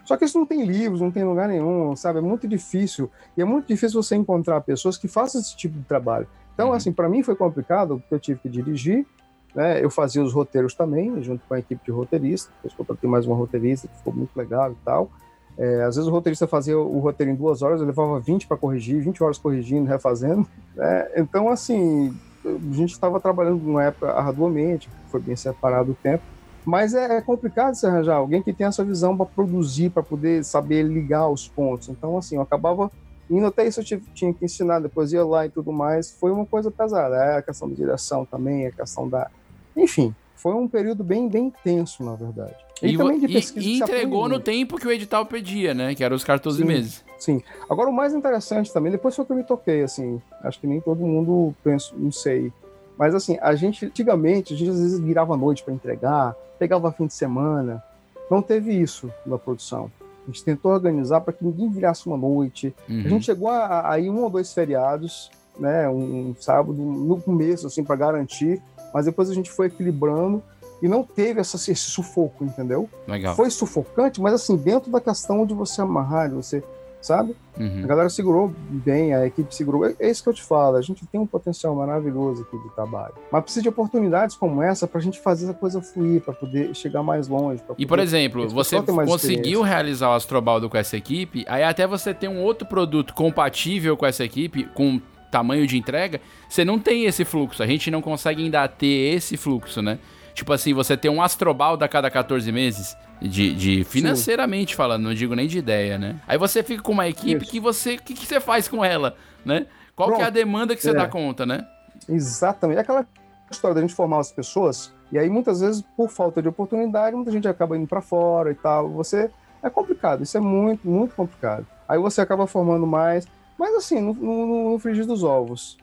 Só 0.04 0.16
que 0.16 0.24
isso 0.24 0.38
não 0.38 0.44
tem 0.44 0.64
livros, 0.64 1.00
não 1.00 1.10
tem 1.10 1.22
lugar 1.22 1.48
nenhum, 1.48 1.94
sabe? 1.94 2.18
É 2.18 2.22
muito 2.22 2.48
difícil. 2.48 3.10
E 3.36 3.42
é 3.42 3.44
muito 3.44 3.68
difícil 3.68 4.02
você 4.02 4.16
encontrar 4.16 4.60
pessoas 4.62 4.98
que 4.98 5.06
façam 5.06 5.40
esse 5.40 5.56
tipo 5.56 5.78
de 5.78 5.84
trabalho. 5.84 6.26
Então, 6.52 6.68
uhum. 6.68 6.74
assim, 6.74 6.92
para 6.92 7.08
mim 7.08 7.22
foi 7.22 7.36
complicado, 7.36 8.00
porque 8.00 8.14
eu 8.14 8.18
tive 8.18 8.40
que 8.40 8.48
dirigir, 8.48 9.06
né? 9.54 9.82
Eu 9.84 9.90
fazia 9.90 10.22
os 10.22 10.32
roteiros 10.32 10.74
também, 10.74 11.22
junto 11.22 11.42
com 11.46 11.54
a 11.54 11.58
equipe 11.58 11.84
de 11.84 11.90
roteirista. 11.90 12.50
Depois 12.56 12.74
contratei 12.74 13.08
mais 13.08 13.26
uma 13.26 13.36
roteirista, 13.36 13.88
que 13.88 13.96
ficou 13.96 14.12
muito 14.12 14.36
legal 14.36 14.72
e 14.72 14.76
tal. 14.84 15.10
É, 15.58 15.82
às 15.82 15.96
vezes 15.96 16.08
o 16.08 16.12
roteirista 16.12 16.46
fazia 16.46 16.78
o 16.78 16.98
roteiro 17.00 17.32
em 17.32 17.34
duas 17.34 17.60
horas, 17.60 17.80
eu 17.80 17.86
levava 17.86 18.18
20 18.18 18.46
para 18.46 18.56
corrigir, 18.56 19.02
20 19.02 19.22
horas 19.22 19.38
corrigindo, 19.38 19.88
refazendo. 19.88 20.46
Né? 20.72 21.10
Então, 21.16 21.50
assim, 21.50 22.16
a 22.44 22.74
gente 22.74 22.92
estava 22.92 23.20
trabalhando 23.20 23.60
numa 23.60 23.82
época 23.82 24.12
arduamente, 24.12 24.88
foi 25.10 25.20
bem 25.20 25.34
separado 25.34 25.90
o 25.90 25.94
tempo. 25.94 26.22
Mas 26.64 26.94
é, 26.94 27.16
é 27.16 27.20
complicado 27.20 27.74
se 27.74 27.84
arranjar 27.86 28.16
alguém 28.16 28.40
que 28.40 28.52
tenha 28.52 28.68
essa 28.68 28.84
visão 28.84 29.16
para 29.16 29.26
produzir, 29.26 29.90
para 29.90 30.02
poder 30.02 30.44
saber 30.44 30.84
ligar 30.84 31.28
os 31.28 31.48
pontos. 31.48 31.88
Então, 31.88 32.16
assim, 32.16 32.36
eu 32.36 32.42
acabava 32.42 32.90
indo 33.28 33.46
até 33.46 33.66
isso, 33.66 33.80
eu 33.80 34.00
tinha 34.14 34.32
que 34.32 34.44
ensinar, 34.44 34.80
depois 34.80 35.12
ia 35.12 35.24
lá 35.24 35.44
e 35.44 35.50
tudo 35.50 35.72
mais. 35.72 36.10
Foi 36.10 36.30
uma 36.30 36.46
coisa 36.46 36.70
pesada. 36.70 37.16
É 37.16 37.38
a 37.38 37.42
questão 37.42 37.68
da 37.68 37.74
direção 37.74 38.24
também, 38.24 38.66
a 38.66 38.72
questão 38.72 39.08
da, 39.08 39.30
enfim, 39.76 40.14
foi 40.34 40.54
um 40.54 40.66
período 40.66 41.04
bem, 41.04 41.28
bem 41.28 41.46
intenso, 41.46 42.02
na 42.02 42.14
verdade. 42.14 42.56
E, 42.82 42.94
e 42.94 42.96
também 42.96 43.20
de 43.20 43.28
pesquisa. 43.28 43.66
E, 43.66 43.72
e 43.72 43.80
entregou 43.80 44.28
no 44.28 44.40
tempo 44.40 44.78
que 44.78 44.86
o 44.86 44.90
edital 44.90 45.26
pedia, 45.26 45.74
né? 45.74 45.94
Que 45.94 46.02
eram 46.02 46.16
os 46.16 46.24
14 46.24 46.58
sim, 46.58 46.64
meses. 46.64 47.04
Sim. 47.18 47.42
Agora, 47.68 47.90
o 47.90 47.92
mais 47.92 48.14
interessante 48.14 48.72
também, 48.72 48.90
depois 48.90 49.14
foi 49.14 49.24
que 49.24 49.32
eu 49.32 49.36
me 49.36 49.44
toquei, 49.44 49.82
assim, 49.82 50.20
acho 50.42 50.58
que 50.58 50.66
nem 50.66 50.80
todo 50.80 51.00
mundo 51.00 51.54
pensa, 51.62 51.92
não 51.94 52.10
sei. 52.10 52.50
Mas, 52.96 53.14
assim, 53.14 53.38
a 53.40 53.54
gente, 53.54 53.86
antigamente, 53.86 54.54
a 54.54 54.56
gente 54.56 54.70
às 54.70 54.80
vezes 54.80 54.98
virava 54.98 55.34
à 55.34 55.36
noite 55.36 55.62
para 55.62 55.74
entregar, 55.74 56.34
pegava 56.58 56.92
fim 56.92 57.06
de 57.06 57.14
semana. 57.14 57.82
Não 58.30 58.40
teve 58.40 58.72
isso 58.72 59.10
na 59.26 59.38
produção. 59.38 59.90
A 60.22 60.30
gente 60.30 60.44
tentou 60.44 60.72
organizar 60.72 61.20
para 61.20 61.32
que 61.32 61.44
ninguém 61.44 61.68
virasse 61.68 62.06
uma 62.06 62.16
noite. 62.16 62.74
Uhum. 62.88 63.02
A 63.04 63.08
gente 63.08 63.26
chegou 63.26 63.48
a, 63.48 63.90
a 63.90 63.98
ir 63.98 64.08
um 64.08 64.22
ou 64.22 64.30
dois 64.30 64.52
feriados, 64.52 65.30
né? 65.58 65.88
Um, 65.88 66.30
um 66.30 66.34
sábado, 66.38 66.74
no 66.74 67.20
começo, 67.20 67.66
assim, 67.66 67.82
para 67.82 67.96
garantir 67.96 68.62
mas 68.92 69.06
depois 69.06 69.30
a 69.30 69.34
gente 69.34 69.50
foi 69.50 69.66
equilibrando 69.66 70.42
e 70.82 70.88
não 70.88 71.02
teve 71.02 71.40
essa, 71.40 71.56
esse 71.56 71.74
sufoco, 71.76 72.44
entendeu? 72.44 72.88
Legal. 73.06 73.34
Foi 73.36 73.50
sufocante, 73.50 74.20
mas 74.20 74.34
assim, 74.34 74.56
dentro 74.56 74.90
da 74.90 75.00
questão 75.00 75.44
de 75.44 75.52
você 75.52 75.82
amarrar, 75.82 76.28
de 76.28 76.34
você, 76.34 76.64
sabe? 77.00 77.36
Uhum. 77.58 77.82
A 77.84 77.86
galera 77.86 78.08
segurou 78.08 78.52
bem, 78.70 79.14
a 79.14 79.26
equipe 79.26 79.54
segurou. 79.54 79.86
É, 79.86 79.94
é, 79.98 80.10
isso 80.10 80.22
que 80.22 80.28
eu 80.28 80.34
te 80.34 80.42
falo, 80.42 80.76
a 80.76 80.82
gente 80.82 81.06
tem 81.06 81.20
um 81.20 81.26
potencial 81.26 81.74
maravilhoso 81.74 82.42
aqui 82.42 82.58
de 82.58 82.74
trabalho. 82.74 83.14
Mas 83.30 83.42
precisa 83.42 83.62
de 83.62 83.68
oportunidades 83.68 84.36
como 84.36 84.62
essa 84.62 84.86
para 84.86 84.98
a 84.98 85.02
gente 85.02 85.20
fazer 85.20 85.44
essa 85.44 85.54
coisa 85.54 85.82
fluir, 85.82 86.22
para 86.22 86.32
poder 86.32 86.74
chegar 86.74 87.02
mais 87.02 87.28
longe. 87.28 87.62
E, 87.76 87.84
por 87.84 87.98
exemplo, 87.98 88.48
você 88.48 88.80
conseguiu 88.80 89.62
realizar 89.62 90.10
o 90.10 90.14
Astrobaldo 90.14 90.70
com 90.70 90.78
essa 90.78 90.96
equipe, 90.96 91.44
aí 91.46 91.62
até 91.62 91.86
você 91.86 92.14
ter 92.14 92.28
um 92.28 92.42
outro 92.42 92.66
produto 92.66 93.12
compatível 93.12 93.96
com 93.96 94.06
essa 94.06 94.24
equipe, 94.24 94.64
com 94.74 95.00
tamanho 95.30 95.66
de 95.66 95.78
entrega, 95.78 96.20
você 96.48 96.64
não 96.64 96.78
tem 96.78 97.04
esse 97.04 97.24
fluxo. 97.24 97.62
A 97.62 97.66
gente 97.66 97.90
não 97.90 98.02
consegue 98.02 98.42
ainda 98.42 98.66
ter 98.66 99.14
esse 99.14 99.36
fluxo, 99.36 99.80
né? 99.80 99.98
Tipo 100.34 100.52
assim, 100.52 100.72
você 100.72 100.96
tem 100.96 101.10
um 101.10 101.22
astrobaldo 101.22 101.84
a 101.84 101.88
cada 101.88 102.10
14 102.10 102.50
meses, 102.50 102.96
de, 103.20 103.54
de 103.54 103.84
financeiramente 103.84 104.72
Sim. 104.72 104.76
falando, 104.76 105.02
não 105.02 105.14
digo 105.14 105.34
nem 105.34 105.46
de 105.46 105.58
ideia, 105.58 105.98
né? 105.98 106.16
Aí 106.26 106.38
você 106.38 106.62
fica 106.62 106.82
com 106.82 106.92
uma 106.92 107.08
equipe 107.08 107.42
Isso. 107.42 107.50
que 107.50 107.60
você. 107.60 107.94
O 107.94 108.02
que, 108.02 108.14
que, 108.14 108.26
você 108.26 108.40
faz 108.40 108.68
com 108.68 108.84
ela, 108.84 109.16
né? 109.44 109.66
Qual 109.94 110.08
Pronto. 110.08 110.18
que 110.18 110.24
é 110.24 110.26
a 110.26 110.30
demanda 110.30 110.74
que 110.74 110.82
você 110.82 110.90
é. 110.90 110.94
dá 110.94 111.06
conta, 111.06 111.44
né? 111.44 111.66
Exatamente. 112.08 112.78
É 112.78 112.80
aquela 112.80 113.06
história 113.50 113.74
da 113.74 113.80
gente 113.80 113.94
formar 113.94 114.20
as 114.20 114.32
pessoas, 114.32 114.92
e 115.12 115.18
aí 115.18 115.28
muitas 115.28 115.60
vezes, 115.60 115.84
por 115.96 116.08
falta 116.08 116.40
de 116.40 116.48
oportunidade, 116.48 117.14
muita 117.14 117.30
gente 117.30 117.46
acaba 117.48 117.76
indo 117.76 117.86
para 117.86 118.00
fora 118.00 118.50
e 118.50 118.54
tal. 118.54 118.88
Você. 118.90 119.30
É 119.62 119.68
complicado, 119.68 120.22
isso 120.22 120.38
é 120.38 120.40
muito, 120.40 120.88
muito 120.88 121.14
complicado. 121.14 121.66
Aí 121.86 121.98
você 121.98 122.22
acaba 122.22 122.46
formando 122.46 122.86
mais. 122.86 123.26
Mas 123.60 123.74
assim, 123.74 124.00
no, 124.00 124.14
no, 124.14 124.72
no 124.72 124.78
frigir 124.78 125.04
dos 125.04 125.22
ovos, 125.22 125.76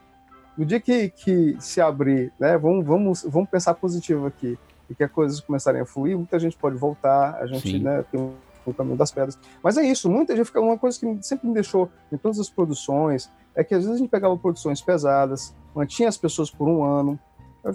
no 0.57 0.65
dia 0.65 0.79
que, 0.79 1.09
que 1.09 1.55
se 1.59 1.79
abrir, 1.79 2.33
né, 2.39 2.57
vamos, 2.57 2.83
vamos, 2.83 3.23
vamos 3.29 3.47
pensar 3.47 3.75
positivo 3.75 4.25
aqui, 4.25 4.57
e 4.89 4.95
que 4.95 5.03
as 5.03 5.11
coisas 5.11 5.39
começarem 5.39 5.81
a 5.81 5.85
fluir, 5.85 6.17
muita 6.17 6.39
gente 6.39 6.57
pode 6.57 6.75
voltar, 6.75 7.35
a 7.35 7.45
gente 7.45 7.77
né, 7.77 8.03
tem 8.11 8.19
um 8.65 8.73
caminho 8.73 8.97
das 8.97 9.11
pedras. 9.11 9.37
Mas 9.61 9.77
é 9.77 9.83
isso, 9.83 10.09
muita 10.09 10.35
gente 10.35 10.47
fica. 10.47 10.59
Uma 10.59 10.75
coisa 10.75 10.99
que 10.99 11.17
sempre 11.21 11.47
me 11.47 11.53
deixou 11.53 11.87
em 12.11 12.17
todas 12.17 12.39
as 12.39 12.49
produções 12.49 13.29
é 13.53 13.63
que 13.63 13.75
às 13.75 13.81
vezes 13.81 13.95
a 13.95 13.99
gente 13.99 14.09
pegava 14.09 14.35
produções 14.35 14.81
pesadas, 14.81 15.53
mantinha 15.75 16.09
as 16.09 16.17
pessoas 16.17 16.49
por 16.49 16.67
um 16.67 16.83
ano, 16.83 17.19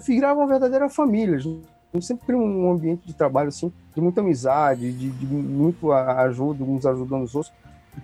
virava 0.05 0.41
uma 0.41 0.47
verdadeira 0.47 0.89
família. 0.89 1.37
A 1.37 1.39
gente 1.39 2.05
sempre 2.05 2.25
cria 2.25 2.37
um 2.37 2.69
ambiente 2.69 3.07
de 3.07 3.13
trabalho 3.13 3.47
assim, 3.47 3.71
de 3.95 4.01
muita 4.01 4.19
amizade, 4.19 4.91
de, 4.91 5.09
de 5.11 5.25
muito 5.25 5.93
ajuda, 5.93 6.61
uns 6.61 6.85
ajudando 6.85 7.23
os 7.23 7.33
outros. 7.33 7.53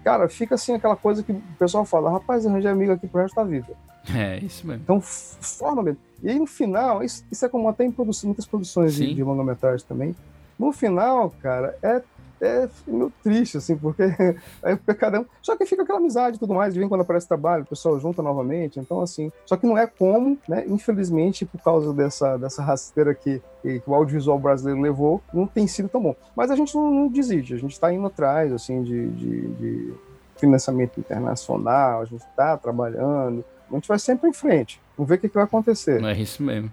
Cara, 0.03 0.29
fica 0.29 0.55
assim 0.55 0.73
aquela 0.73 0.95
coisa 0.95 1.23
que 1.23 1.31
o 1.31 1.41
pessoal 1.57 1.85
fala, 1.85 2.11
rapaz, 2.11 2.45
arranjei 2.45 2.71
amigo 2.71 2.91
aqui 2.91 3.07
pro 3.07 3.21
resto 3.21 3.35
da 3.35 3.43
vida. 3.43 3.67
É, 4.15 4.37
isso 4.39 4.65
mesmo. 4.65 4.81
Então, 4.83 5.01
forma 5.01 5.83
mesmo. 5.83 5.99
E 6.21 6.29
aí 6.29 6.39
no 6.39 6.45
final, 6.45 7.03
isso, 7.03 7.25
isso 7.31 7.45
é 7.45 7.49
como 7.49 7.67
até 7.69 7.85
em 7.85 7.93
muitas 8.23 8.45
produções 8.45 8.93
de, 8.95 9.13
de 9.13 9.23
longa-metragem 9.23 9.85
também. 9.87 10.15
No 10.57 10.71
final, 10.71 11.33
cara, 11.41 11.77
é 11.81 12.01
é 12.41 12.69
meio 12.87 13.11
triste, 13.23 13.57
assim, 13.57 13.75
porque 13.75 14.03
aí 14.63 14.75
fica 14.77 14.95
cada 14.95 15.21
um. 15.21 15.25
Só 15.41 15.55
que 15.55 15.65
fica 15.65 15.83
aquela 15.83 15.99
amizade 15.99 16.37
e 16.37 16.39
tudo 16.39 16.53
mais, 16.53 16.73
de 16.73 16.79
vez 16.79 16.85
em 16.85 16.89
quando 16.89 17.01
aparece 17.01 17.27
trabalho, 17.27 17.63
o 17.63 17.67
pessoal 17.67 17.99
junta 17.99 18.21
novamente, 18.21 18.79
então 18.79 19.01
assim. 19.01 19.31
Só 19.45 19.57
que 19.57 19.67
não 19.67 19.77
é 19.77 19.87
como, 19.87 20.37
né? 20.47 20.65
Infelizmente, 20.67 21.45
por 21.45 21.61
causa 21.61 21.93
dessa, 21.93 22.37
dessa 22.37 22.61
rasteira 22.61 23.13
que, 23.13 23.41
que 23.61 23.81
o 23.85 23.93
audiovisual 23.93 24.39
brasileiro 24.39 24.81
levou, 24.81 25.21
não 25.33 25.45
tem 25.45 25.67
sido 25.67 25.89
tão 25.89 26.01
bom. 26.01 26.15
Mas 26.35 26.51
a 26.51 26.55
gente 26.55 26.73
não, 26.75 26.91
não 26.91 27.07
desiste, 27.07 27.53
a 27.53 27.57
gente 27.57 27.71
está 27.71 27.91
indo 27.93 28.07
atrás, 28.07 28.51
assim, 28.51 28.83
de, 28.83 29.09
de, 29.11 29.47
de 29.55 29.93
financiamento 30.37 30.99
internacional, 30.99 32.01
a 32.01 32.05
gente 32.05 32.21
está 32.21 32.57
trabalhando, 32.57 33.43
a 33.69 33.75
gente 33.75 33.87
vai 33.87 33.99
sempre 33.99 34.29
em 34.29 34.33
frente. 34.33 34.81
Vamos 34.97 35.09
ver 35.09 35.15
o 35.15 35.19
que, 35.19 35.29
que 35.29 35.35
vai 35.35 35.43
acontecer. 35.43 36.03
É 36.03 36.13
isso 36.13 36.41
mesmo. 36.41 36.71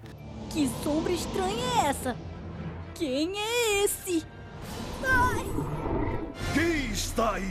Que 0.49 0.67
sombra 0.83 1.11
estranha 1.11 1.63
é 1.83 1.89
essa? 1.89 2.15
Quem 2.95 3.37
é 3.37 3.83
esse? 3.83 4.25
Quem 6.53 6.91
está 6.91 7.33
aí? 7.35 7.49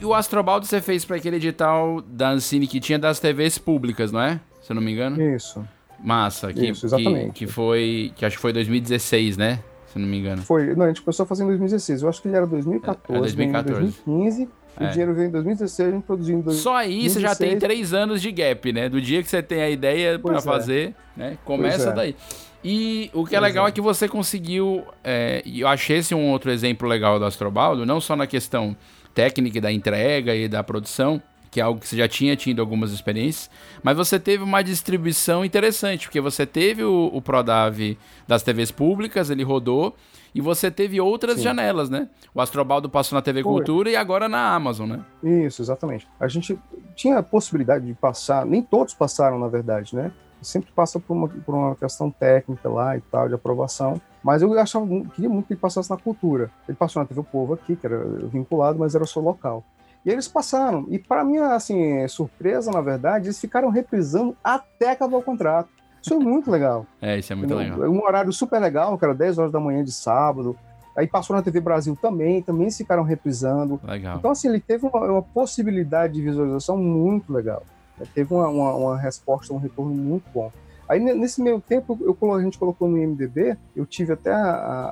E 0.00 0.04
o 0.04 0.12
Astrobaldo 0.14 0.66
você 0.66 0.80
fez 0.80 1.04
pra 1.04 1.16
aquele 1.16 1.36
edital 1.36 2.00
da 2.02 2.30
Ancine 2.30 2.66
que 2.66 2.80
tinha 2.80 2.98
das 2.98 3.20
TVs 3.20 3.58
públicas, 3.58 4.10
não 4.10 4.20
é? 4.20 4.40
Se 4.60 4.72
eu 4.72 4.74
não 4.74 4.82
me 4.82 4.92
engano. 4.92 5.20
Isso. 5.22 5.64
Massa. 6.02 6.52
Que, 6.52 6.68
Isso, 6.70 6.86
exatamente. 6.86 7.32
Que, 7.32 7.46
que 7.46 7.52
foi. 7.52 8.12
Que 8.16 8.24
acho 8.24 8.36
que 8.36 8.42
foi 8.42 8.52
2016, 8.52 9.36
né? 9.36 9.60
Se 9.86 9.98
eu 9.98 10.02
não 10.02 10.08
me 10.08 10.18
engano. 10.18 10.42
Foi, 10.42 10.74
não, 10.74 10.86
a 10.86 10.88
gente 10.88 11.02
começou 11.02 11.22
a 11.24 11.26
fazer 11.26 11.44
em 11.44 11.46
2016. 11.46 12.02
Eu 12.02 12.08
acho 12.08 12.20
que 12.20 12.28
ele 12.28 12.36
era 12.36 12.46
2014, 12.46 13.16
É, 13.16 13.20
2014. 13.20 13.74
veio 13.78 13.88
em 13.88 13.92
2015. 14.24 14.48
É. 14.80 14.86
O 14.86 14.90
dinheiro 14.90 15.14
veio 15.14 15.28
em 15.28 15.30
2016, 15.30 15.88
a 15.88 15.92
gente 15.92 16.04
produziu 16.04 16.38
em 16.38 16.40
dois- 16.40 16.56
Só 16.56 16.74
aí 16.74 17.08
você 17.08 17.20
já 17.20 17.34
tem 17.36 17.50
2016. 17.50 17.60
três 17.60 17.92
anos 17.92 18.22
de 18.22 18.32
gap, 18.32 18.72
né? 18.72 18.88
Do 18.88 19.00
dia 19.02 19.22
que 19.22 19.28
você 19.28 19.42
tem 19.42 19.60
a 19.62 19.68
ideia 19.70 20.18
pra 20.18 20.32
Pois 20.32 20.46
é. 20.46 20.50
fazer, 20.50 20.94
né? 21.16 21.36
Começa 21.44 21.90
é. 21.90 21.92
daí. 21.92 22.16
E 22.64 23.10
o 23.12 23.24
que 23.24 23.34
é 23.34 23.40
legal 23.40 23.66
é. 23.66 23.72
que 23.72 23.80
você 23.80 24.08
conseguiu. 24.08 24.84
é, 25.02 25.42
eu 25.44 25.66
achei 25.66 25.98
esse 25.98 26.14
um 26.14 26.30
outro 26.30 26.50
exemplo 26.50 26.88
legal 26.88 27.18
do 27.18 27.24
Astrobaldo, 27.24 27.84
não 27.84 28.00
só 28.00 28.14
na 28.14 28.26
questão 28.26 28.76
técnica 29.14 29.58
e 29.58 29.60
da 29.60 29.72
entrega 29.72 30.34
e 30.34 30.48
da 30.48 30.62
produção, 30.62 31.20
que 31.50 31.60
é 31.60 31.62
algo 31.62 31.80
que 31.80 31.86
você 31.86 31.96
já 31.96 32.08
tinha 32.08 32.34
tido 32.34 32.60
algumas 32.60 32.92
experiências, 32.92 33.50
mas 33.82 33.96
você 33.96 34.18
teve 34.18 34.42
uma 34.42 34.62
distribuição 34.62 35.44
interessante, 35.44 36.06
porque 36.06 36.20
você 36.20 36.46
teve 36.46 36.82
o, 36.82 37.10
o 37.12 37.20
Prodave 37.20 37.98
das 38.26 38.42
TVs 38.42 38.70
públicas, 38.70 39.28
ele 39.28 39.42
rodou, 39.42 39.94
e 40.34 40.40
você 40.40 40.70
teve 40.70 40.98
outras 40.98 41.36
Sim. 41.36 41.42
janelas, 41.42 41.90
né? 41.90 42.08
O 42.34 42.40
Astrobaldo 42.40 42.88
passou 42.88 43.16
na 43.16 43.22
TV 43.22 43.42
Foi. 43.42 43.52
Cultura 43.52 43.90
e 43.90 43.96
agora 43.96 44.30
na 44.30 44.54
Amazon, 44.54 44.88
né? 44.88 45.04
Isso, 45.22 45.60
exatamente. 45.60 46.08
A 46.18 46.26
gente 46.26 46.58
tinha 46.96 47.18
a 47.18 47.22
possibilidade 47.22 47.84
de 47.84 47.92
passar, 47.92 48.46
nem 48.46 48.62
todos 48.62 48.94
passaram, 48.94 49.38
na 49.38 49.48
verdade, 49.48 49.94
né? 49.94 50.10
Sempre 50.42 50.72
passa 50.72 50.98
por 50.98 51.14
uma, 51.14 51.28
por 51.28 51.54
uma 51.54 51.74
questão 51.76 52.10
técnica 52.10 52.68
lá 52.68 52.96
e 52.96 53.00
tal, 53.00 53.28
de 53.28 53.34
aprovação. 53.34 54.00
Mas 54.22 54.42
eu 54.42 54.58
achava, 54.58 54.86
queria 55.14 55.28
muito 55.28 55.46
que 55.46 55.54
ele 55.54 55.60
passasse 55.60 55.90
na 55.90 55.96
cultura. 55.96 56.50
Ele 56.68 56.76
passou 56.76 57.00
na 57.02 57.08
TV 57.08 57.20
O 57.20 57.24
Povo 57.24 57.54
aqui, 57.54 57.76
que 57.76 57.86
era 57.86 58.04
vinculado, 58.28 58.78
mas 58.78 58.94
era 58.94 59.04
só 59.04 59.20
local. 59.20 59.64
E 60.04 60.10
eles 60.10 60.28
passaram. 60.28 60.86
E 60.88 60.98
para 60.98 61.24
minha 61.24 61.54
assim, 61.54 62.06
surpresa, 62.08 62.70
na 62.70 62.80
verdade, 62.80 63.26
eles 63.26 63.40
ficaram 63.40 63.68
reprisando 63.68 64.36
até 64.42 64.90
acabar 64.90 65.16
o 65.16 65.22
contrato. 65.22 65.68
Isso 66.02 66.14
é 66.14 66.18
muito 66.18 66.50
legal. 66.50 66.86
É, 67.00 67.18
isso 67.18 67.32
é 67.32 67.36
muito 67.36 67.54
legal. 67.54 67.80
Um 67.90 68.02
horário 68.02 68.32
super 68.32 68.60
legal, 68.60 68.96
que 68.98 69.04
era 69.04 69.14
10 69.14 69.38
horas 69.38 69.52
da 69.52 69.60
manhã 69.60 69.82
de 69.82 69.92
sábado. 69.92 70.56
Aí 70.96 71.06
passou 71.06 71.34
na 71.34 71.42
TV 71.42 71.60
Brasil 71.60 71.96
também, 72.00 72.42
também 72.42 72.70
ficaram 72.70 73.02
reprisando. 73.02 73.80
Legal. 73.82 74.18
Então, 74.18 74.30
assim, 74.30 74.48
ele 74.48 74.60
teve 74.60 74.86
uma, 74.86 75.00
uma 75.00 75.22
possibilidade 75.22 76.14
de 76.14 76.22
visualização 76.22 76.76
muito 76.76 77.32
legal. 77.32 77.62
Ele 78.00 78.08
Teve 78.14 78.34
uma, 78.34 78.48
uma, 78.48 78.74
uma 78.74 78.98
resposta, 78.98 79.52
um 79.52 79.58
retorno 79.58 79.92
muito 79.94 80.24
bom. 80.32 80.50
Aí, 80.88 80.98
ne- 81.00 81.14
nesse 81.14 81.40
meio 81.40 81.60
tempo, 81.60 81.98
eu, 82.00 82.34
a 82.34 82.42
gente 82.42 82.58
colocou 82.58 82.88
no 82.88 82.98
IMDB, 82.98 83.56
eu 83.76 83.86
tive 83.86 84.12
até 84.12 84.32
a, 84.32 84.44
a- 84.44 84.88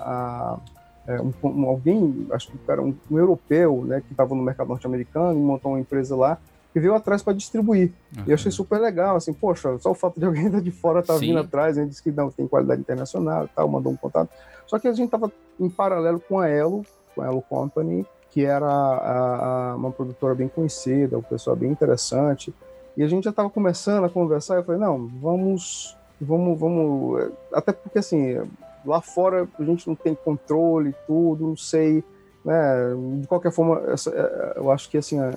a- 1.07 1.13
é, 1.13 1.21
um- 1.21 1.65
alguém, 1.69 2.27
acho 2.33 2.51
que 2.51 2.59
era 2.71 2.81
um, 2.81 2.95
um 3.11 3.19
europeu, 3.19 3.85
né, 3.85 4.01
que 4.07 4.13
estava 4.13 4.35
no 4.35 4.43
mercado 4.43 4.69
norte-americano 4.69 5.39
e 5.39 5.43
montou 5.43 5.73
uma 5.73 5.81
empresa 5.81 6.15
lá, 6.15 6.39
que 6.73 6.79
veio 6.79 6.95
atrás 6.95 7.21
para 7.21 7.33
distribuir. 7.33 7.91
E 8.27 8.31
eu 8.31 8.35
achei 8.35 8.53
super 8.53 8.79
legal, 8.81 9.17
assim, 9.17 9.33
poxa, 9.33 9.77
só 9.81 9.91
o 9.91 9.95
fato 9.95 10.21
de 10.21 10.25
alguém 10.27 10.47
estar 10.47 10.61
de 10.61 10.71
fora 10.71 11.03
tá 11.03 11.15
Sim. 11.15 11.27
vindo 11.27 11.41
atrás, 11.41 11.77
ele 11.77 11.89
disse 11.89 12.03
que 12.03 12.13
não, 12.13 12.31
tem 12.31 12.47
qualidade 12.47 12.81
internacional 12.81 13.45
e 13.47 13.49
tal, 13.49 13.67
mandou 13.69 13.93
um 13.93 13.97
contato. 13.97 14.31
Só 14.69 14.79
que 14.79 14.87
a 14.87 14.93
gente 14.93 15.07
estava 15.07 15.33
em 15.59 15.69
paralelo 15.69 16.21
com 16.21 16.39
a 16.39 16.49
Elo, 16.49 16.85
com 17.15 17.23
a 17.23 17.27
Elo 17.27 17.43
Company, 17.43 18.07
que 18.31 18.45
era 18.45 19.75
uma 19.77 19.91
produtora 19.91 20.33
bem 20.37 20.47
conhecida, 20.47 21.19
um 21.19 21.23
pessoal 21.23 21.57
bem 21.57 21.71
interessante. 21.73 22.55
E 23.01 23.03
a 23.03 23.09
gente 23.09 23.25
já 23.25 23.31
estava 23.31 23.49
começando 23.49 24.05
a 24.05 24.11
conversar, 24.11 24.57
eu 24.57 24.63
falei, 24.63 24.79
não, 24.79 25.07
vamos, 25.23 25.97
vamos, 26.21 26.61
vamos, 26.61 27.19
é, 27.23 27.29
até 27.55 27.73
porque 27.73 27.99
assim, 27.99 28.39
lá 28.85 29.01
fora 29.01 29.49
a 29.59 29.65
gente 29.65 29.89
não 29.89 29.95
tem 29.95 30.15
controle, 30.15 30.95
tudo, 31.07 31.47
não 31.47 31.57
sei, 31.57 32.05
né? 32.45 32.93
De 33.23 33.27
qualquer 33.27 33.53
forma, 33.53 33.81
essa- 33.91 34.11
é, 34.11 34.53
eu 34.59 34.71
acho 34.71 34.91
que 34.91 34.99
assim, 34.99 35.19
é, 35.19 35.31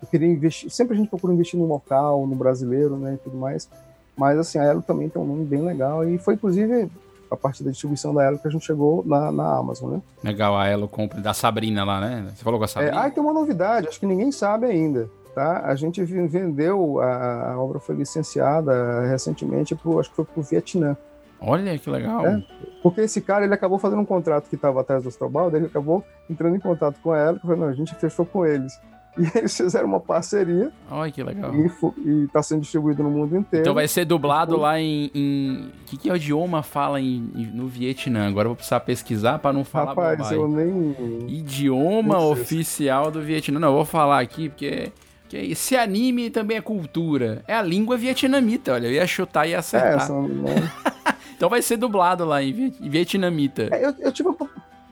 eu 0.00 0.06
queria 0.08 0.28
investir, 0.28 0.70
sempre 0.70 0.94
a 0.94 0.96
gente 0.96 1.08
procura 1.10 1.32
investir 1.34 1.58
no 1.58 1.66
local, 1.66 2.24
no 2.24 2.36
brasileiro, 2.36 2.96
né, 2.96 3.14
e 3.14 3.16
tudo 3.18 3.36
mais. 3.36 3.68
Mas 4.16 4.38
assim, 4.38 4.58
a 4.60 4.64
Elo 4.64 4.80
também 4.82 5.08
tem 5.08 5.20
um 5.20 5.26
nome 5.26 5.44
bem 5.44 5.60
legal 5.62 6.06
e 6.08 6.18
foi 6.18 6.34
inclusive 6.34 6.88
a 7.28 7.36
partir 7.36 7.64
da 7.64 7.72
distribuição 7.72 8.14
da 8.14 8.22
Elo 8.22 8.38
que 8.38 8.46
a 8.46 8.50
gente 8.52 8.64
chegou 8.64 9.02
na, 9.04 9.32
na 9.32 9.56
Amazon, 9.56 9.94
né? 9.94 10.02
Legal, 10.22 10.56
a 10.56 10.68
Elo 10.68 10.86
compra 10.86 11.20
da 11.20 11.34
Sabrina 11.34 11.82
lá, 11.82 12.00
né? 12.00 12.30
Você 12.32 12.44
falou 12.44 12.60
com 12.60 12.64
a 12.64 12.66
É, 12.66 12.68
Sabrina? 12.68 13.00
ah, 13.02 13.08
e 13.08 13.10
tem 13.10 13.20
uma 13.20 13.32
novidade, 13.32 13.88
acho 13.88 13.98
que 13.98 14.06
ninguém 14.06 14.30
sabe 14.30 14.66
ainda, 14.66 15.10
tá? 15.34 15.62
A 15.64 15.74
gente 15.74 16.02
vendeu, 16.04 17.00
a, 17.00 17.52
a 17.52 17.58
obra 17.60 17.78
foi 17.80 17.94
licenciada 17.96 19.02
recentemente, 19.06 19.74
pro, 19.74 19.98
acho 20.00 20.10
que 20.10 20.16
foi 20.16 20.24
pro 20.24 20.42
Vietnã. 20.42 20.96
Olha 21.40 21.76
que 21.76 21.90
legal. 21.90 22.24
É. 22.26 22.42
Porque 22.82 23.00
esse 23.00 23.20
cara, 23.20 23.44
ele 23.44 23.54
acabou 23.54 23.78
fazendo 23.78 24.00
um 24.00 24.04
contrato 24.04 24.48
que 24.48 24.54
estava 24.54 24.80
atrás 24.80 25.02
do 25.02 25.08
Astrobaldo, 25.08 25.56
ele 25.56 25.66
acabou 25.66 26.04
entrando 26.30 26.54
em 26.56 26.60
contato 26.60 27.00
com 27.02 27.14
ela, 27.14 27.36
e 27.36 27.40
falou, 27.40 27.56
não, 27.56 27.66
a 27.68 27.72
gente 27.72 27.94
fechou 27.96 28.24
com 28.24 28.46
eles. 28.46 28.72
E 29.18 29.30
eles 29.36 29.54
fizeram 29.54 29.86
uma 29.88 30.00
parceria 30.00 30.72
Olha 30.90 31.12
que 31.12 31.22
legal. 31.22 31.54
e, 31.54 31.68
fo- 31.68 31.92
e 31.98 32.26
tá 32.32 32.42
sendo 32.42 32.62
distribuído 32.62 33.02
no 33.02 33.10
mundo 33.10 33.36
inteiro. 33.36 33.62
Então 33.62 33.74
vai 33.74 33.86
ser 33.86 34.06
dublado 34.06 34.56
lá 34.56 34.80
em. 34.80 35.10
em... 35.14 35.66
O 35.82 35.84
que, 35.84 35.98
que 35.98 36.08
é 36.08 36.14
o 36.14 36.16
idioma 36.16 36.62
fala 36.62 36.98
em, 36.98 37.30
em- 37.34 37.50
no 37.52 37.68
Vietnã? 37.68 38.26
Agora 38.26 38.46
eu 38.46 38.50
vou 38.52 38.56
precisar 38.56 38.80
pesquisar 38.80 39.38
para 39.38 39.52
não 39.52 39.64
falar 39.66 39.88
Rapaz, 39.90 40.16
bobagem. 40.16 40.38
eu 40.38 40.48
nem... 40.48 41.26
Idioma 41.28 42.14
Não 42.14 42.30
oficial 42.32 43.10
do 43.10 43.20
Vietnã. 43.20 43.60
Não, 43.60 43.68
eu 43.68 43.74
vou 43.74 43.84
falar 43.84 44.18
aqui 44.18 44.48
porque. 44.48 44.90
Porque 45.32 45.46
esse 45.52 45.74
anime 45.76 46.28
também 46.28 46.58
é 46.58 46.60
cultura. 46.60 47.42
É 47.48 47.54
a 47.54 47.62
língua 47.62 47.96
vietnamita, 47.96 48.74
olha. 48.74 48.86
Eu 48.86 48.92
ia 48.92 49.06
chutar 49.06 49.48
e 49.48 49.52
É, 49.52 49.56
acertar. 49.56 49.94
essa, 50.02 50.12
né? 50.20 50.54
Então 51.34 51.48
vai 51.50 51.60
ser 51.60 51.76
dublado 51.76 52.24
lá 52.24 52.40
em 52.40 52.52
vi- 52.52 52.74
em 52.80 52.88
vietnamita. 52.88 53.68
É, 53.72 53.84
eu, 53.84 53.94
eu 53.98 54.12
tive 54.12 54.28
uma... 54.28 54.36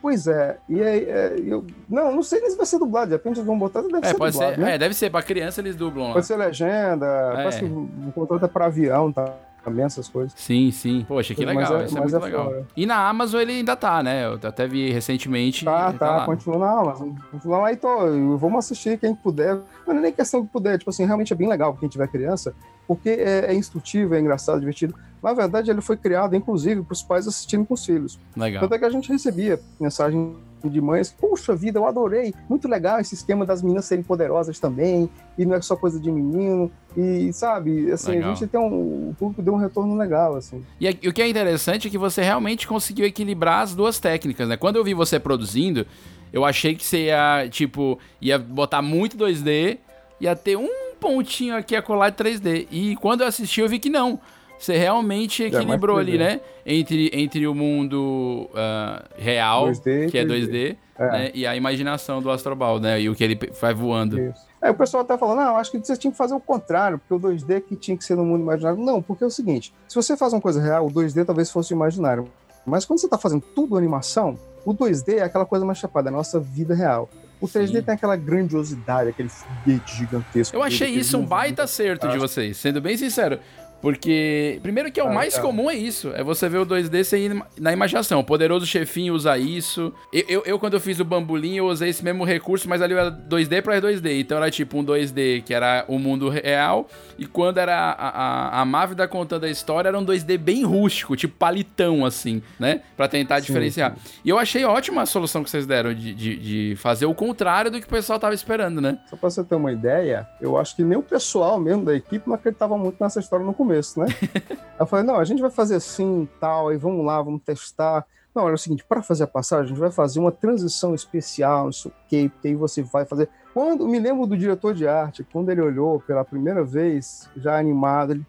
Pois 0.01 0.25
é, 0.27 0.57
e 0.67 0.81
aí, 0.81 1.05
é, 1.07 1.35
eu... 1.45 1.65
Não, 1.87 2.13
não 2.15 2.23
sei 2.23 2.41
nem 2.41 2.49
se 2.49 2.57
vai 2.57 2.65
ser 2.65 2.77
dublado, 2.79 3.07
de 3.07 3.13
repente 3.15 3.35
eles 3.37 3.45
vão 3.45 3.57
botar, 3.57 3.81
deve 3.83 3.99
É, 4.05 4.09
ser 4.09 4.15
pode 4.17 4.33
dublado, 4.33 4.55
ser. 4.55 4.59
né? 4.61 4.75
É, 4.75 4.77
deve 4.77 4.93
ser. 4.95 5.09
Pra 5.11 5.21
criança 5.21 5.61
eles 5.61 5.75
dublam 5.77 6.07
lá. 6.07 6.13
Pode 6.13 6.25
ser 6.25 6.35
legenda, 6.35 7.05
parece 7.35 7.59
que 7.59 7.65
o 7.65 8.11
contrato 8.13 8.43
é 8.43 8.47
para 8.49 8.65
avião 8.65 9.11
tá, 9.13 9.33
também, 9.63 9.85
essas 9.85 10.07
coisas. 10.07 10.33
Sim, 10.35 10.71
sim. 10.71 11.05
Poxa, 11.07 11.33
que 11.35 11.45
Mas 11.45 11.55
legal. 11.55 11.81
é- 11.81 11.85
isso 11.85 11.97
é 11.97 12.01
mas 12.01 12.11
muito 12.11 12.23
é 12.23 12.27
legal. 12.27 12.45
fora. 12.45 12.67
E 12.75 12.85
na 12.85 13.07
Amazon 13.09 13.41
ele 13.41 13.51
ainda 13.53 13.75
tá, 13.75 14.01
né? 14.03 14.25
Eu 14.25 14.39
até 14.43 14.67
vi 14.67 14.91
recentemente. 14.91 15.63
Tá, 15.65 15.93
tá, 15.93 16.17
lá. 16.17 16.25
continua 16.25 16.57
na 16.57 16.71
Amazon. 16.71 17.09
Continua 17.31 17.57
lá 17.59 17.71
e 17.71 17.75
tô, 17.77 18.37
vamos 18.37 18.59
assistir 18.59 18.97
quem 18.99 19.13
puder. 19.15 19.59
Não 19.87 19.95
é 19.95 19.99
nem 20.01 20.11
questão 20.13 20.41
de 20.41 20.47
puder, 20.47 20.77
tipo 20.77 20.89
assim, 20.89 21.05
realmente 21.05 21.31
é 21.33 21.35
bem 21.35 21.47
legal 21.47 21.71
pra 21.73 21.79
quem 21.81 21.89
tiver 21.89 22.07
criança, 22.07 22.53
porque 22.87 23.09
é, 23.09 23.45
é 23.51 23.53
instrutivo, 23.53 24.15
é 24.15 24.19
engraçado, 24.19 24.59
divertido. 24.59 24.95
Na 25.21 25.33
verdade, 25.33 25.69
ele 25.69 25.81
foi 25.81 25.95
criado, 25.97 26.35
inclusive, 26.35 26.81
para 26.81 26.93
os 26.93 27.03
pais 27.03 27.27
assistirem 27.27 27.63
com 27.63 27.75
os 27.75 27.85
filhos. 27.85 28.19
Legal. 28.35 28.61
Tanto 28.61 28.73
é 28.73 28.79
que 28.79 28.85
a 28.85 28.89
gente 28.89 29.11
recebia 29.11 29.59
mensagem 29.79 30.35
de 30.69 30.81
mães, 30.81 31.09
puxa 31.11 31.55
vida, 31.55 31.79
eu 31.79 31.85
adorei, 31.85 32.33
muito 32.49 32.67
legal 32.67 32.99
esse 32.99 33.15
esquema 33.15 33.45
das 33.45 33.61
meninas 33.61 33.85
serem 33.85 34.03
poderosas 34.03 34.59
também, 34.59 35.09
e 35.37 35.45
não 35.45 35.55
é 35.55 35.61
só 35.61 35.75
coisa 35.75 35.99
de 35.99 36.11
menino, 36.11 36.71
e 36.95 37.31
sabe, 37.33 37.91
assim, 37.91 38.11
Legal. 38.11 38.31
a 38.31 38.33
gente 38.33 38.47
tem 38.47 38.59
um, 38.59 39.09
o 39.09 39.15
público 39.17 39.41
deu 39.41 39.53
um 39.53 39.57
retorno 39.57 39.95
legal, 39.95 40.35
assim. 40.35 40.63
E 40.79 40.87
e 41.01 41.07
o 41.07 41.13
que 41.13 41.21
é 41.21 41.29
interessante 41.29 41.87
é 41.87 41.91
que 41.91 41.97
você 41.97 42.21
realmente 42.21 42.67
conseguiu 42.67 43.05
equilibrar 43.05 43.61
as 43.61 43.73
duas 43.73 43.99
técnicas, 43.99 44.47
né? 44.47 44.57
Quando 44.57 44.75
eu 44.75 44.83
vi 44.83 44.93
você 44.93 45.19
produzindo, 45.19 45.85
eu 46.33 46.45
achei 46.45 46.75
que 46.75 46.83
você 46.83 47.05
ia, 47.05 47.47
tipo, 47.49 47.97
ia 48.21 48.37
botar 48.37 48.81
muito 48.81 49.17
2D, 49.17 49.77
ia 50.19 50.35
ter 50.35 50.57
um 50.57 50.95
pontinho 50.99 51.55
aqui 51.55 51.75
a 51.75 51.81
colar 51.81 52.09
de 52.09 52.17
3D. 52.17 52.67
E 52.71 52.95
quando 52.97 53.21
eu 53.21 53.27
assisti, 53.27 53.61
eu 53.61 53.67
vi 53.67 53.79
que 53.79 53.89
não. 53.89 54.19
Você 54.61 54.77
realmente 54.77 55.41
mais 55.41 55.53
equilibrou 55.55 55.97
ali, 55.97 56.13
3D. 56.13 56.17
né? 56.19 56.41
Entre, 56.65 57.09
entre 57.13 57.47
o 57.47 57.55
mundo 57.55 58.47
ah, 58.55 59.03
real, 59.17 59.69
2D 59.71 60.07
e 60.07 60.11
que 60.11 60.17
é 60.19 60.23
3D. 60.23 60.47
2D, 60.47 60.77
É. 60.99 61.11
né? 61.11 61.31
E 61.33 61.47
a 61.47 61.55
imaginação 61.55 62.21
do 62.21 62.29
Astrobal, 62.29 62.79
né? 62.79 63.01
E 63.01 63.09
o 63.09 63.15
que 63.15 63.23
ele 63.23 63.39
vai 63.59 63.73
voando. 63.73 64.19
Isso. 64.19 64.45
Aí 64.61 64.69
o 64.69 64.75
pessoal 64.75 65.01
até 65.01 65.17
fala, 65.17 65.33
não, 65.33 65.57
acho 65.57 65.71
que 65.71 65.79
você 65.79 65.97
tinha 65.97 66.11
que 66.11 66.17
fazer 66.17 66.35
o 66.35 66.39
contrário, 66.39 66.99
porque 66.99 67.13
o 67.13 67.31
2D 67.31 67.61
que 67.61 67.75
tinha 67.75 67.97
que 67.97 68.03
ser 68.05 68.15
no 68.15 68.23
mundo 68.23 68.41
imaginário. 68.41 68.77
Não, 68.79 69.01
porque 69.01 69.23
é 69.23 69.27
o 69.27 69.31
seguinte, 69.31 69.73
se 69.87 69.95
você 69.95 70.15
faz 70.15 70.31
uma 70.31 70.41
coisa 70.41 70.61
real, 70.61 70.85
o 70.85 70.91
2D 70.91 71.25
talvez 71.25 71.49
fosse 71.49 71.73
imaginário. 71.73 72.27
Mas 72.63 72.85
quando 72.85 72.99
você 72.99 73.07
está 73.07 73.17
fazendo 73.17 73.41
tudo 73.55 73.75
animação, 73.75 74.37
o 74.63 74.71
2D 74.75 75.15
é 75.17 75.23
aquela 75.23 75.47
coisa 75.47 75.65
mais 75.65 75.79
chapada, 75.79 76.09
é 76.09 76.11
a 76.11 76.15
nossa 76.15 76.39
vida 76.39 76.75
real. 76.75 77.09
O 77.41 77.47
3D 77.47 77.77
Sim. 77.77 77.81
tem 77.81 77.95
aquela 77.95 78.15
grandiosidade, 78.15 79.09
aquele 79.09 79.29
foguete 79.29 79.95
gigantesco. 79.97 80.55
Eu 80.55 80.61
achei 80.61 80.85
aquele 80.89 81.01
isso 81.01 81.17
um 81.17 81.25
baita 81.25 81.63
acerto 81.63 82.07
de 82.07 82.19
vocês, 82.19 82.55
sendo 82.57 82.79
bem 82.79 82.95
sincero. 82.95 83.39
Porque, 83.81 84.59
primeiro 84.61 84.91
que 84.91 84.99
é 84.99 85.03
o 85.03 85.07
Ah, 85.07 85.13
mais 85.13 85.33
tá. 85.35 85.41
comum 85.41 85.69
é 85.69 85.75
isso, 85.75 86.11
é 86.13 86.23
você 86.23 86.47
ver 86.47 86.59
o 86.59 86.65
2D 86.65 87.03
sem 87.03 87.41
na 87.59 87.73
imaginação. 87.73 88.19
O 88.19 88.23
Poderoso 88.23 88.65
Chefinho 88.65 89.13
usa 89.13 89.37
isso. 89.37 89.93
Eu, 90.13 90.23
eu, 90.27 90.43
eu, 90.45 90.59
quando 90.59 90.73
eu 90.75 90.79
fiz 90.79 90.99
o 90.99 91.05
Bambolim, 91.05 91.55
eu 91.55 91.65
usei 91.67 91.89
esse 91.89 92.03
mesmo 92.03 92.23
recurso, 92.23 92.69
mas 92.69 92.81
ali 92.81 92.93
era 92.93 93.11
2D 93.11 93.61
pra 93.61 93.79
2D. 93.81 94.19
Então 94.19 94.37
era 94.37 94.51
tipo 94.51 94.77
um 94.77 94.85
2D 94.85 95.43
que 95.43 95.53
era 95.53 95.85
o 95.87 95.97
mundo 95.97 96.29
real, 96.29 96.87
e 97.17 97.25
quando 97.25 97.57
era 97.57 97.75
a, 97.75 98.09
a, 98.09 98.61
a 98.61 98.65
Mávida 98.65 99.07
contando 99.07 99.45
a 99.45 99.49
história, 99.49 99.89
era 99.89 99.97
um 99.97 100.05
2D 100.05 100.37
bem 100.37 100.63
rústico, 100.63 101.15
tipo 101.15 101.35
palitão, 101.37 102.05
assim, 102.05 102.41
né? 102.59 102.81
Pra 102.95 103.07
tentar 103.07 103.39
diferenciar. 103.39 103.95
E 104.23 104.29
eu 104.29 104.37
achei 104.37 104.63
ótima 104.63 105.01
a 105.01 105.05
solução 105.05 105.43
que 105.43 105.49
vocês 105.49 105.65
deram 105.65 105.93
de, 105.93 106.13
de, 106.13 106.35
de 106.37 106.75
fazer 106.77 107.05
o 107.05 107.13
contrário 107.15 107.71
do 107.71 107.79
que 107.79 107.85
o 107.85 107.89
pessoal 107.89 108.19
tava 108.19 108.33
esperando, 108.33 108.79
né? 108.81 108.99
Só 109.09 109.15
pra 109.15 109.29
você 109.29 109.43
ter 109.43 109.55
uma 109.55 109.71
ideia, 109.71 110.27
eu 110.39 110.57
acho 110.57 110.75
que 110.75 110.83
nem 110.83 110.97
o 110.97 111.01
pessoal 111.03 111.59
mesmo 111.59 111.83
da 111.85 111.95
equipe 111.95 112.27
não 112.27 112.35
acreditava 112.35 112.77
muito 112.77 112.97
nessa 113.01 113.19
história 113.19 113.45
no 113.45 113.53
começo, 113.53 113.70
né? 113.99 114.07
Aí 114.49 114.57
eu 114.79 114.85
falei, 114.85 115.05
não, 115.05 115.17
a 115.17 115.23
gente 115.23 115.41
vai 115.41 115.51
fazer 115.51 115.75
assim 115.75 116.27
tal, 116.39 116.69
aí 116.69 116.77
vamos 116.77 117.05
lá, 117.05 117.21
vamos 117.21 117.41
testar. 117.43 118.05
Não, 118.33 118.45
era 118.45 118.55
o 118.55 118.57
seguinte, 118.57 118.85
para 118.87 119.01
fazer 119.01 119.23
a 119.23 119.27
passagem, 119.27 119.65
a 119.65 119.67
gente 119.67 119.79
vai 119.79 119.91
fazer 119.91 120.19
uma 120.19 120.31
transição 120.31 120.95
especial, 120.95 121.65
não 121.65 121.71
sei 121.71 121.91
o 121.91 121.93
quê, 122.07 122.31
porque 122.33 122.47
aí 122.47 122.55
você 122.55 122.81
vai 122.81 123.05
fazer. 123.05 123.29
Quando 123.53 123.87
me 123.87 123.99
lembro 123.99 124.25
do 124.25 124.37
diretor 124.37 124.73
de 124.73 124.87
arte, 124.87 125.27
quando 125.31 125.49
ele 125.49 125.61
olhou 125.61 125.99
pela 125.99 126.23
primeira 126.23 126.63
vez, 126.63 127.29
já 127.35 127.59
animado, 127.59 128.13
ele 128.13 128.25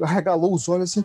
arregalou 0.00 0.54
os 0.54 0.68
olhos 0.68 0.90
assim, 0.90 1.04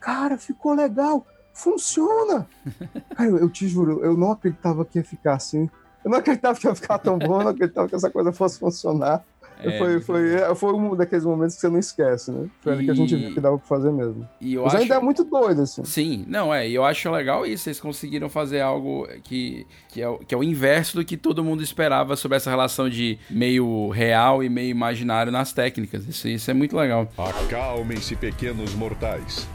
cara, 0.00 0.36
ficou 0.36 0.74
legal, 0.74 1.24
funciona. 1.52 2.48
Cara, 3.16 3.30
eu, 3.30 3.38
eu 3.38 3.48
te 3.48 3.68
juro, 3.68 4.04
eu 4.04 4.16
não 4.16 4.32
acreditava 4.32 4.84
que 4.84 4.98
ia 4.98 5.04
ficar 5.04 5.34
assim. 5.34 5.70
Eu 6.04 6.10
não 6.10 6.18
acreditava 6.18 6.58
que 6.58 6.66
ia 6.66 6.74
ficar 6.74 6.98
tão 6.98 7.16
bom, 7.16 7.38
eu 7.38 7.44
não 7.44 7.50
acreditava 7.50 7.88
que 7.88 7.94
essa 7.94 8.10
coisa 8.10 8.32
fosse 8.32 8.58
funcionar. 8.58 9.24
É, 9.62 9.78
foi, 9.78 10.00
foi, 10.00 10.34
é, 10.34 10.54
foi 10.54 10.72
um 10.74 10.94
daqueles 10.96 11.24
momentos 11.24 11.54
que 11.54 11.60
você 11.60 11.68
não 11.68 11.78
esquece, 11.78 12.30
né? 12.30 12.46
Foi 12.60 12.72
ali 12.72 12.84
que 12.84 12.90
a 12.90 12.94
gente 12.94 13.14
E- 13.14 13.18
viu 13.18 13.34
que 13.34 13.40
dava 13.40 13.56
pra 13.58 13.66
fazer 13.66 13.92
mesmo. 13.92 14.28
E 14.40 14.54
eu 14.54 14.62
Mas 14.64 14.74
acho... 14.74 14.82
ainda 14.82 14.94
é 14.96 15.00
muito 15.00 15.24
doido, 15.24 15.62
assim. 15.62 15.84
Sim, 15.84 16.24
não, 16.28 16.52
é, 16.52 16.68
e 16.68 16.74
eu 16.74 16.84
acho 16.84 17.10
legal 17.10 17.46
isso, 17.46 17.64
vocês 17.64 17.80
conseguiram 17.80 18.28
fazer 18.28 18.60
algo 18.60 19.06
que, 19.22 19.66
que, 19.88 20.02
é, 20.02 20.08
o- 20.08 20.18
que 20.18 20.34
é 20.34 20.38
o 20.38 20.42
inverso 20.44 20.96
do 20.96 21.04
que 21.04 21.16
todo 21.16 21.42
mundo 21.44 21.62
esperava 21.62 22.16
sobre 22.16 22.36
essa 22.36 22.50
relação 22.50 22.88
de 22.88 23.18
meio 23.30 23.88
real 23.90 24.42
e 24.42 24.48
meio 24.48 24.70
imaginário 24.70 25.32
nas 25.32 25.52
técnicas. 25.52 26.06
Isso, 26.06 26.28
isso 26.28 26.50
é 26.50 26.54
muito 26.54 26.76
legal. 26.76 27.08
Acalmem-se, 27.16 28.16
pequenos 28.16 28.74
mortais. 28.74 29.46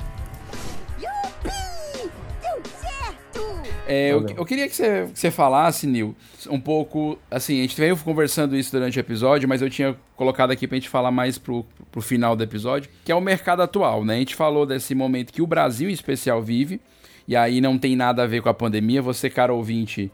É, 3.89 4.11
eu, 4.11 4.23
eu 4.37 4.45
queria 4.45 4.69
que 4.69 4.75
você, 4.75 5.07
que 5.11 5.19
você 5.19 5.31
falasse, 5.31 5.87
Nil, 5.87 6.15
um 6.47 6.59
pouco. 6.59 7.17
Assim, 7.31 7.57
a 7.57 7.61
gente 7.63 7.75
veio 7.75 7.97
conversando 7.97 8.55
isso 8.55 8.71
durante 8.71 8.99
o 8.99 9.01
episódio, 9.01 9.49
mas 9.49 9.63
eu 9.63 9.69
tinha 9.69 9.97
colocado 10.15 10.51
aqui 10.51 10.67
pra 10.67 10.75
gente 10.75 10.87
falar 10.87 11.09
mais 11.09 11.39
pro, 11.39 11.65
pro 11.91 11.99
final 11.99 12.35
do 12.35 12.43
episódio, 12.43 12.87
que 13.03 13.11
é 13.11 13.15
o 13.15 13.21
mercado 13.21 13.63
atual, 13.63 14.05
né? 14.05 14.13
A 14.13 14.19
gente 14.19 14.35
falou 14.35 14.63
desse 14.63 14.93
momento 14.93 15.33
que 15.33 15.41
o 15.41 15.47
Brasil 15.47 15.89
em 15.89 15.93
especial 15.93 16.39
vive, 16.39 16.79
e 17.27 17.35
aí 17.35 17.59
não 17.59 17.79
tem 17.79 17.95
nada 17.95 18.21
a 18.21 18.27
ver 18.27 18.43
com 18.43 18.49
a 18.49 18.53
pandemia. 18.53 19.01
Você, 19.01 19.27
cara 19.27 19.51
ouvinte, 19.51 20.11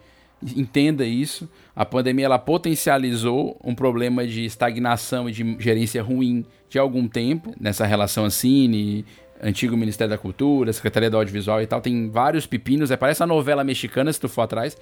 entenda 0.55 1.05
isso. 1.05 1.49
A 1.75 1.85
pandemia 1.85 2.27
ela 2.27 2.39
potencializou 2.39 3.59
um 3.61 3.75
problema 3.75 4.25
de 4.25 4.45
estagnação 4.45 5.29
e 5.29 5.33
de 5.33 5.57
gerência 5.59 6.01
ruim 6.01 6.45
de 6.69 6.79
algum 6.79 7.09
tempo 7.09 7.53
nessa 7.59 7.85
relação 7.85 8.23
Ancine, 8.23 9.05
antigo 9.41 9.75
Ministério 9.75 10.11
da 10.11 10.17
Cultura, 10.17 10.71
Secretaria 10.73 11.09
do 11.09 11.17
Audiovisual 11.17 11.61
e 11.61 11.67
tal, 11.67 11.81
tem 11.81 12.09
vários 12.09 12.45
pepinos, 12.45 12.91
é, 12.91 12.97
parece 12.97 13.21
a 13.21 13.27
novela 13.27 13.63
mexicana 13.63 14.11
se 14.11 14.19
tu 14.19 14.29
for 14.29 14.43
atrás, 14.43 14.77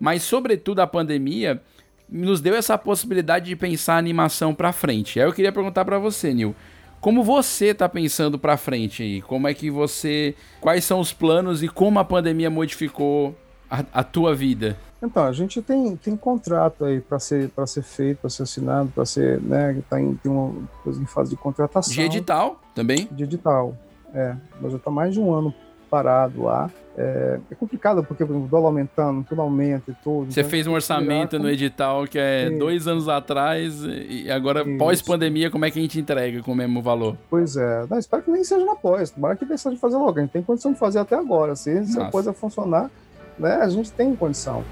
mas 0.00 0.22
sobretudo 0.22 0.80
a 0.80 0.86
pandemia 0.86 1.60
nos 2.08 2.40
deu 2.40 2.54
essa 2.54 2.78
possibilidade 2.78 3.46
de 3.46 3.56
pensar 3.56 3.94
a 3.94 3.98
animação 3.98 4.54
pra 4.54 4.72
frente. 4.72 5.20
Aí 5.20 5.26
eu 5.26 5.32
queria 5.32 5.52
perguntar 5.52 5.84
pra 5.84 5.98
você, 5.98 6.32
Nil, 6.32 6.54
como 7.00 7.22
você 7.22 7.74
tá 7.74 7.88
pensando 7.88 8.38
pra 8.38 8.56
frente 8.56 9.02
aí? 9.02 9.22
Como 9.22 9.46
é 9.46 9.54
que 9.54 9.70
você, 9.70 10.34
quais 10.60 10.84
são 10.84 11.00
os 11.00 11.12
planos 11.12 11.62
e 11.62 11.68
como 11.68 11.98
a 11.98 12.04
pandemia 12.04 12.50
modificou 12.50 13.36
a, 13.70 13.84
a 13.92 14.02
tua 14.02 14.34
vida? 14.34 14.76
Então, 15.00 15.24
a 15.24 15.32
gente 15.32 15.62
tem, 15.62 15.94
tem 15.94 16.16
contrato 16.16 16.84
aí 16.84 17.00
para 17.00 17.20
ser, 17.20 17.50
pra 17.50 17.66
ser 17.68 17.82
feito, 17.82 18.18
para 18.18 18.30
ser 18.30 18.42
assinado, 18.42 18.90
para 18.92 19.04
ser, 19.04 19.40
né, 19.40 19.80
tá 19.88 20.00
em, 20.00 20.14
tem 20.16 20.30
uma 20.30 20.52
coisa 20.82 21.00
em 21.00 21.06
fase 21.06 21.30
de 21.30 21.36
contratação. 21.36 21.94
De 21.94 22.00
edital 22.00 22.60
também? 22.74 23.08
De 23.12 23.22
edital, 23.22 23.76
é. 24.14 24.34
Mas 24.60 24.72
já 24.72 24.78
tá 24.78 24.90
mais 24.90 25.12
de 25.14 25.20
um 25.20 25.32
ano 25.32 25.52
parado 25.90 26.42
lá. 26.42 26.70
É, 26.96 27.38
é 27.50 27.54
complicado, 27.54 28.02
porque, 28.04 28.24
por 28.24 28.32
exemplo, 28.32 28.46
o 28.46 28.50
dólar 28.50 28.66
aumentando, 28.66 29.24
tudo 29.26 29.40
aumenta 29.40 29.90
e 29.90 29.94
tudo. 30.02 30.30
Você 30.32 30.40
então 30.40 30.50
fez 30.50 30.66
um 30.66 30.70
virar 30.70 30.76
orçamento 30.76 31.36
com- 31.36 31.42
no 31.44 31.48
edital 31.48 32.04
que 32.06 32.18
é 32.18 32.48
Isso. 32.48 32.58
dois 32.58 32.86
anos 32.88 33.08
atrás 33.08 33.84
e 33.84 34.30
agora, 34.30 34.64
pós-pandemia, 34.76 35.50
como 35.50 35.64
é 35.64 35.70
que 35.70 35.78
a 35.78 35.82
gente 35.82 35.98
entrega 35.98 36.42
com 36.42 36.52
o 36.52 36.54
mesmo 36.56 36.82
valor? 36.82 37.16
Pois 37.30 37.56
é. 37.56 37.86
Não, 37.88 37.98
espero 37.98 38.22
que 38.24 38.30
nem 38.30 38.42
seja 38.44 38.64
na 38.64 38.74
pós. 38.74 39.10
Tomara 39.10 39.36
que 39.36 39.44
deixe 39.46 39.70
de 39.70 39.76
fazer 39.76 39.96
logo. 39.96 40.18
A 40.18 40.22
gente 40.22 40.30
tem 40.32 40.42
condição 40.42 40.72
de 40.72 40.78
fazer 40.78 40.98
até 40.98 41.14
agora. 41.16 41.54
Se, 41.56 41.86
se 41.86 41.98
a 42.00 42.10
coisa 42.10 42.32
funcionar, 42.32 42.90
né, 43.38 43.54
a 43.56 43.68
gente 43.68 43.90
tem 43.92 44.14
condição. 44.16 44.64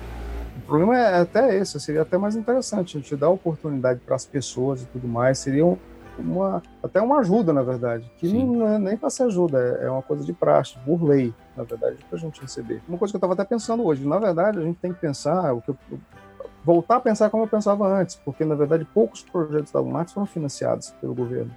O 0.58 0.60
problema 0.66 0.98
é 0.98 1.20
até 1.20 1.56
esse, 1.56 1.78
seria 1.80 2.02
até 2.02 2.18
mais 2.18 2.34
interessante, 2.34 2.96
a 2.96 3.00
gente 3.00 3.14
dar 3.14 3.28
oportunidade 3.30 4.00
para 4.04 4.16
as 4.16 4.26
pessoas 4.26 4.82
e 4.82 4.86
tudo 4.86 5.06
mais, 5.06 5.38
seria 5.38 5.64
um- 5.64 5.78
uma, 6.18 6.62
até 6.82 7.00
uma 7.00 7.18
ajuda, 7.18 7.52
na 7.52 7.62
verdade, 7.62 8.10
que 8.18 8.28
Sim. 8.28 8.56
não, 8.56 8.66
é 8.68 8.78
nem 8.78 8.96
para 8.96 9.10
ser 9.10 9.24
ajuda, 9.24 9.58
é, 9.80 9.86
é 9.86 9.90
uma 9.90 10.02
coisa 10.02 10.24
de 10.24 10.32
praxe, 10.32 10.76
por 10.84 11.02
lei, 11.02 11.34
na 11.56 11.62
verdade, 11.64 11.96
para 12.08 12.16
a 12.16 12.20
gente 12.20 12.40
receber. 12.40 12.82
Uma 12.88 12.98
coisa 12.98 13.12
que 13.12 13.16
eu 13.16 13.18
estava 13.18 13.34
até 13.34 13.44
pensando 13.44 13.84
hoje, 13.84 14.06
na 14.06 14.18
verdade, 14.18 14.58
a 14.58 14.62
gente 14.62 14.78
tem 14.78 14.92
que 14.92 15.00
pensar, 15.00 15.52
o 15.52 15.60
que 15.60 15.70
eu- 15.70 15.78
voltar 16.64 16.96
a 16.96 17.00
pensar 17.00 17.30
como 17.30 17.44
eu 17.44 17.48
pensava 17.48 17.86
antes, 17.86 18.16
porque, 18.16 18.44
na 18.44 18.54
verdade, 18.54 18.84
poucos 18.92 19.22
projetos 19.22 19.70
da 19.70 19.78
Lumax 19.80 20.12
foram 20.12 20.26
financiados 20.26 20.90
pelo 21.00 21.14
governo. 21.14 21.50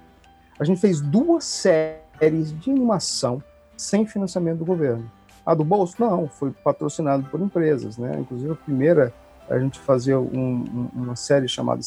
A 0.58 0.64
gente 0.64 0.80
fez 0.80 1.00
duas 1.00 1.44
séries 1.44 2.52
de 2.60 2.70
animação 2.70 3.42
sem 3.76 4.06
financiamento 4.06 4.58
do 4.58 4.64
governo. 4.64 5.10
A 5.44 5.54
do 5.54 5.64
bolso, 5.64 5.96
não, 5.98 6.28
foi 6.28 6.50
patrocinado 6.50 7.24
por 7.24 7.40
empresas, 7.40 7.96
né? 7.96 8.18
Inclusive 8.20 8.52
a 8.52 8.56
primeira, 8.56 9.12
a 9.48 9.58
gente 9.58 9.80
fazia 9.80 10.20
um- 10.20 10.88
uma 10.94 11.16
série 11.16 11.48
chamada 11.48 11.80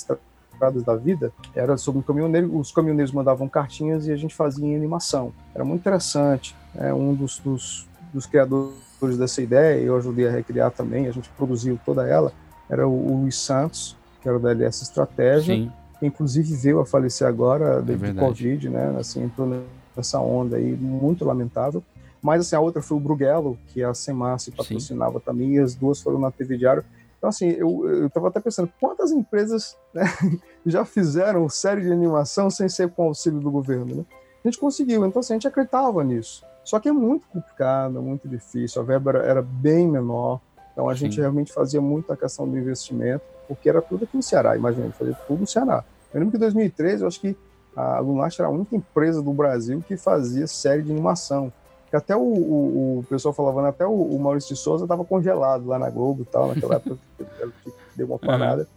Estradas 0.54 0.84
da 0.84 0.95
Vida, 0.95 1.32
era 1.56 1.78
sobre 1.78 1.99
um 1.99 2.01
caminhoneiro, 2.01 2.58
os 2.58 2.72
caminhoneiros 2.72 3.12
mandavam 3.12 3.47
cartinhas 3.49 4.08
e 4.08 4.12
a 4.12 4.16
gente 4.16 4.34
fazia 4.34 4.66
em 4.66 4.76
animação. 4.76 5.34
Era 5.54 5.66
muito 5.66 5.82
interessante. 5.82 6.56
É 6.76 6.93
um 6.93 7.14
dos, 7.14 7.39
dos, 7.39 7.88
dos 8.14 8.26
criadores 8.26 9.18
dessa 9.18 9.41
ideia, 9.41 9.82
eu 9.82 9.97
ajudei 9.97 10.28
a 10.28 10.32
recriar 10.32 10.72
também, 10.72 11.08
a 11.08 11.12
gente 11.12 11.30
produziu 11.30 11.80
toda 11.86 12.08
ela, 12.08 12.32
era 12.70 12.88
o, 12.88 13.12
o 13.12 13.22
Luiz 13.22 13.36
Santos, 13.38 13.97
que 14.22 14.30
era 14.30 14.39
da 14.39 14.51
LS 14.51 14.84
Estratégia, 14.84 15.56
Sim. 15.56 15.72
que 15.99 16.06
inclusive 16.06 16.56
veio 16.56 16.80
a 16.80 16.86
falecer 16.86 17.28
agora 17.28 17.82
devido 17.82 17.91
ao 17.91 18.14
verdade. 18.14 18.28
Covid, 18.28 18.70
né? 18.70 18.95
Assim, 18.97 19.24
entrou 19.24 19.64
nessa 19.95 20.20
onda 20.20 20.56
aí 20.56 20.74
muito 20.76 21.26
lamentável. 21.26 21.84
Mas 22.22 22.39
assim, 22.39 22.56
a 22.56 22.62
outra 22.62 22.82
foi 22.82 22.95
o 22.95 23.01
Bruguelo, 23.01 23.58
que 23.68 23.84
a 23.84 23.93
Semassi 23.93 24.49
patrocinava 24.51 25.20
também, 25.20 25.56
e 25.56 25.60
as 25.60 25.76
duas 25.76 26.01
foram 26.01 26.18
na 26.20 26.32
TV 26.32 26.58
Diário. 26.58 26.84
Então, 27.24 27.30
assim, 27.30 27.51
eu, 27.51 27.88
eu 27.88 28.09
tava 28.09 28.28
até 28.28 28.41
pensando, 28.41 28.69
quantas 28.82 29.13
empresas 29.13 29.78
né, 29.93 30.03
já 30.65 30.84
fizeram 30.84 31.47
série 31.47 31.80
de 31.80 31.89
animação 31.89 32.49
sem 32.49 32.67
ser 32.67 32.89
com 32.89 33.03
auxílio 33.03 33.39
do 33.39 33.49
governo, 33.49 33.95
né? 33.95 34.05
A 34.43 34.47
gente 34.49 34.59
conseguiu, 34.59 35.05
então 35.05 35.21
assim, 35.21 35.32
a 35.32 35.36
gente 35.38 35.47
acreditava 35.47 36.03
nisso. 36.03 36.43
Só 36.65 36.82
que 36.82 36.89
é 36.89 36.91
muito 36.91 37.26
complicado, 37.30 38.01
muito 38.01 38.28
difícil, 38.28 38.82
a 38.82 38.84
verba 38.84 39.11
era, 39.11 39.19
era 39.24 39.41
bem 39.41 39.88
menor, 39.88 40.41
então 40.74 40.89
a 40.89 40.93
gente 40.93 41.15
Sim. 41.15 41.21
realmente 41.21 41.53
fazia 41.53 41.80
muito 41.80 42.11
a 42.11 42.17
questão 42.17 42.45
do 42.45 42.57
investimento, 42.57 43.24
porque 43.47 43.69
era 43.69 43.82
tudo 43.82 44.03
aqui 44.03 44.17
no 44.17 44.24
Ceará, 44.24 44.57
imagina, 44.57 44.91
fazia 44.91 45.17
tudo 45.26 45.39
no 45.39 45.47
Ceará. 45.47 45.82
Eu 46.13 46.19
lembro 46.19 46.32
que 46.32 46.36
em 46.36 46.41
2013, 46.41 47.03
eu 47.03 47.07
acho 47.07 47.21
que 47.21 47.38
a 47.74 47.99
Lunast 47.99 48.38
era 48.38 48.49
a 48.49 48.51
única 48.51 48.76
empresa 48.76 49.21
do 49.21 49.32
Brasil 49.32 49.82
que 49.88 49.95
fazia 49.95 50.45
série 50.45 50.82
de 50.82 50.91
animação. 50.91 51.53
Que 51.93 51.97
até 51.97 52.15
o, 52.15 52.21
o, 52.21 52.99
o 53.01 53.05
pessoal 53.07 53.35
falava, 53.35 53.61
né, 53.61 53.69
até 53.69 53.85
o, 53.85 53.91
o 53.91 54.19
Maurício 54.19 54.55
de 54.55 54.59
Souza 54.59 54.85
estava 54.85 55.05
congelado 55.05 55.67
lá 55.67 55.77
na 55.77 55.91
Globo 55.91 56.23
e 56.23 56.25
tal, 56.25 56.47
naquela 56.47 56.77
época 56.77 56.97
deu 57.95 58.07
uma 58.07 58.17
parada, 58.17 58.67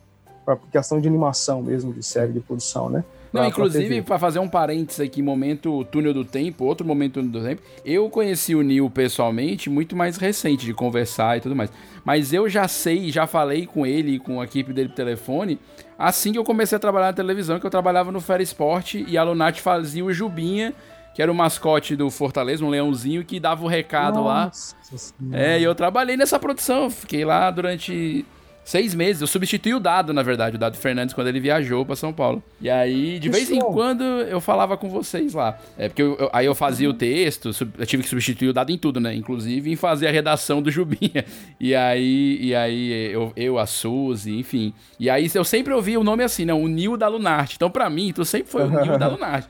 para 0.45 0.59
questão 0.71 1.01
de 1.01 1.09
animação 1.09 1.63
mesmo, 1.63 1.95
de 1.95 2.03
série 2.03 2.31
de 2.35 2.41
produção, 2.41 2.91
né? 2.91 3.03
Não, 3.33 3.41
Pra- 3.41 3.41
pra 3.41 3.49
inclusive, 3.49 4.03
para 4.03 4.19
fazer 4.19 4.39
um 4.39 4.47
parênteses 4.49 5.01
aqui, 5.01 5.23
momento 5.23 5.83
túnel 5.87 6.13
do 6.13 6.27
tempo, 6.27 6.65
outro 6.67 6.87
momento 6.87 7.15
túnel 7.15 7.31
do 7.31 7.43
tempo, 7.43 7.63
eu 7.87 8.11
conheci 8.11 8.55
o 8.55 8.61
Neil 8.61 8.91
pessoalmente 8.91 9.71
muito 9.71 9.97
mais 9.97 10.19
recente, 10.19 10.67
de 10.67 10.75
conversar 10.75 11.39
e 11.39 11.41
tudo 11.41 11.57
mais. 11.57 11.71
Mas 12.05 12.35
eu 12.35 12.51
já 12.51 12.69
sei, 12.69 13.11
já 13.11 13.27
falei 13.27 13.65
com 13.67 13.87
ele 13.87 14.17
e 14.17 14.19
com 14.19 14.43
a 14.43 14.45
equipe 14.45 14.75
dele 14.75 14.91
por 14.91 14.95
telefone, 14.97 15.59
assim 15.99 16.33
que 16.33 16.39
eu 16.39 16.45
comecei 16.45 16.77
a 16.77 16.79
trabalhar 16.79 17.07
na 17.07 17.13
televisão, 17.15 17.59
que 17.59 17.65
eu 17.65 17.71
trabalhava 17.71 18.13
no 18.13 18.21
Fair 18.21 18.43
Sport 18.43 18.97
e 19.09 19.17
a 19.17 19.23
Lunati 19.23 19.63
fazia 19.63 20.05
o 20.05 20.13
Jubinha, 20.13 20.75
que 21.17 21.23
era 21.23 21.33
o 21.33 21.35
mascote 21.35 21.97
do 21.97 22.11
Fortaleza, 22.11 22.63
um 22.63 22.69
leãozinho 22.69 23.25
que 23.25 23.41
dava 23.41 23.65
o 23.65 23.67
recado 23.69 24.23
lá. 24.23 24.45
Nossa 24.45 24.77
Senhora. 24.97 25.43
É, 25.43 25.59
e 25.59 25.65
eu 25.65 25.75
trabalhei 25.75 26.15
nessa 26.17 26.39
produção, 26.39 26.91
fiquei 26.91 27.25
lá 27.25 27.51
durante 27.51 28.25
seis 28.63 28.95
meses. 28.95 29.23
Eu 29.23 29.27
substituí 29.27 29.73
o 29.75 29.81
Dado, 29.81 30.13
na 30.13 30.23
verdade, 30.23 30.57
o 30.57 30.59
Dado 30.59 30.77
Fernandes, 30.77 31.15
quando 31.15 31.29
ele 31.29 31.41
viajou 31.41 31.87
pra 31.87 31.97
São 31.97 32.13
Paulo. 32.13 32.43
E 32.61 32.69
aí, 32.69 33.19
de 33.19 33.29
Que 33.31 33.35
vez 33.35 33.51
em 33.51 33.61
show. 33.61 33.73
quando, 33.73 34.03
eu 34.03 34.41
falava 34.41 34.77
com 34.77 34.91
vocês 34.91 35.33
lá. 35.35 35.57
É, 35.79 35.89
porque 35.89 36.03
eu- 36.03 36.17
eu- 36.19 36.31
aí 36.33 36.45
eu 36.47 36.55
fazia 36.55 36.91
o 36.91 36.93
texto, 36.93 37.53
sub- 37.53 37.73
eu 37.79 37.87
tive 37.87 38.03
que 38.03 38.09
substituir 38.09 38.49
o 38.49 38.53
Dado 38.53 38.71
em 38.71 38.77
tudo, 38.77 39.01
né? 39.01 39.15
Inclusive 39.15 39.71
em 39.73 39.77
fazer 39.77 40.09
a 40.09 40.11
redação 40.11 40.61
do 40.61 40.71
Jubinha. 40.71 41.25
E 41.59 41.75
aí, 41.75 42.39
e 42.43 42.55
aí 42.55 43.11
eu, 43.13 43.33
eu, 43.37 43.59
a 43.59 43.65
Suzy, 43.67 44.37
enfim. 44.39 44.75
E 45.01 45.09
aí 45.09 45.31
eu 45.35 45.45
sempre 45.45 45.73
ouvia 45.73 45.99
o 45.99 46.05
nome 46.05 46.23
assim, 46.23 46.45
né? 46.45 46.53
O 46.53 46.69
Nil 46.69 46.97
da 46.97 47.09
Lunarte. 47.09 47.55
Então, 47.57 47.71
pra 47.71 47.89
mim, 47.89 48.13
tu 48.13 48.25
sempre 48.25 48.51
foi 48.53 48.65
o 48.65 48.69
Nil 48.83 48.99
da 48.99 49.09
Lunarte. 49.09 49.49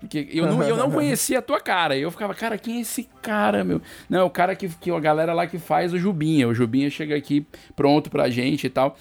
Porque 0.00 0.28
eu 0.30 0.46
não, 0.46 0.62
eu 0.62 0.76
não 0.76 0.90
conhecia 0.90 1.38
a 1.38 1.42
tua 1.42 1.60
cara. 1.60 1.96
Eu 1.96 2.10
ficava, 2.10 2.34
cara, 2.34 2.58
quem 2.58 2.78
é 2.78 2.80
esse 2.80 3.08
cara, 3.22 3.64
meu? 3.64 3.80
Não, 4.08 4.20
é 4.20 4.22
o 4.22 4.30
cara 4.30 4.54
que, 4.54 4.68
que 4.68 4.90
a 4.90 5.00
galera 5.00 5.32
lá 5.32 5.46
que 5.46 5.58
faz 5.58 5.92
o 5.92 5.98
Jubinha. 5.98 6.46
O 6.46 6.54
Jubinha 6.54 6.90
chega 6.90 7.16
aqui 7.16 7.46
pronto 7.74 8.10
pra 8.10 8.28
gente 8.28 8.66
e 8.66 8.70
tal. 8.70 8.96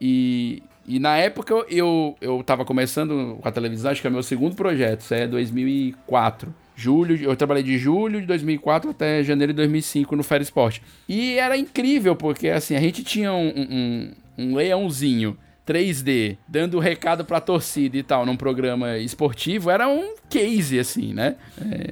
E, 0.00 0.62
e 0.86 0.98
na 0.98 1.16
época 1.16 1.54
eu, 1.54 1.66
eu, 1.68 2.16
eu 2.20 2.42
tava 2.42 2.64
começando 2.64 3.38
com 3.40 3.48
a 3.48 3.52
televisão, 3.52 3.90
acho 3.90 4.00
que 4.00 4.06
é 4.06 4.10
meu 4.10 4.22
segundo 4.22 4.56
projeto, 4.56 5.00
isso 5.00 5.14
é 5.14 5.26
2004. 5.26 6.52
Julho, 6.74 7.22
eu 7.22 7.36
trabalhei 7.36 7.62
de 7.62 7.76
julho 7.76 8.20
de 8.20 8.26
2004 8.26 8.90
até 8.90 9.22
janeiro 9.22 9.52
de 9.52 9.58
2005 9.58 10.16
no 10.16 10.22
Fair 10.22 10.40
Sport. 10.40 10.80
E 11.06 11.38
era 11.38 11.56
incrível, 11.56 12.16
porque 12.16 12.48
assim, 12.48 12.74
a 12.74 12.80
gente 12.80 13.04
tinha 13.04 13.32
um, 13.32 13.48
um, 13.48 14.12
um 14.38 14.54
leãozinho 14.54 15.36
3D, 15.70 16.36
dando 16.48 16.80
recado 16.80 17.24
pra 17.24 17.40
torcida 17.40 17.96
e 17.96 18.02
tal, 18.02 18.26
num 18.26 18.36
programa 18.36 18.98
esportivo, 18.98 19.70
era 19.70 19.88
um 19.88 20.14
case, 20.28 20.80
assim, 20.80 21.14
né? 21.14 21.36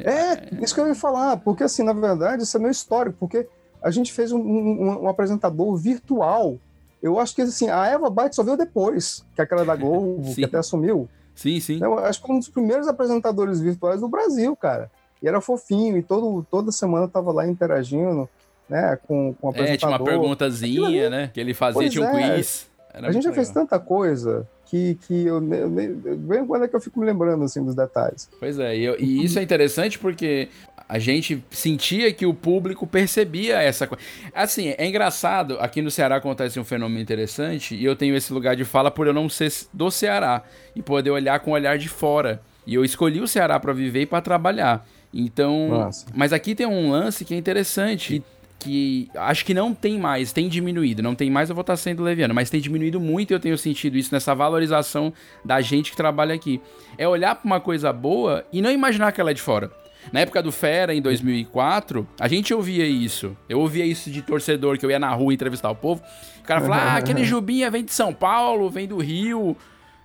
É, 0.04 0.10
é 0.10 0.64
isso 0.64 0.74
que 0.74 0.80
eu 0.80 0.88
ia 0.88 0.96
falar, 0.96 1.36
porque 1.36 1.62
assim, 1.62 1.84
na 1.84 1.92
verdade, 1.92 2.42
isso 2.42 2.56
é 2.56 2.60
meu 2.60 2.72
histórico, 2.72 3.16
porque 3.20 3.46
a 3.80 3.92
gente 3.92 4.12
fez 4.12 4.32
um, 4.32 4.40
um, 4.40 5.04
um 5.04 5.08
apresentador 5.08 5.76
virtual. 5.76 6.58
Eu 7.00 7.20
acho 7.20 7.36
que 7.36 7.42
assim, 7.42 7.70
a 7.70 7.86
Eva 7.86 8.10
Byte 8.10 8.34
só 8.34 8.42
veio 8.42 8.56
depois, 8.56 9.24
que 9.36 9.40
é 9.40 9.44
aquela 9.44 9.64
da 9.64 9.76
Globo, 9.76 10.22
que 10.34 10.44
até 10.44 10.58
assumiu. 10.58 11.08
Sim, 11.32 11.60
sim. 11.60 11.78
Eu 11.80 11.96
acho 12.00 12.20
que 12.20 12.26
foi 12.26 12.34
um 12.34 12.40
dos 12.40 12.48
primeiros 12.48 12.88
apresentadores 12.88 13.60
virtuais 13.60 14.00
do 14.00 14.08
Brasil, 14.08 14.56
cara. 14.56 14.90
E 15.22 15.28
era 15.28 15.40
fofinho, 15.40 15.96
e 15.96 16.02
todo, 16.02 16.44
toda 16.50 16.72
semana 16.72 17.06
tava 17.06 17.30
lá 17.30 17.46
interagindo, 17.46 18.28
né, 18.68 18.98
com, 19.06 19.32
com 19.34 19.46
o 19.46 19.50
apresentador. 19.50 19.74
É, 19.74 19.76
tinha 19.76 19.90
uma 19.90 20.04
perguntazinha, 20.04 21.08
né, 21.08 21.30
que 21.32 21.38
ele 21.38 21.54
fazia, 21.54 21.88
tinha 21.88 22.04
um 22.04 22.18
é. 22.18 22.34
quiz. 22.34 22.67
Era 22.92 23.08
a 23.08 23.12
gente 23.12 23.24
já 23.24 23.32
fez 23.32 23.50
tanta 23.50 23.78
coisa 23.78 24.46
que, 24.66 24.96
que 25.06 25.26
eu, 25.26 25.42
eu, 25.54 26.34
eu, 26.34 26.46
quando 26.46 26.64
é 26.64 26.68
que 26.68 26.76
eu 26.76 26.80
fico 26.80 27.00
me 27.00 27.06
lembrando 27.06 27.44
assim 27.44 27.64
dos 27.64 27.74
detalhes. 27.74 28.28
Pois 28.38 28.58
é, 28.58 28.76
e, 28.76 28.84
eu, 28.84 28.96
e 28.98 29.24
isso 29.24 29.38
é 29.38 29.42
interessante 29.42 29.98
porque 29.98 30.48
a 30.88 30.98
gente 30.98 31.44
sentia 31.50 32.12
que 32.12 32.24
o 32.24 32.32
público 32.32 32.86
percebia 32.86 33.60
essa 33.60 33.86
coisa. 33.86 34.02
Assim, 34.34 34.74
é 34.76 34.86
engraçado, 34.86 35.58
aqui 35.60 35.82
no 35.82 35.90
Ceará 35.90 36.16
acontece 36.16 36.58
um 36.58 36.64
fenômeno 36.64 37.00
interessante 37.00 37.74
e 37.74 37.84
eu 37.84 37.94
tenho 37.94 38.16
esse 38.16 38.32
lugar 38.32 38.56
de 38.56 38.64
fala 38.64 38.90
por 38.90 39.06
eu 39.06 39.12
não 39.12 39.28
ser 39.28 39.52
do 39.72 39.90
Ceará 39.90 40.42
e 40.74 40.82
poder 40.82 41.10
olhar 41.10 41.40
com 41.40 41.50
o 41.50 41.54
olhar 41.54 41.76
de 41.76 41.88
fora. 41.88 42.40
E 42.66 42.74
eu 42.74 42.84
escolhi 42.84 43.20
o 43.20 43.28
Ceará 43.28 43.60
para 43.60 43.72
viver 43.72 44.02
e 44.02 44.06
para 44.06 44.22
trabalhar. 44.22 44.86
Então, 45.12 45.68
Nossa. 45.68 46.06
mas 46.14 46.32
aqui 46.32 46.54
tem 46.54 46.66
um 46.66 46.90
lance 46.90 47.24
que 47.24 47.34
é 47.34 47.36
interessante 47.36 48.22
que 48.58 49.08
acho 49.14 49.44
que 49.44 49.54
não 49.54 49.72
tem 49.72 49.98
mais, 49.98 50.32
tem 50.32 50.48
diminuído. 50.48 51.02
Não 51.02 51.14
tem 51.14 51.30
mais, 51.30 51.48
eu 51.48 51.54
vou 51.54 51.60
estar 51.60 51.76
sendo 51.76 52.02
leviano, 52.02 52.34
mas 52.34 52.50
tem 52.50 52.60
diminuído 52.60 53.00
muito 53.00 53.30
e 53.30 53.34
eu 53.34 53.40
tenho 53.40 53.56
sentido 53.56 53.96
isso 53.96 54.12
nessa 54.12 54.34
valorização 54.34 55.12
da 55.44 55.60
gente 55.60 55.90
que 55.90 55.96
trabalha 55.96 56.34
aqui. 56.34 56.60
É 56.96 57.06
olhar 57.06 57.34
para 57.34 57.46
uma 57.46 57.60
coisa 57.60 57.92
boa 57.92 58.44
e 58.52 58.60
não 58.60 58.70
imaginar 58.70 59.12
que 59.12 59.20
ela 59.20 59.30
é 59.30 59.34
de 59.34 59.42
fora. 59.42 59.70
Na 60.12 60.20
época 60.20 60.42
do 60.42 60.50
Fera, 60.50 60.94
em 60.94 61.02
2004, 61.02 62.06
a 62.18 62.28
gente 62.28 62.54
ouvia 62.54 62.86
isso. 62.86 63.36
Eu 63.48 63.60
ouvia 63.60 63.84
isso 63.84 64.10
de 64.10 64.22
torcedor, 64.22 64.78
que 64.78 64.86
eu 64.86 64.90
ia 64.90 64.98
na 64.98 65.12
rua 65.12 65.34
entrevistar 65.34 65.70
o 65.70 65.74
povo. 65.74 66.02
O 66.40 66.42
cara 66.44 66.60
falava, 66.60 66.82
ah, 66.82 66.96
aquele 66.96 67.22
Jubinha 67.26 67.70
vem 67.70 67.84
de 67.84 67.92
São 67.92 68.12
Paulo, 68.12 68.70
vem 68.70 68.88
do 68.88 68.98
Rio. 68.98 69.56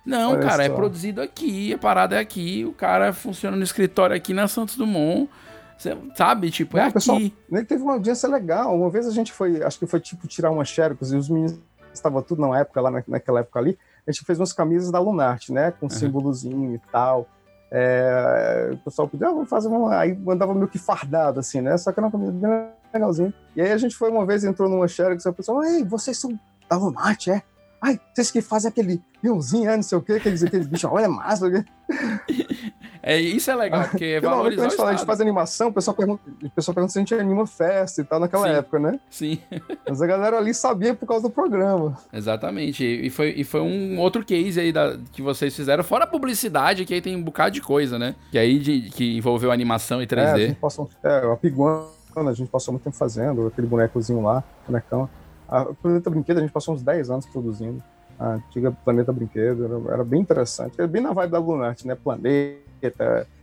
Não, 0.04 0.32
Olha 0.32 0.42
cara, 0.42 0.64
é 0.64 0.66
só. 0.66 0.72
é 0.72 0.76
produzido 0.76 1.22
aqui, 1.22 1.72
a 1.72 1.78
parada 1.78 2.16
é 2.16 2.18
aqui, 2.18 2.64
o 2.68 2.72
cara 2.72 3.12
funciona 3.12 3.56
no 3.56 3.62
escritório 3.62 4.14
aqui 4.14 4.34
na 4.34 4.46
Santos 4.46 4.76
Dumont. 4.76 5.30
Você 5.78 5.96
sabe, 6.14 6.50
tipo, 6.50 6.78
é 6.78 6.90
pessoal, 6.90 7.18
aqui. 7.18 7.34
Teve 7.66 7.82
uma 7.82 7.94
audiência 7.94 8.28
legal. 8.28 8.74
Uma 8.74 8.90
vez 8.90 9.06
a 9.06 9.10
gente 9.10 9.32
foi, 9.32 9.62
acho 9.62 9.78
que 9.78 9.86
foi 9.86 10.00
tipo 10.00 10.26
tirar 10.26 10.50
uma 10.50 10.64
xerox 10.64 11.10
e 11.10 11.16
os 11.16 11.28
meninos 11.28 11.58
estavam 11.92 12.22
tudo 12.22 12.42
na 12.42 12.58
época, 12.58 12.80
lá 12.80 12.90
naquela 13.06 13.40
época 13.40 13.58
ali. 13.58 13.78
A 14.06 14.10
gente 14.10 14.24
fez 14.24 14.38
umas 14.38 14.52
camisas 14.52 14.90
da 14.90 14.98
Lunarte, 14.98 15.52
né? 15.52 15.70
Com 15.72 15.86
uhum. 15.86 15.90
símbolozinho 15.90 16.74
e 16.74 16.80
tal. 16.90 17.28
É, 17.70 18.70
o 18.72 18.76
pessoal 18.78 19.08
pediu, 19.08 19.26
ah, 19.28 19.32
vamos 19.32 19.48
fazer 19.48 19.68
uma. 19.68 19.98
Aí 19.98 20.14
mandava 20.14 20.54
meio 20.54 20.68
que 20.68 20.78
fardado, 20.78 21.40
assim, 21.40 21.60
né? 21.60 21.76
Só 21.76 21.90
que 21.90 21.98
era 21.98 22.06
uma 22.06 22.12
camisa 22.12 22.32
bem 22.32 22.68
legalzinha. 22.92 23.34
E 23.56 23.62
aí 23.62 23.72
a 23.72 23.78
gente 23.78 23.96
foi 23.96 24.10
uma 24.10 24.24
vez, 24.24 24.44
entrou 24.44 24.68
numa 24.68 24.86
xerox 24.86 25.24
e 25.24 25.28
o 25.28 25.32
pessoal, 25.32 25.64
ei, 25.64 25.82
vocês 25.82 26.18
são 26.18 26.38
da 26.68 26.76
Lunarte, 26.76 27.30
é? 27.30 27.42
Ai, 27.80 28.00
vocês 28.14 28.30
que 28.30 28.40
fazem 28.40 28.68
aquele 28.68 29.02
leãozinho, 29.22 29.68
é, 29.68 29.76
não 29.76 29.82
sei 29.82 29.98
o 29.98 30.00
quê, 30.00 30.14
aqueles, 30.14 30.42
aqueles 30.42 30.66
bichos, 30.66 30.90
olha, 30.90 31.08
massa. 31.08 31.46
É, 33.06 33.20
isso 33.20 33.50
é 33.50 33.54
legal, 33.54 33.86
porque 33.86 34.04
é 34.04 34.20
valorizar 34.20 34.62
quando 34.62 34.66
a 34.66 34.68
gente 34.70 34.76
fala, 34.78 34.90
a 34.90 34.92
gente 34.94 35.04
faz 35.04 35.20
animação, 35.20 35.68
o 35.68 35.72
pessoal, 35.74 35.94
pergunta, 35.94 36.22
o 36.42 36.48
pessoal 36.50 36.74
pergunta 36.74 36.90
se 36.90 36.98
a 36.98 37.02
gente 37.02 37.14
anima 37.14 37.46
festa 37.46 38.00
e 38.00 38.04
tal 38.04 38.18
naquela 38.18 38.48
Sim. 38.48 38.54
época, 38.54 38.78
né? 38.78 39.00
Sim. 39.10 39.38
Mas 39.86 40.00
a 40.00 40.06
galera 40.06 40.38
ali 40.38 40.54
sabia 40.54 40.94
por 40.94 41.06
causa 41.06 41.28
do 41.28 41.30
programa. 41.30 41.98
Exatamente. 42.10 42.82
E 42.82 43.10
foi, 43.10 43.34
e 43.36 43.44
foi 43.44 43.60
um 43.60 43.98
outro 43.98 44.24
case 44.24 44.58
aí 44.58 44.72
da, 44.72 44.96
que 45.12 45.20
vocês 45.20 45.54
fizeram, 45.54 45.84
fora 45.84 46.04
a 46.04 46.06
publicidade, 46.06 46.86
que 46.86 46.94
aí 46.94 47.02
tem 47.02 47.14
um 47.14 47.22
bocado 47.22 47.50
de 47.50 47.60
coisa, 47.60 47.98
né? 47.98 48.14
Que 48.30 48.38
aí 48.38 48.58
de, 48.58 48.88
que 48.88 49.18
envolveu 49.18 49.52
animação 49.52 50.02
e 50.02 50.06
3D. 50.06 50.16
É, 50.16 50.32
a 50.32 50.38
gente 50.38 50.60
passou, 50.60 50.88
é, 51.02 51.30
a 51.30 51.36
Piguana, 51.36 51.86
a 52.16 52.32
gente 52.32 52.48
passou 52.48 52.72
muito 52.72 52.84
tempo 52.84 52.96
fazendo, 52.96 53.48
aquele 53.48 53.66
bonecozinho 53.66 54.22
lá, 54.22 54.42
bonecão. 54.66 55.10
A 55.46 55.66
Planeta 55.66 56.08
Brinquedo 56.08 56.38
a 56.38 56.40
gente 56.40 56.52
passou 56.52 56.74
uns 56.74 56.82
10 56.82 57.10
anos 57.10 57.26
produzindo. 57.26 57.82
A 58.18 58.34
antiga 58.34 58.72
Planeta 58.72 59.12
Brinquedo, 59.12 59.64
era, 59.64 59.94
era 59.94 60.04
bem 60.04 60.22
interessante. 60.22 60.74
Era 60.78 60.88
bem 60.88 61.02
na 61.02 61.12
vibe 61.12 61.30
da 61.30 61.38
Lunarte, 61.38 61.86
né? 61.86 61.94
Planeta, 61.94 62.63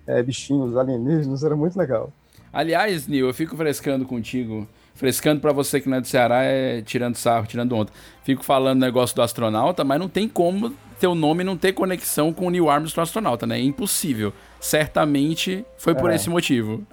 é, 0.08 0.24
bichinhos, 0.24 0.76
alienígenas, 0.76 1.44
era 1.44 1.56
muito 1.56 1.78
legal. 1.78 2.12
Aliás, 2.52 3.08
Nil, 3.08 3.28
eu 3.28 3.34
fico 3.34 3.56
frescando 3.56 4.06
contigo. 4.06 4.68
Frescando 4.94 5.39
para 5.39 5.54
você 5.54 5.80
que 5.80 5.89
não 5.89 5.98
é 5.98 6.02
do 6.02 6.08
Ceará, 6.08 6.44
é 6.44 6.82
tirando 6.82 7.16
sarro, 7.16 7.48
tirando 7.48 7.74
onda. 7.74 7.92
Fico 8.24 8.44
falando 8.44 8.80
negócio 8.80 9.16
do 9.16 9.22
astronauta, 9.22 9.84
mas 9.84 10.00
não 10.00 10.10
tem 10.10 10.28
como 10.28 10.74
teu 11.00 11.16
nome 11.16 11.44
não 11.44 11.58
ter 11.58 11.74
conexão 11.74 12.32
com 12.32 12.46
o 12.46 12.50
Neil 12.52 12.70
Armstrong 12.70 13.04
astronauta, 13.04 13.48
né? 13.48 13.58
É 13.58 13.64
impossível. 13.64 14.32
Certamente 14.60 15.66
foi 15.76 15.96
por 15.96 16.12
é. 16.12 16.16
esse 16.16 16.30
motivo. 16.30 16.86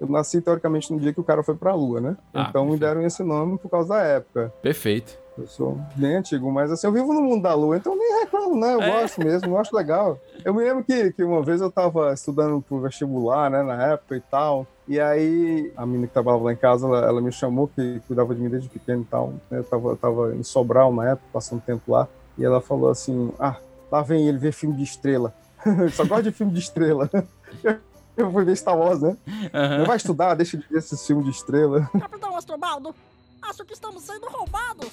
Eu 0.00 0.08
nasci, 0.08 0.40
teoricamente, 0.40 0.92
no 0.92 1.00
dia 1.00 1.12
que 1.12 1.20
o 1.20 1.24
cara 1.24 1.42
foi 1.42 1.56
pra 1.56 1.74
Lua, 1.74 2.00
né? 2.00 2.16
Ah, 2.34 2.46
então 2.48 2.62
perfeito. 2.62 2.72
me 2.72 2.78
deram 2.78 3.06
esse 3.06 3.22
nome 3.22 3.58
por 3.58 3.68
causa 3.68 3.88
da 3.88 4.00
época. 4.02 4.52
Perfeito. 4.62 5.18
Eu 5.36 5.46
sou 5.46 5.80
bem 5.94 6.16
antigo, 6.16 6.50
mas 6.52 6.70
assim, 6.70 6.86
eu 6.86 6.92
vivo 6.92 7.12
no 7.14 7.22
mundo 7.22 7.42
da 7.42 7.54
lua, 7.54 7.76
então 7.76 7.96
nem 7.96 8.20
reclamo, 8.20 8.54
né? 8.54 8.74
Eu 8.74 8.82
é. 8.82 9.00
gosto 9.00 9.24
mesmo, 9.24 9.48
eu 9.48 9.58
acho 9.58 9.74
legal. 9.74 10.18
Eu 10.44 10.52
me 10.52 10.62
lembro 10.62 10.84
que, 10.84 11.12
que 11.12 11.24
uma 11.24 11.42
vez 11.42 11.60
eu 11.60 11.70
tava 11.70 12.12
estudando 12.12 12.60
pro 12.60 12.80
vestibular, 12.80 13.50
né, 13.50 13.62
na 13.62 13.92
época 13.92 14.16
e 14.16 14.20
tal, 14.20 14.66
e 14.86 15.00
aí 15.00 15.72
a 15.74 15.86
menina 15.86 16.06
que 16.06 16.12
trabalhava 16.12 16.44
lá 16.44 16.52
em 16.52 16.56
casa, 16.56 16.86
ela, 16.86 17.06
ela 17.06 17.20
me 17.20 17.32
chamou, 17.32 17.66
que 17.66 18.00
cuidava 18.06 18.34
de 18.34 18.42
mim 18.42 18.50
desde 18.50 18.68
pequeno 18.68 19.02
e 19.02 19.06
tal, 19.06 19.28
né? 19.50 19.58
eu 19.58 19.64
tava, 19.64 19.88
eu 19.88 19.96
tava 19.96 20.36
em 20.36 20.42
Sobral 20.42 20.92
na 20.92 21.10
época, 21.10 21.26
passando 21.32 21.62
tempo 21.62 21.92
lá, 21.92 22.06
e 22.36 22.44
ela 22.44 22.60
falou 22.60 22.90
assim, 22.90 23.32
ah, 23.38 23.56
lá 23.90 24.02
vem 24.02 24.28
ele 24.28 24.38
ver 24.38 24.52
filme 24.52 24.76
de 24.76 24.82
estrela. 24.82 25.34
Só 25.92 26.04
gosta 26.04 26.24
de 26.24 26.32
filme 26.32 26.52
de 26.52 26.58
estrela. 26.58 27.08
Eu 28.14 28.30
fui 28.30 28.44
ver 28.44 28.54
Star 28.56 28.76
Wars, 28.76 29.00
né? 29.00 29.16
Uhum. 29.26 29.86
Vai 29.86 29.96
estudar, 29.96 30.34
deixa 30.34 30.58
de 30.58 30.68
ver 30.68 30.78
esses 30.78 31.06
filmes 31.06 31.24
de 31.24 31.30
estrela. 31.30 31.88
Capitão 31.98 32.36
Astrobaldo, 32.36 32.94
acho 33.40 33.64
que 33.64 33.72
estamos 33.72 34.02
sendo 34.02 34.26
roubados. 34.26 34.90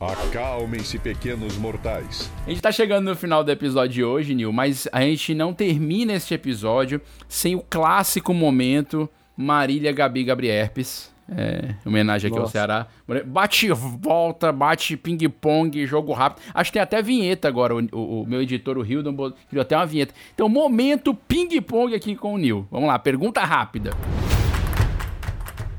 Acalmem-se, 0.00 0.96
pequenos 0.96 1.56
mortais. 1.56 2.30
A 2.46 2.50
gente 2.50 2.62
tá 2.62 2.70
chegando 2.70 3.06
no 3.06 3.16
final 3.16 3.42
do 3.42 3.50
episódio 3.50 3.94
de 3.94 4.04
hoje, 4.04 4.32
Nil, 4.32 4.52
mas 4.52 4.86
a 4.92 5.00
gente 5.00 5.34
não 5.34 5.52
termina 5.52 6.12
este 6.12 6.34
episódio 6.34 7.00
sem 7.26 7.56
o 7.56 7.60
clássico 7.68 8.32
momento 8.32 9.10
Marília 9.36 9.90
Gabi 9.92 10.22
Gabrierpes. 10.22 11.12
É, 11.30 11.74
homenagem 11.84 12.28
aqui 12.28 12.38
Nossa. 12.38 12.48
ao 12.48 12.52
Ceará. 12.52 12.86
Bate 13.26 13.70
volta, 13.72 14.52
bate 14.52 14.96
ping-pong, 14.96 15.84
jogo 15.84 16.12
rápido. 16.12 16.44
Acho 16.54 16.70
que 16.70 16.74
tem 16.74 16.82
até 16.82 17.02
vinheta 17.02 17.48
agora. 17.48 17.74
O, 17.74 17.80
o, 17.92 18.22
o 18.22 18.26
meu 18.26 18.40
editor, 18.40 18.78
o 18.78 18.86
Hildon, 18.86 19.32
criou 19.50 19.62
até 19.62 19.76
uma 19.76 19.84
vinheta. 19.84 20.14
Então, 20.32 20.48
momento 20.48 21.12
ping-pong 21.12 21.92
aqui 21.92 22.14
com 22.14 22.34
o 22.34 22.38
Nil. 22.38 22.66
Vamos 22.70 22.88
lá, 22.88 22.98
pergunta 23.00 23.44
rápida. 23.44 23.90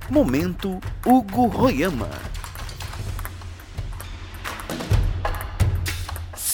Momento 0.10 0.80
Hugo 1.06 1.48
Royama. 1.48 2.10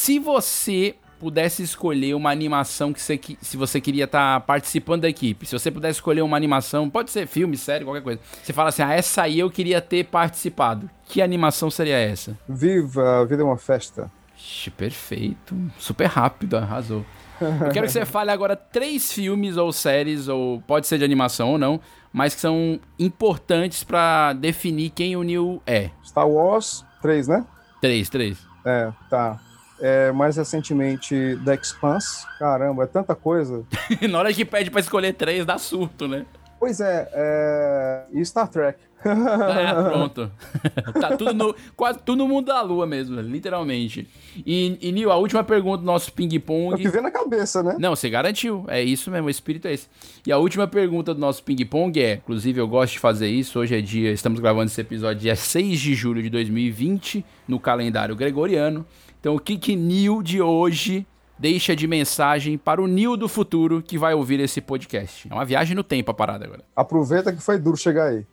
Se 0.06 0.20
você 0.20 0.96
pudesse 1.20 1.64
escolher 1.64 2.14
uma 2.14 2.30
animação 2.30 2.94
que 2.94 3.02
você, 3.02 3.20
se 3.42 3.58
você 3.58 3.82
queria 3.82 4.04
estar 4.04 4.36
tá 4.36 4.40
participando 4.40 5.02
da 5.02 5.10
equipe, 5.10 5.48
se 5.48 5.58
você 5.58 5.72
pudesse 5.72 5.98
escolher 5.98 6.22
uma 6.22 6.38
animação, 6.38 6.88
pode 6.88 7.10
ser 7.10 7.26
filme, 7.26 7.58
série, 7.58 7.84
qualquer 7.84 8.04
coisa. 8.04 8.22
Você 8.44 8.54
fala 8.54 8.70
assim: 8.70 8.84
"Ah, 8.84 8.94
essa 8.94 9.24
aí 9.24 9.40
eu 9.40 9.50
queria 9.50 9.82
ter 9.82 10.06
participado". 10.06 10.88
Que 11.06 11.24
animação 11.24 11.72
seria 11.72 11.98
essa? 11.98 12.38
Viva, 12.48 13.22
a 13.22 13.26
vida 13.26 13.42
é 13.42 13.46
uma 13.46 13.58
festa. 13.58 14.12
Ixi, 14.38 14.70
perfeito. 14.70 15.56
Super 15.80 16.06
rápido, 16.06 16.56
arrasou. 16.58 17.04
Eu 17.42 17.72
quero 17.72 17.88
que 17.88 17.92
você 17.92 18.06
fale 18.06 18.30
agora 18.30 18.56
três 18.56 19.12
filmes 19.12 19.58
ou 19.58 19.74
séries, 19.74 20.28
ou 20.28 20.62
pode 20.68 20.86
ser 20.86 21.00
de 21.00 21.04
animação 21.04 21.54
ou 21.54 21.58
não, 21.58 21.82
mas 22.14 22.36
que 22.36 22.42
são 22.42 22.80
importantes 23.00 23.84
para 23.84 24.34
definir 24.34 24.92
quem 24.92 25.16
o 25.16 25.24
Neil 25.24 25.64
é. 25.66 25.90
Star 26.06 26.30
Wars, 26.30 26.86
três, 27.02 27.28
né? 27.28 27.44
Três, 27.82 28.08
três. 28.08 28.38
É, 28.64 28.92
tá. 29.10 29.40
É, 29.80 30.12
mais 30.12 30.38
recentemente, 30.38 31.40
The 31.44 31.56
Expanse. 31.56 32.26
Caramba, 32.40 32.84
é 32.84 32.88
tanta 32.88 33.14
coisa. 33.16 33.64
Na 34.10 34.20
hora 34.20 34.34
que 34.34 34.46
pede 34.46 34.72
pra 34.72 34.80
escolher 34.80 35.14
três, 35.14 35.46
dá 35.46 35.58
surto, 35.58 36.08
né? 36.08 36.26
Pois 36.60 36.80
é, 36.80 37.10
é... 37.14 38.06
e 38.14 38.26
Star 38.26 38.48
Trek. 38.48 38.80
É, 39.06 39.74
pronto. 39.84 40.32
tá 41.00 41.16
tudo 41.16 41.34
no, 41.34 41.56
quase 41.76 42.00
tudo 42.00 42.18
no 42.18 42.28
mundo 42.28 42.48
da 42.48 42.62
lua 42.62 42.88
mesmo, 42.88 43.20
literalmente. 43.22 44.08
E, 44.46 44.78
e 44.82 44.92
Nil, 44.92 45.12
a 45.12 45.18
última 45.18 45.44
pergunta 45.44 45.80
do 45.80 45.86
nosso 45.86 46.12
ping-pong. 46.12 46.72
É 46.72 46.76
o 46.76 46.78
que 46.78 46.90
vem 46.90 47.02
na 47.04 47.12
cabeça, 47.12 47.62
né? 47.62 47.76
Não, 47.80 47.96
você 47.96 48.10
garantiu. 48.10 48.66
É 48.68 48.82
isso 48.82 49.12
mesmo, 49.12 49.28
o 49.28 49.30
espírito 49.30 49.68
é 49.68 49.74
esse. 49.74 49.88
E 50.26 50.32
a 50.32 50.38
última 50.38 50.68
pergunta 50.68 51.14
do 51.14 51.20
nosso 51.20 51.44
ping-pong 51.44 52.02
é: 52.02 52.16
inclusive 52.16 52.60
eu 52.60 52.68
gosto 52.68 52.94
de 52.94 53.00
fazer 53.00 53.28
isso. 53.28 53.60
Hoje 53.60 53.78
é 53.78 53.82
dia, 53.82 54.12
estamos 54.12 54.40
gravando 54.40 54.66
esse 54.66 54.82
episódio 54.82 55.22
dia 55.22 55.36
6 55.36 55.80
de 55.80 55.94
julho 55.94 56.24
de 56.24 56.30
2020, 56.30 57.24
no 57.48 57.60
calendário 57.60 58.16
gregoriano. 58.16 58.86
Então, 59.26 59.38
o 59.38 59.40
que 59.40 59.58
que 59.58 59.76
Nil 59.76 60.22
de 60.22 60.40
hoje 60.40 61.04
deixa 61.40 61.76
de 61.76 61.88
mensagem 61.88 62.60
para 62.60 62.80
o 62.80 62.86
Nil 62.86 63.18
do 63.18 63.28
futuro 63.28 63.82
que 63.82 63.98
vai 63.98 64.14
ouvir 64.14 64.40
esse 64.40 64.62
podcast? 64.62 65.28
É 65.28 65.34
uma 65.34 65.44
viagem 65.44 65.76
no 65.76 65.84
tempo 65.84 66.12
a 66.12 66.14
parada 66.14 66.46
agora. 66.46 66.64
Aproveita 66.76 67.34
que 67.34 67.42
foi 67.42 67.58
duro 67.58 67.76
chegar 67.76 68.10
aí. 68.10 68.24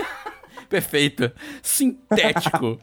Perfeito. 0.70 1.30
Sintético. 1.62 2.78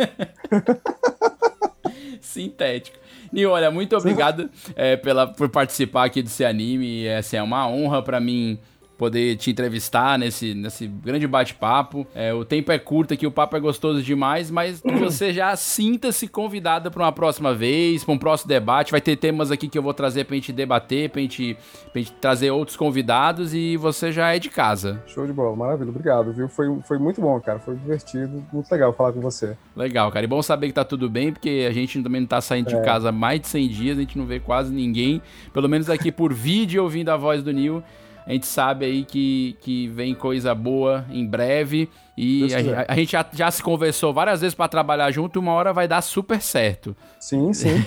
Sintético. 2.22 2.96
Nil, 3.30 3.50
olha, 3.50 3.70
muito 3.70 3.94
obrigado 3.94 4.48
é, 4.74 4.96
pela, 4.96 5.26
por 5.26 5.50
participar 5.50 6.06
aqui 6.06 6.22
do 6.22 6.30
Se 6.30 6.42
Anime. 6.42 7.04
É, 7.04 7.18
assim, 7.18 7.36
é 7.36 7.42
uma 7.42 7.68
honra 7.68 8.02
para 8.02 8.18
mim 8.18 8.58
poder 8.98 9.36
te 9.36 9.50
entrevistar 9.50 10.18
nesse, 10.18 10.52
nesse 10.54 10.88
grande 10.88 11.26
bate-papo. 11.26 12.04
É, 12.14 12.34
o 12.34 12.44
tempo 12.44 12.72
é 12.72 12.78
curto 12.78 13.14
aqui, 13.14 13.26
o 13.26 13.30
papo 13.30 13.56
é 13.56 13.60
gostoso 13.60 14.02
demais, 14.02 14.50
mas 14.50 14.82
você 14.98 15.32
já 15.32 15.54
sinta-se 15.54 16.26
convidada 16.26 16.90
para 16.90 17.04
uma 17.04 17.12
próxima 17.12 17.54
vez, 17.54 18.02
para 18.04 18.12
um 18.12 18.18
próximo 18.18 18.48
debate. 18.48 18.90
Vai 18.90 19.00
ter 19.00 19.14
temas 19.16 19.52
aqui 19.52 19.68
que 19.68 19.78
eu 19.78 19.82
vou 19.82 19.94
trazer 19.94 20.24
pra 20.24 20.34
gente 20.34 20.52
debater, 20.52 21.08
pra 21.10 21.22
gente, 21.22 21.56
pra 21.92 22.00
gente 22.02 22.12
trazer 22.14 22.50
outros 22.50 22.76
convidados 22.76 23.54
e 23.54 23.76
você 23.76 24.10
já 24.10 24.34
é 24.34 24.38
de 24.40 24.50
casa. 24.50 25.00
Show 25.06 25.26
de 25.26 25.32
bola, 25.32 25.54
maravilha, 25.56 25.90
obrigado, 25.90 26.32
viu? 26.32 26.48
Foi, 26.48 26.66
foi 26.86 26.98
muito 26.98 27.20
bom, 27.20 27.40
cara, 27.40 27.60
foi 27.60 27.76
divertido, 27.76 28.44
muito 28.52 28.70
legal 28.70 28.92
falar 28.92 29.12
com 29.12 29.20
você. 29.20 29.56
Legal, 29.76 30.10
cara, 30.10 30.24
e 30.24 30.28
bom 30.28 30.42
saber 30.42 30.66
que 30.66 30.72
tá 30.72 30.84
tudo 30.84 31.08
bem, 31.08 31.32
porque 31.32 31.66
a 31.68 31.72
gente 31.72 32.02
também 32.02 32.20
não 32.22 32.28
tá 32.28 32.40
saindo 32.40 32.68
É. 32.70 32.74
de 32.74 32.84
casa 32.84 33.10
há 33.10 33.12
mais 33.12 33.40
de 33.40 33.46
100 33.46 33.68
dias, 33.68 33.96
a 33.96 34.00
gente 34.00 34.18
não 34.18 34.26
vê 34.26 34.40
quase 34.40 34.72
ninguém, 34.74 35.22
pelo 35.52 35.68
menos 35.68 35.88
aqui 35.88 36.10
por 36.10 36.32
vídeo 36.34 36.82
ouvindo 36.82 37.10
a 37.10 37.16
voz 37.16 37.42
do 37.44 37.52
Nil. 37.52 37.80
A 38.28 38.32
gente 38.34 38.46
sabe 38.46 38.84
aí 38.84 39.04
que, 39.06 39.56
que 39.62 39.88
vem 39.88 40.14
coisa 40.14 40.54
boa 40.54 41.06
em 41.10 41.26
breve. 41.26 41.88
E 42.14 42.46
a, 42.52 42.92
a 42.92 42.94
gente 42.94 43.12
já, 43.12 43.24
já 43.32 43.50
se 43.50 43.62
conversou 43.62 44.12
várias 44.12 44.42
vezes 44.42 44.54
pra 44.54 44.68
trabalhar 44.68 45.10
junto, 45.10 45.40
uma 45.40 45.52
hora 45.52 45.72
vai 45.72 45.88
dar 45.88 46.02
super 46.02 46.38
certo. 46.42 46.94
Sim, 47.18 47.54
sim. 47.54 47.82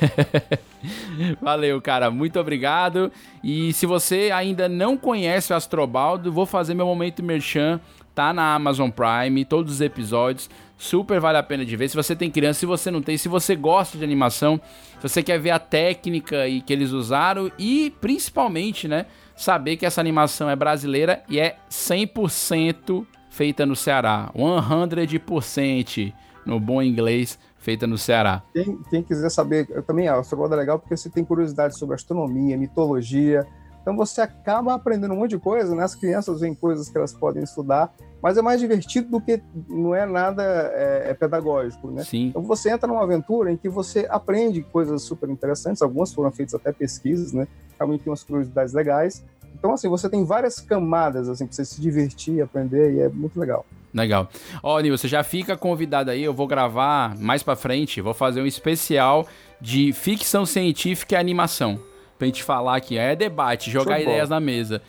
Valeu, 1.39 1.79
cara. 1.79 2.09
Muito 2.09 2.39
obrigado. 2.39 3.11
E 3.43 3.71
se 3.73 3.85
você 3.85 4.31
ainda 4.33 4.67
não 4.67 4.97
conhece 4.97 5.53
o 5.53 5.55
Astrobaldo, 5.55 6.31
vou 6.31 6.47
fazer 6.47 6.73
meu 6.73 6.87
momento 6.87 7.21
merchan. 7.21 7.79
Tá 8.15 8.33
na 8.33 8.55
Amazon 8.55 8.89
Prime, 8.89 9.45
todos 9.45 9.75
os 9.75 9.81
episódios. 9.81 10.49
Super 10.75 11.19
vale 11.19 11.37
a 11.37 11.43
pena 11.43 11.63
de 11.63 11.75
ver. 11.75 11.87
Se 11.87 11.95
você 11.95 12.15
tem 12.15 12.31
criança, 12.31 12.61
se 12.61 12.65
você 12.65 12.89
não 12.89 13.03
tem, 13.03 13.15
se 13.15 13.29
você 13.29 13.55
gosta 13.55 13.95
de 13.95 14.03
animação, 14.03 14.59
se 14.99 15.07
você 15.07 15.21
quer 15.21 15.39
ver 15.39 15.51
a 15.51 15.59
técnica 15.59 16.47
e 16.47 16.61
que 16.61 16.73
eles 16.73 16.89
usaram 16.89 17.51
e 17.59 17.93
principalmente, 18.01 18.87
né, 18.87 19.05
saber 19.41 19.75
que 19.75 19.85
essa 19.85 19.99
animação 19.99 20.49
é 20.49 20.55
brasileira 20.55 21.23
e 21.27 21.39
é 21.39 21.57
100% 21.69 23.05
feita 23.29 23.65
no 23.65 23.75
Ceará. 23.75 24.31
100% 24.35 26.13
no 26.45 26.59
bom 26.59 26.81
inglês, 26.81 27.39
feita 27.57 27.87
no 27.87 27.97
Ceará. 27.97 28.43
Quem, 28.53 28.79
quem 28.89 29.03
quiser 29.03 29.29
saber, 29.29 29.67
eu 29.69 29.83
também, 29.83 30.07
a 30.07 30.17
Astrobaldo 30.17 30.55
é 30.55 30.57
legal 30.57 30.79
porque 30.79 30.95
você 30.95 31.09
tem 31.09 31.23
curiosidade 31.23 31.77
sobre 31.77 31.95
astronomia, 31.95 32.57
mitologia. 32.57 33.45
Então 33.81 33.95
você 33.95 34.21
acaba 34.21 34.75
aprendendo 34.75 35.13
um 35.13 35.17
monte 35.17 35.31
de 35.31 35.39
coisa, 35.39 35.73
né? 35.75 35.83
As 35.83 35.95
crianças 35.95 36.39
veem 36.39 36.53
coisas 36.53 36.87
que 36.87 36.97
elas 36.97 37.13
podem 37.13 37.43
estudar, 37.43 37.91
mas 38.21 38.37
é 38.37 38.41
mais 38.41 38.59
divertido 38.59 39.09
do 39.09 39.19
que 39.21 39.41
não 39.67 39.95
é 39.95 40.05
nada 40.05 40.43
é, 40.43 41.09
é 41.09 41.13
pedagógico, 41.15 41.89
né? 41.89 42.03
Sim. 42.03 42.27
Então 42.27 42.43
você 42.43 42.69
entra 42.69 42.87
numa 42.87 43.01
aventura 43.01 43.51
em 43.51 43.57
que 43.57 43.67
você 43.67 44.05
aprende 44.09 44.61
coisas 44.61 45.01
super 45.01 45.29
interessantes, 45.29 45.81
algumas 45.81 46.13
foram 46.13 46.31
feitas 46.31 46.53
até 46.53 46.71
pesquisas, 46.71 47.33
né? 47.33 47.47
Realmente 47.79 48.03
tem 48.03 48.11
umas 48.11 48.23
curiosidades 48.23 48.73
legais. 48.73 49.23
Então, 49.61 49.73
assim, 49.73 49.87
você 49.87 50.09
tem 50.09 50.25
várias 50.25 50.59
camadas, 50.59 51.29
assim, 51.29 51.45
pra 51.45 51.53
você 51.53 51.63
se 51.63 51.79
divertir, 51.79 52.41
aprender, 52.41 52.95
e 52.95 52.99
é 53.01 53.09
muito 53.09 53.39
legal. 53.39 53.63
Legal. 53.93 54.27
Ó, 54.63 54.79
Nil, 54.79 54.97
você 54.97 55.07
já 55.07 55.21
fica 55.21 55.55
convidado 55.55 56.09
aí, 56.09 56.23
eu 56.23 56.33
vou 56.33 56.47
gravar 56.47 57.15
mais 57.19 57.43
pra 57.43 57.55
frente, 57.55 58.01
vou 58.01 58.15
fazer 58.15 58.41
um 58.41 58.47
especial 58.47 59.27
de 59.61 59.93
ficção 59.93 60.47
científica 60.47 61.13
e 61.13 61.17
animação. 61.17 61.79
Pra 62.17 62.25
gente 62.25 62.43
falar 62.43 62.75
aqui, 62.75 62.97
é 62.97 63.15
debate, 63.15 63.69
jogar 63.69 63.97
Show 63.97 64.01
ideias 64.01 64.29
na 64.29 64.39
mesa. 64.39 64.81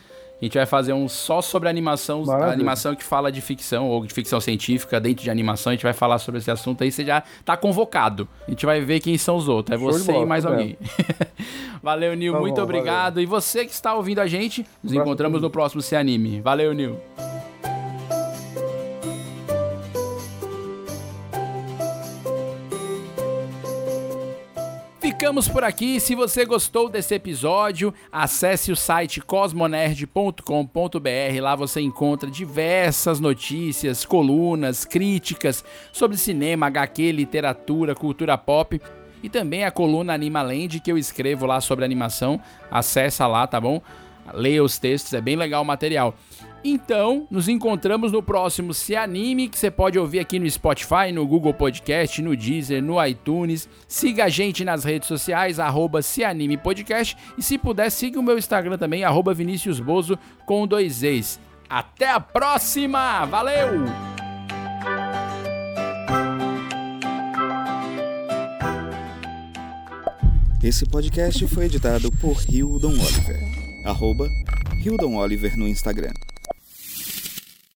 A 0.43 0.45
gente 0.45 0.59
vai 0.59 0.67
fazer 0.67 0.93
um 0.93 1.09
só 1.09 1.41
sobre 1.41 1.69
animação, 1.69 2.29
animação 2.29 2.97
que 2.97 3.05
fala 3.05 3.31
de 3.31 3.41
ficção 3.41 3.89
ou 3.89 4.05
de 4.05 4.13
ficção 4.13 4.41
científica 4.41 4.99
dentro 4.99 5.23
de 5.23 5.31
animação. 5.31 5.71
A 5.71 5.75
gente 5.75 5.85
vai 5.85 5.93
falar 5.93 6.19
sobre 6.19 6.41
esse 6.41 6.51
assunto 6.51 6.83
aí, 6.83 6.91
você 6.91 7.05
já 7.05 7.23
tá 7.45 7.57
convocado. 7.57 8.29
A 8.49 8.51
gente 8.51 8.67
vai 8.67 8.81
ver 8.81 8.99
quem 8.99 9.17
são 9.17 9.37
os 9.37 9.49
outros. 9.49 9.73
É 9.73 9.79
Show 9.79 9.93
você 9.93 10.13
bola, 10.13 10.25
e 10.25 10.29
mais 10.29 10.43
tá 10.43 10.51
alguém. 10.51 10.77
valeu, 11.81 12.17
Nil, 12.17 12.33
Tá 12.33 12.41
muito 12.41 12.57
bom, 12.57 12.63
obrigado. 12.63 13.21
E 13.21 13.27
você 13.27 13.65
que 13.65 13.73
está 13.73 13.95
ouvindo 13.95 14.19
a 14.19 14.27
gente, 14.27 14.67
nos 14.83 14.93
encontramos 14.93 15.41
no 15.41 15.49
próximo 15.49 15.81
Se 15.81 15.95
Anime. 15.95 16.41
Valeu, 16.41 16.73
Nil. 16.73 16.99
Ficamos 25.23 25.49
por 25.49 25.63
aqui. 25.63 26.01
Se 26.01 26.17
você 26.17 26.45
gostou 26.45 26.89
desse 26.89 27.15
episódio, 27.15 27.95
acesse 28.11 28.73
o 28.73 28.77
site 28.77 29.21
cosmonerd.com.br. 29.21 31.41
Lá 31.41 31.55
você 31.55 31.81
encontra 31.81 32.29
diversas 32.29 33.21
notícias, 33.21 34.05
colunas, 34.05 34.85
críticas 34.85 35.65
sobre 35.93 36.17
cinema, 36.17 36.67
HQ, 36.67 37.13
literatura, 37.13 37.95
cultura 37.95 38.37
pop 38.37 38.83
e 39.23 39.29
também 39.29 39.65
a 39.65 39.71
coluna 39.71 40.13
Animaland 40.13 40.81
que 40.81 40.91
eu 40.91 40.99
escrevo 40.99 41.47
lá 41.47 41.61
sobre 41.61 41.85
animação. 41.85 42.41
Acessa 42.69 43.25
lá, 43.29 43.47
tá 43.47 43.61
bom? 43.61 43.81
Leia 44.35 44.65
os 44.65 44.77
textos, 44.77 45.15
é 45.15 45.21
bem 45.21 45.37
legal 45.37 45.63
o 45.63 45.65
material. 45.65 46.17
Então, 46.65 47.27
nos 47.29 47.49
encontramos 47.49 48.13
no 48.13 48.23
próximo 48.23 48.73
Se 48.73 48.95
Anime, 48.95 49.49
que 49.49 49.59
você 49.59 49.71
pode 49.71 49.99
ouvir 49.99 50.21
aqui 50.21 50.39
no 50.39 50.49
Spotify, 50.49 51.11
no 51.13 51.27
Google 51.27 51.53
Podcast, 51.53 52.23
no 52.23 52.37
Deezer, 52.37 52.81
no 52.81 53.05
iTunes. 53.05 53.69
Siga 53.89 54.27
a 54.27 54.29
gente 54.29 54.65
nas 54.65 54.85
redes 54.85 55.09
sociais, 55.09 55.59
arroba 55.59 56.03
Se 56.03 56.23
Anime 56.23 56.57
Podcast. 56.57 57.17
E 57.37 57.43
se 57.43 57.59
puder, 57.59 57.91
siga 57.91 58.21
o 58.21 58.23
meu 58.23 58.39
Instagram 58.39 58.79
também, 58.79 59.03
arroba 59.03 59.35
Vinícius 59.35 59.81
Bozo, 59.81 60.17
com 60.47 60.67
dois 60.67 61.03
ex. 61.03 61.41
Até 61.69 62.11
a 62.11 62.21
próxima! 62.21 63.25
Valeu! 63.25 63.85
Esse 70.63 70.87
podcast 70.87 71.45
foi 71.49 71.65
editado 71.65 72.13
por 72.13 72.41
Hildon 72.49 72.93
Oliver. 72.93 73.41
Arroba 73.85 74.31
Hildon 74.85 75.17
Oliver 75.17 75.59
no 75.59 75.67
Instagram. 75.67 76.13